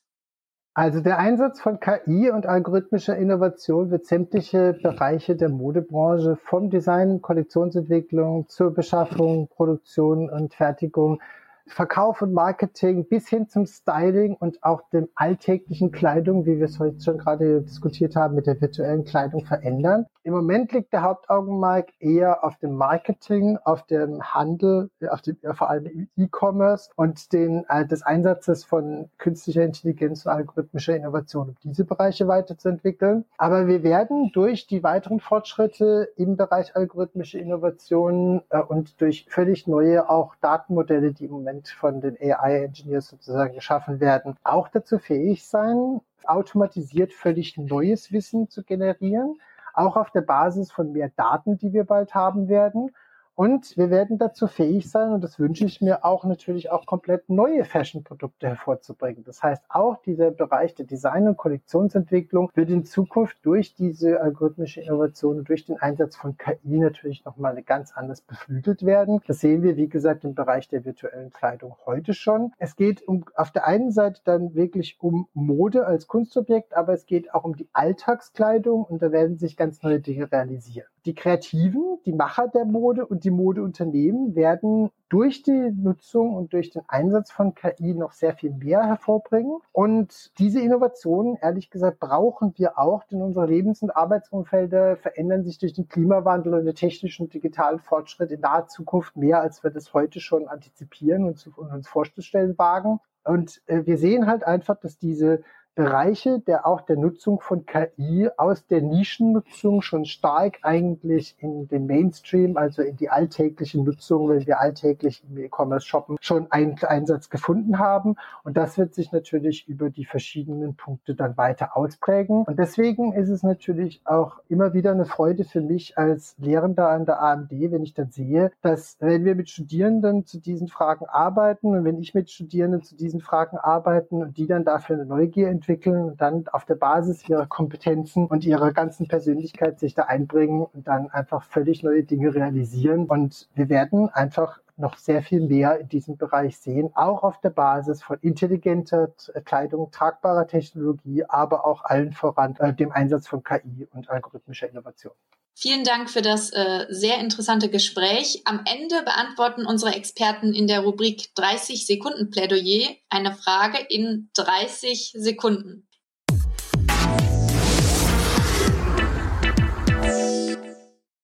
Also 0.76 1.00
der 1.00 1.20
Einsatz 1.20 1.60
von 1.60 1.78
KI 1.78 2.32
und 2.32 2.46
algorithmischer 2.46 3.16
Innovation 3.16 3.92
wird 3.92 4.06
sämtliche 4.06 4.72
Bereiche 4.82 5.36
der 5.36 5.48
Modebranche 5.48 6.34
vom 6.34 6.68
Design, 6.68 7.22
Kollektionsentwicklung 7.22 8.48
zur 8.48 8.74
Beschaffung, 8.74 9.46
Produktion 9.46 10.28
und 10.28 10.52
Fertigung 10.52 11.20
Verkauf 11.66 12.20
und 12.22 12.32
Marketing 12.32 13.08
bis 13.08 13.28
hin 13.28 13.48
zum 13.48 13.66
Styling 13.66 14.36
und 14.38 14.62
auch 14.62 14.82
dem 14.90 15.08
alltäglichen 15.14 15.92
Kleidung, 15.92 16.44
wie 16.46 16.58
wir 16.58 16.66
es 16.66 16.78
heute 16.78 17.00
schon 17.00 17.18
gerade 17.18 17.62
diskutiert 17.62 18.16
haben, 18.16 18.34
mit 18.34 18.46
der 18.46 18.60
virtuellen 18.60 19.04
Kleidung 19.04 19.44
verändern. 19.44 20.06
Im 20.22 20.32
Moment 20.32 20.72
liegt 20.72 20.92
der 20.92 21.02
Hauptaugenmerk 21.02 21.90
eher 22.00 22.44
auf 22.44 22.56
dem 22.56 22.74
Marketing, 22.74 23.58
auf 23.62 23.84
dem 23.86 24.22
Handel, 24.22 24.90
auf 25.08 25.20
dem, 25.20 25.36
vor 25.52 25.68
allem 25.68 26.08
E-Commerce 26.16 26.90
und 26.96 27.32
den, 27.32 27.64
äh, 27.68 27.86
des 27.86 28.02
Einsatzes 28.02 28.64
von 28.64 29.10
künstlicher 29.18 29.64
Intelligenz 29.64 30.24
und 30.24 30.32
algorithmischer 30.32 30.96
Innovation, 30.96 31.50
um 31.50 31.56
diese 31.62 31.84
Bereiche 31.84 32.26
weiterzuentwickeln. 32.26 33.26
Aber 33.36 33.66
wir 33.66 33.82
werden 33.82 34.30
durch 34.32 34.66
die 34.66 34.82
weiteren 34.82 35.20
Fortschritte 35.20 36.08
im 36.16 36.36
Bereich 36.36 36.74
algorithmische 36.74 37.38
Innovation 37.38 38.42
äh, 38.48 38.60
und 38.60 39.00
durch 39.00 39.26
völlig 39.28 39.66
neue 39.66 40.08
auch 40.08 40.36
Datenmodelle, 40.40 41.12
die 41.12 41.26
im 41.26 41.32
Moment 41.32 41.53
Moment 41.54 41.68
von 41.68 42.00
den 42.00 42.16
AI-Engineers 42.20 43.08
sozusagen 43.08 43.54
geschaffen 43.54 44.00
werden, 44.00 44.36
auch 44.42 44.68
dazu 44.68 44.98
fähig 44.98 45.46
sein, 45.46 46.00
automatisiert 46.24 47.12
völlig 47.12 47.56
neues 47.56 48.10
Wissen 48.10 48.48
zu 48.48 48.64
generieren, 48.64 49.38
auch 49.72 49.96
auf 49.96 50.10
der 50.10 50.22
Basis 50.22 50.72
von 50.72 50.92
mehr 50.92 51.10
Daten, 51.16 51.56
die 51.58 51.72
wir 51.72 51.84
bald 51.84 52.14
haben 52.14 52.48
werden 52.48 52.90
und 53.36 53.76
wir 53.76 53.90
werden 53.90 54.18
dazu 54.18 54.46
fähig 54.46 54.88
sein, 54.88 55.12
und 55.12 55.24
das 55.24 55.38
wünsche 55.38 55.64
ich 55.64 55.80
mir 55.80 56.04
auch 56.04 56.24
natürlich 56.24 56.70
auch 56.70 56.86
komplett 56.86 57.28
neue 57.28 57.64
Fashion-Produkte 57.64 58.46
hervorzubringen. 58.46 59.24
Das 59.24 59.42
heißt, 59.42 59.64
auch 59.68 59.96
dieser 60.02 60.30
Bereich 60.30 60.74
der 60.74 60.86
Design- 60.86 61.26
und 61.26 61.36
Kollektionsentwicklung 61.36 62.50
wird 62.54 62.70
in 62.70 62.84
Zukunft 62.84 63.38
durch 63.42 63.74
diese 63.74 64.20
algorithmische 64.20 64.80
Innovation 64.80 65.38
und 65.38 65.48
durch 65.48 65.64
den 65.64 65.78
Einsatz 65.78 66.14
von 66.16 66.36
KI 66.36 66.78
natürlich 66.78 67.24
nochmal 67.24 67.60
ganz 67.62 67.92
anders 67.92 68.20
beflügelt 68.20 68.84
werden. 68.86 69.20
Das 69.26 69.40
sehen 69.40 69.62
wir, 69.62 69.76
wie 69.76 69.88
gesagt, 69.88 70.24
im 70.24 70.34
Bereich 70.34 70.68
der 70.68 70.84
virtuellen 70.84 71.30
Kleidung 71.30 71.74
heute 71.86 72.14
schon. 72.14 72.52
Es 72.58 72.76
geht 72.76 73.06
um, 73.08 73.24
auf 73.34 73.50
der 73.50 73.66
einen 73.66 73.90
Seite 73.90 74.20
dann 74.24 74.54
wirklich 74.54 74.98
um 75.00 75.26
Mode 75.34 75.86
als 75.86 76.06
Kunstobjekt, 76.06 76.76
aber 76.76 76.92
es 76.92 77.06
geht 77.06 77.34
auch 77.34 77.44
um 77.44 77.56
die 77.56 77.68
Alltagskleidung 77.72 78.84
und 78.84 79.02
da 79.02 79.10
werden 79.10 79.38
sich 79.38 79.56
ganz 79.56 79.82
neue 79.82 79.98
Dinge 79.98 80.30
realisieren. 80.30 80.86
Die 81.04 81.14
Kreativen, 81.14 81.98
die 82.06 82.12
Macher 82.12 82.48
der 82.48 82.64
Mode 82.64 83.04
und 83.04 83.23
die 83.24 83.30
Modeunternehmen 83.30 84.34
werden 84.34 84.90
durch 85.08 85.42
die 85.42 85.72
Nutzung 85.76 86.34
und 86.34 86.52
durch 86.52 86.70
den 86.70 86.82
Einsatz 86.88 87.30
von 87.30 87.54
KI 87.54 87.94
noch 87.94 88.12
sehr 88.12 88.34
viel 88.34 88.50
mehr 88.50 88.84
hervorbringen. 88.84 89.58
Und 89.72 90.32
diese 90.38 90.60
Innovationen, 90.60 91.36
ehrlich 91.40 91.70
gesagt, 91.70 92.00
brauchen 92.00 92.52
wir 92.56 92.78
auch, 92.78 93.04
denn 93.04 93.22
unsere 93.22 93.46
Lebens- 93.46 93.82
und 93.82 93.90
Arbeitsumfelder 93.90 94.96
verändern 94.96 95.44
sich 95.44 95.58
durch 95.58 95.72
den 95.72 95.88
Klimawandel 95.88 96.54
und 96.54 96.64
den 96.64 96.74
technischen 96.74 97.24
und 97.24 97.34
digitalen 97.34 97.78
Fortschritt 97.78 98.30
in 98.30 98.40
naher 98.40 98.66
Zukunft 98.66 99.16
mehr, 99.16 99.40
als 99.40 99.62
wir 99.62 99.70
das 99.70 99.94
heute 99.94 100.20
schon 100.20 100.48
antizipieren 100.48 101.24
und, 101.24 101.46
uns 101.56 101.88
vorzustellen 101.88 102.58
wagen. 102.58 103.00
Und 103.24 103.62
äh, 103.66 103.86
wir 103.86 103.98
sehen 103.98 104.26
halt 104.26 104.44
einfach, 104.44 104.76
dass 104.78 104.98
diese 104.98 105.42
Bereiche 105.74 106.40
der 106.40 106.66
auch 106.66 106.82
der 106.82 106.96
Nutzung 106.96 107.40
von 107.40 107.66
KI 107.66 108.28
aus 108.36 108.66
der 108.66 108.80
Nischennutzung 108.80 109.82
schon 109.82 110.04
stark 110.04 110.58
eigentlich 110.62 111.34
in 111.38 111.66
den 111.66 111.86
Mainstream, 111.86 112.56
also 112.56 112.82
in 112.82 112.96
die 112.96 113.10
alltägliche 113.10 113.82
Nutzung, 113.82 114.28
wenn 114.28 114.46
wir 114.46 114.60
alltäglich 114.60 115.24
im 115.28 115.36
E-Commerce 115.38 115.86
shoppen, 115.86 116.16
schon 116.20 116.50
einen 116.52 116.78
Einsatz 116.82 117.28
gefunden 117.28 117.78
haben. 117.78 118.14
Und 118.44 118.56
das 118.56 118.78
wird 118.78 118.94
sich 118.94 119.10
natürlich 119.10 119.68
über 119.68 119.90
die 119.90 120.04
verschiedenen 120.04 120.76
Punkte 120.76 121.14
dann 121.14 121.36
weiter 121.36 121.76
ausprägen. 121.76 122.44
Und 122.44 122.58
deswegen 122.58 123.12
ist 123.12 123.28
es 123.28 123.42
natürlich 123.42 124.00
auch 124.04 124.40
immer 124.48 124.74
wieder 124.74 124.92
eine 124.92 125.06
Freude 125.06 125.44
für 125.44 125.60
mich 125.60 125.98
als 125.98 126.36
Lehrender 126.38 126.88
an 126.88 127.04
der 127.04 127.20
AMD, 127.20 127.50
wenn 127.50 127.82
ich 127.82 127.94
dann 127.94 128.10
sehe, 128.10 128.52
dass 128.62 128.96
wenn 129.00 129.24
wir 129.24 129.34
mit 129.34 129.50
Studierenden 129.50 130.24
zu 130.24 130.38
diesen 130.38 130.68
Fragen 130.68 131.06
arbeiten 131.06 131.68
und 131.68 131.84
wenn 131.84 131.98
ich 131.98 132.14
mit 132.14 132.30
Studierenden 132.30 132.82
zu 132.82 132.94
diesen 132.96 133.20
Fragen 133.20 133.56
arbeiten 133.56 134.22
und 134.22 134.36
die 134.36 134.46
dann 134.46 134.64
dafür 134.64 134.96
eine 134.96 135.06
Neugier 135.06 135.48
entwickeln 135.64 136.04
und 136.04 136.20
dann 136.20 136.46
auf 136.48 136.64
der 136.64 136.74
Basis 136.74 137.26
ihrer 137.28 137.46
Kompetenzen 137.46 138.26
und 138.26 138.44
ihrer 138.44 138.72
ganzen 138.72 139.08
Persönlichkeit 139.08 139.80
sich 139.80 139.94
da 139.94 140.02
einbringen 140.02 140.66
und 140.72 140.86
dann 140.86 141.10
einfach 141.10 141.42
völlig 141.42 141.82
neue 141.82 142.04
Dinge 142.04 142.34
realisieren. 142.34 143.06
Und 143.06 143.48
wir 143.54 143.68
werden 143.68 144.10
einfach 144.10 144.60
noch 144.76 144.98
sehr 144.98 145.22
viel 145.22 145.40
mehr 145.40 145.78
in 145.78 145.88
diesem 145.88 146.16
Bereich 146.16 146.58
sehen, 146.58 146.90
auch 146.94 147.22
auf 147.22 147.40
der 147.40 147.50
Basis 147.50 148.02
von 148.02 148.18
intelligenter 148.20 149.08
Kleidung, 149.44 149.90
tragbarer 149.90 150.48
Technologie, 150.48 151.24
aber 151.28 151.64
auch 151.64 151.84
allen 151.84 152.12
voran 152.12 152.56
äh, 152.58 152.74
dem 152.74 152.90
Einsatz 152.90 153.28
von 153.28 153.42
KI 153.42 153.86
und 153.92 154.10
algorithmischer 154.10 154.68
Innovation. 154.68 155.12
Vielen 155.56 155.84
Dank 155.84 156.10
für 156.10 156.20
das 156.20 156.50
äh, 156.50 156.86
sehr 156.90 157.18
interessante 157.18 157.70
Gespräch. 157.70 158.42
Am 158.44 158.64
Ende 158.66 159.02
beantworten 159.04 159.66
unsere 159.66 159.94
Experten 159.94 160.52
in 160.52 160.66
der 160.66 160.80
Rubrik 160.80 161.32
30 161.36 161.86
Sekunden 161.86 162.30
Plädoyer 162.30 162.96
eine 163.08 163.36
Frage 163.36 163.78
in 163.88 164.30
30 164.34 165.12
Sekunden. 165.16 165.88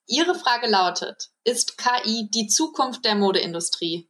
Ihre 0.07 0.35
Frage 0.37 0.68
lautet, 0.68 1.31
ist 1.43 1.76
KI 1.76 2.28
die 2.33 2.47
Zukunft 2.47 3.05
der 3.05 3.16
Modeindustrie? 3.16 4.10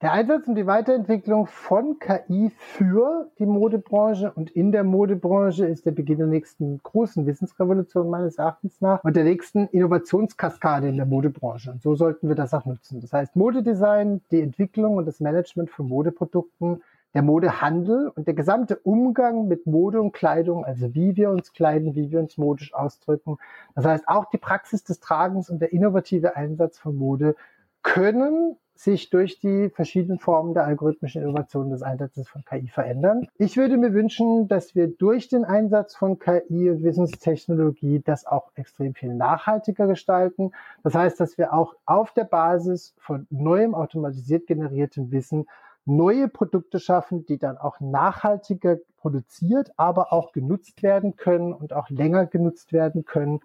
Der 0.00 0.12
Einsatz 0.12 0.46
und 0.46 0.54
die 0.54 0.68
Weiterentwicklung 0.68 1.48
von 1.48 1.98
KI 1.98 2.52
für 2.56 3.32
die 3.40 3.46
Modebranche 3.46 4.30
und 4.32 4.48
in 4.48 4.70
der 4.70 4.84
Modebranche 4.84 5.66
ist 5.66 5.86
der 5.86 5.90
Beginn 5.90 6.18
der 6.18 6.28
nächsten 6.28 6.80
großen 6.84 7.26
Wissensrevolution 7.26 8.08
meines 8.08 8.38
Erachtens 8.38 8.80
nach 8.80 9.02
und 9.02 9.16
der 9.16 9.24
nächsten 9.24 9.66
Innovationskaskade 9.66 10.88
in 10.88 10.98
der 10.98 11.06
Modebranche. 11.06 11.72
Und 11.72 11.82
so 11.82 11.96
sollten 11.96 12.28
wir 12.28 12.36
das 12.36 12.54
auch 12.54 12.64
nutzen. 12.64 13.00
Das 13.00 13.12
heißt, 13.12 13.34
Modedesign, 13.34 14.20
die 14.30 14.40
Entwicklung 14.40 14.98
und 14.98 15.06
das 15.06 15.18
Management 15.18 15.68
von 15.68 15.88
Modeprodukten, 15.88 16.80
der 17.12 17.22
Modehandel 17.22 18.12
und 18.14 18.28
der 18.28 18.34
gesamte 18.34 18.76
Umgang 18.76 19.48
mit 19.48 19.66
Mode 19.66 20.00
und 20.00 20.12
Kleidung, 20.12 20.64
also 20.64 20.94
wie 20.94 21.16
wir 21.16 21.30
uns 21.30 21.52
kleiden, 21.52 21.96
wie 21.96 22.12
wir 22.12 22.20
uns 22.20 22.38
modisch 22.38 22.72
ausdrücken. 22.72 23.38
Das 23.74 23.84
heißt, 23.84 24.06
auch 24.06 24.26
die 24.26 24.38
Praxis 24.38 24.84
des 24.84 25.00
Tragens 25.00 25.50
und 25.50 25.60
der 25.60 25.72
innovative 25.72 26.36
Einsatz 26.36 26.78
von 26.78 26.94
Mode 26.94 27.34
können 27.82 28.56
sich 28.78 29.10
durch 29.10 29.40
die 29.40 29.70
verschiedenen 29.70 30.20
Formen 30.20 30.54
der 30.54 30.64
algorithmischen 30.64 31.20
Innovation 31.20 31.70
des 31.70 31.82
Einsatzes 31.82 32.28
von 32.28 32.44
KI 32.44 32.68
verändern. 32.68 33.26
Ich 33.36 33.56
würde 33.56 33.76
mir 33.76 33.92
wünschen, 33.92 34.46
dass 34.46 34.76
wir 34.76 34.86
durch 34.86 35.28
den 35.28 35.44
Einsatz 35.44 35.96
von 35.96 36.20
KI 36.20 36.70
und 36.70 36.84
Wissenstechnologie 36.84 38.00
das 38.04 38.24
auch 38.24 38.52
extrem 38.54 38.94
viel 38.94 39.14
nachhaltiger 39.14 39.88
gestalten. 39.88 40.52
Das 40.84 40.94
heißt, 40.94 41.18
dass 41.18 41.36
wir 41.38 41.52
auch 41.52 41.74
auf 41.86 42.12
der 42.12 42.22
Basis 42.22 42.94
von 42.98 43.26
neuem 43.30 43.74
automatisiert 43.74 44.46
generiertem 44.46 45.10
Wissen 45.10 45.46
neue 45.84 46.28
Produkte 46.28 46.78
schaffen, 46.78 47.26
die 47.26 47.38
dann 47.38 47.58
auch 47.58 47.80
nachhaltiger 47.80 48.76
produziert, 48.98 49.72
aber 49.76 50.12
auch 50.12 50.32
genutzt 50.32 50.82
werden 50.84 51.16
können 51.16 51.52
und 51.52 51.72
auch 51.72 51.90
länger 51.90 52.26
genutzt 52.26 52.72
werden 52.72 53.04
können. 53.04 53.40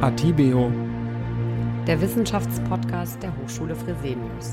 Atibeo 0.00 0.70
der 1.88 1.98
Wissenschaftspodcast 2.02 3.22
der 3.22 3.34
Hochschule 3.38 3.74
Fresenius. 3.74 4.52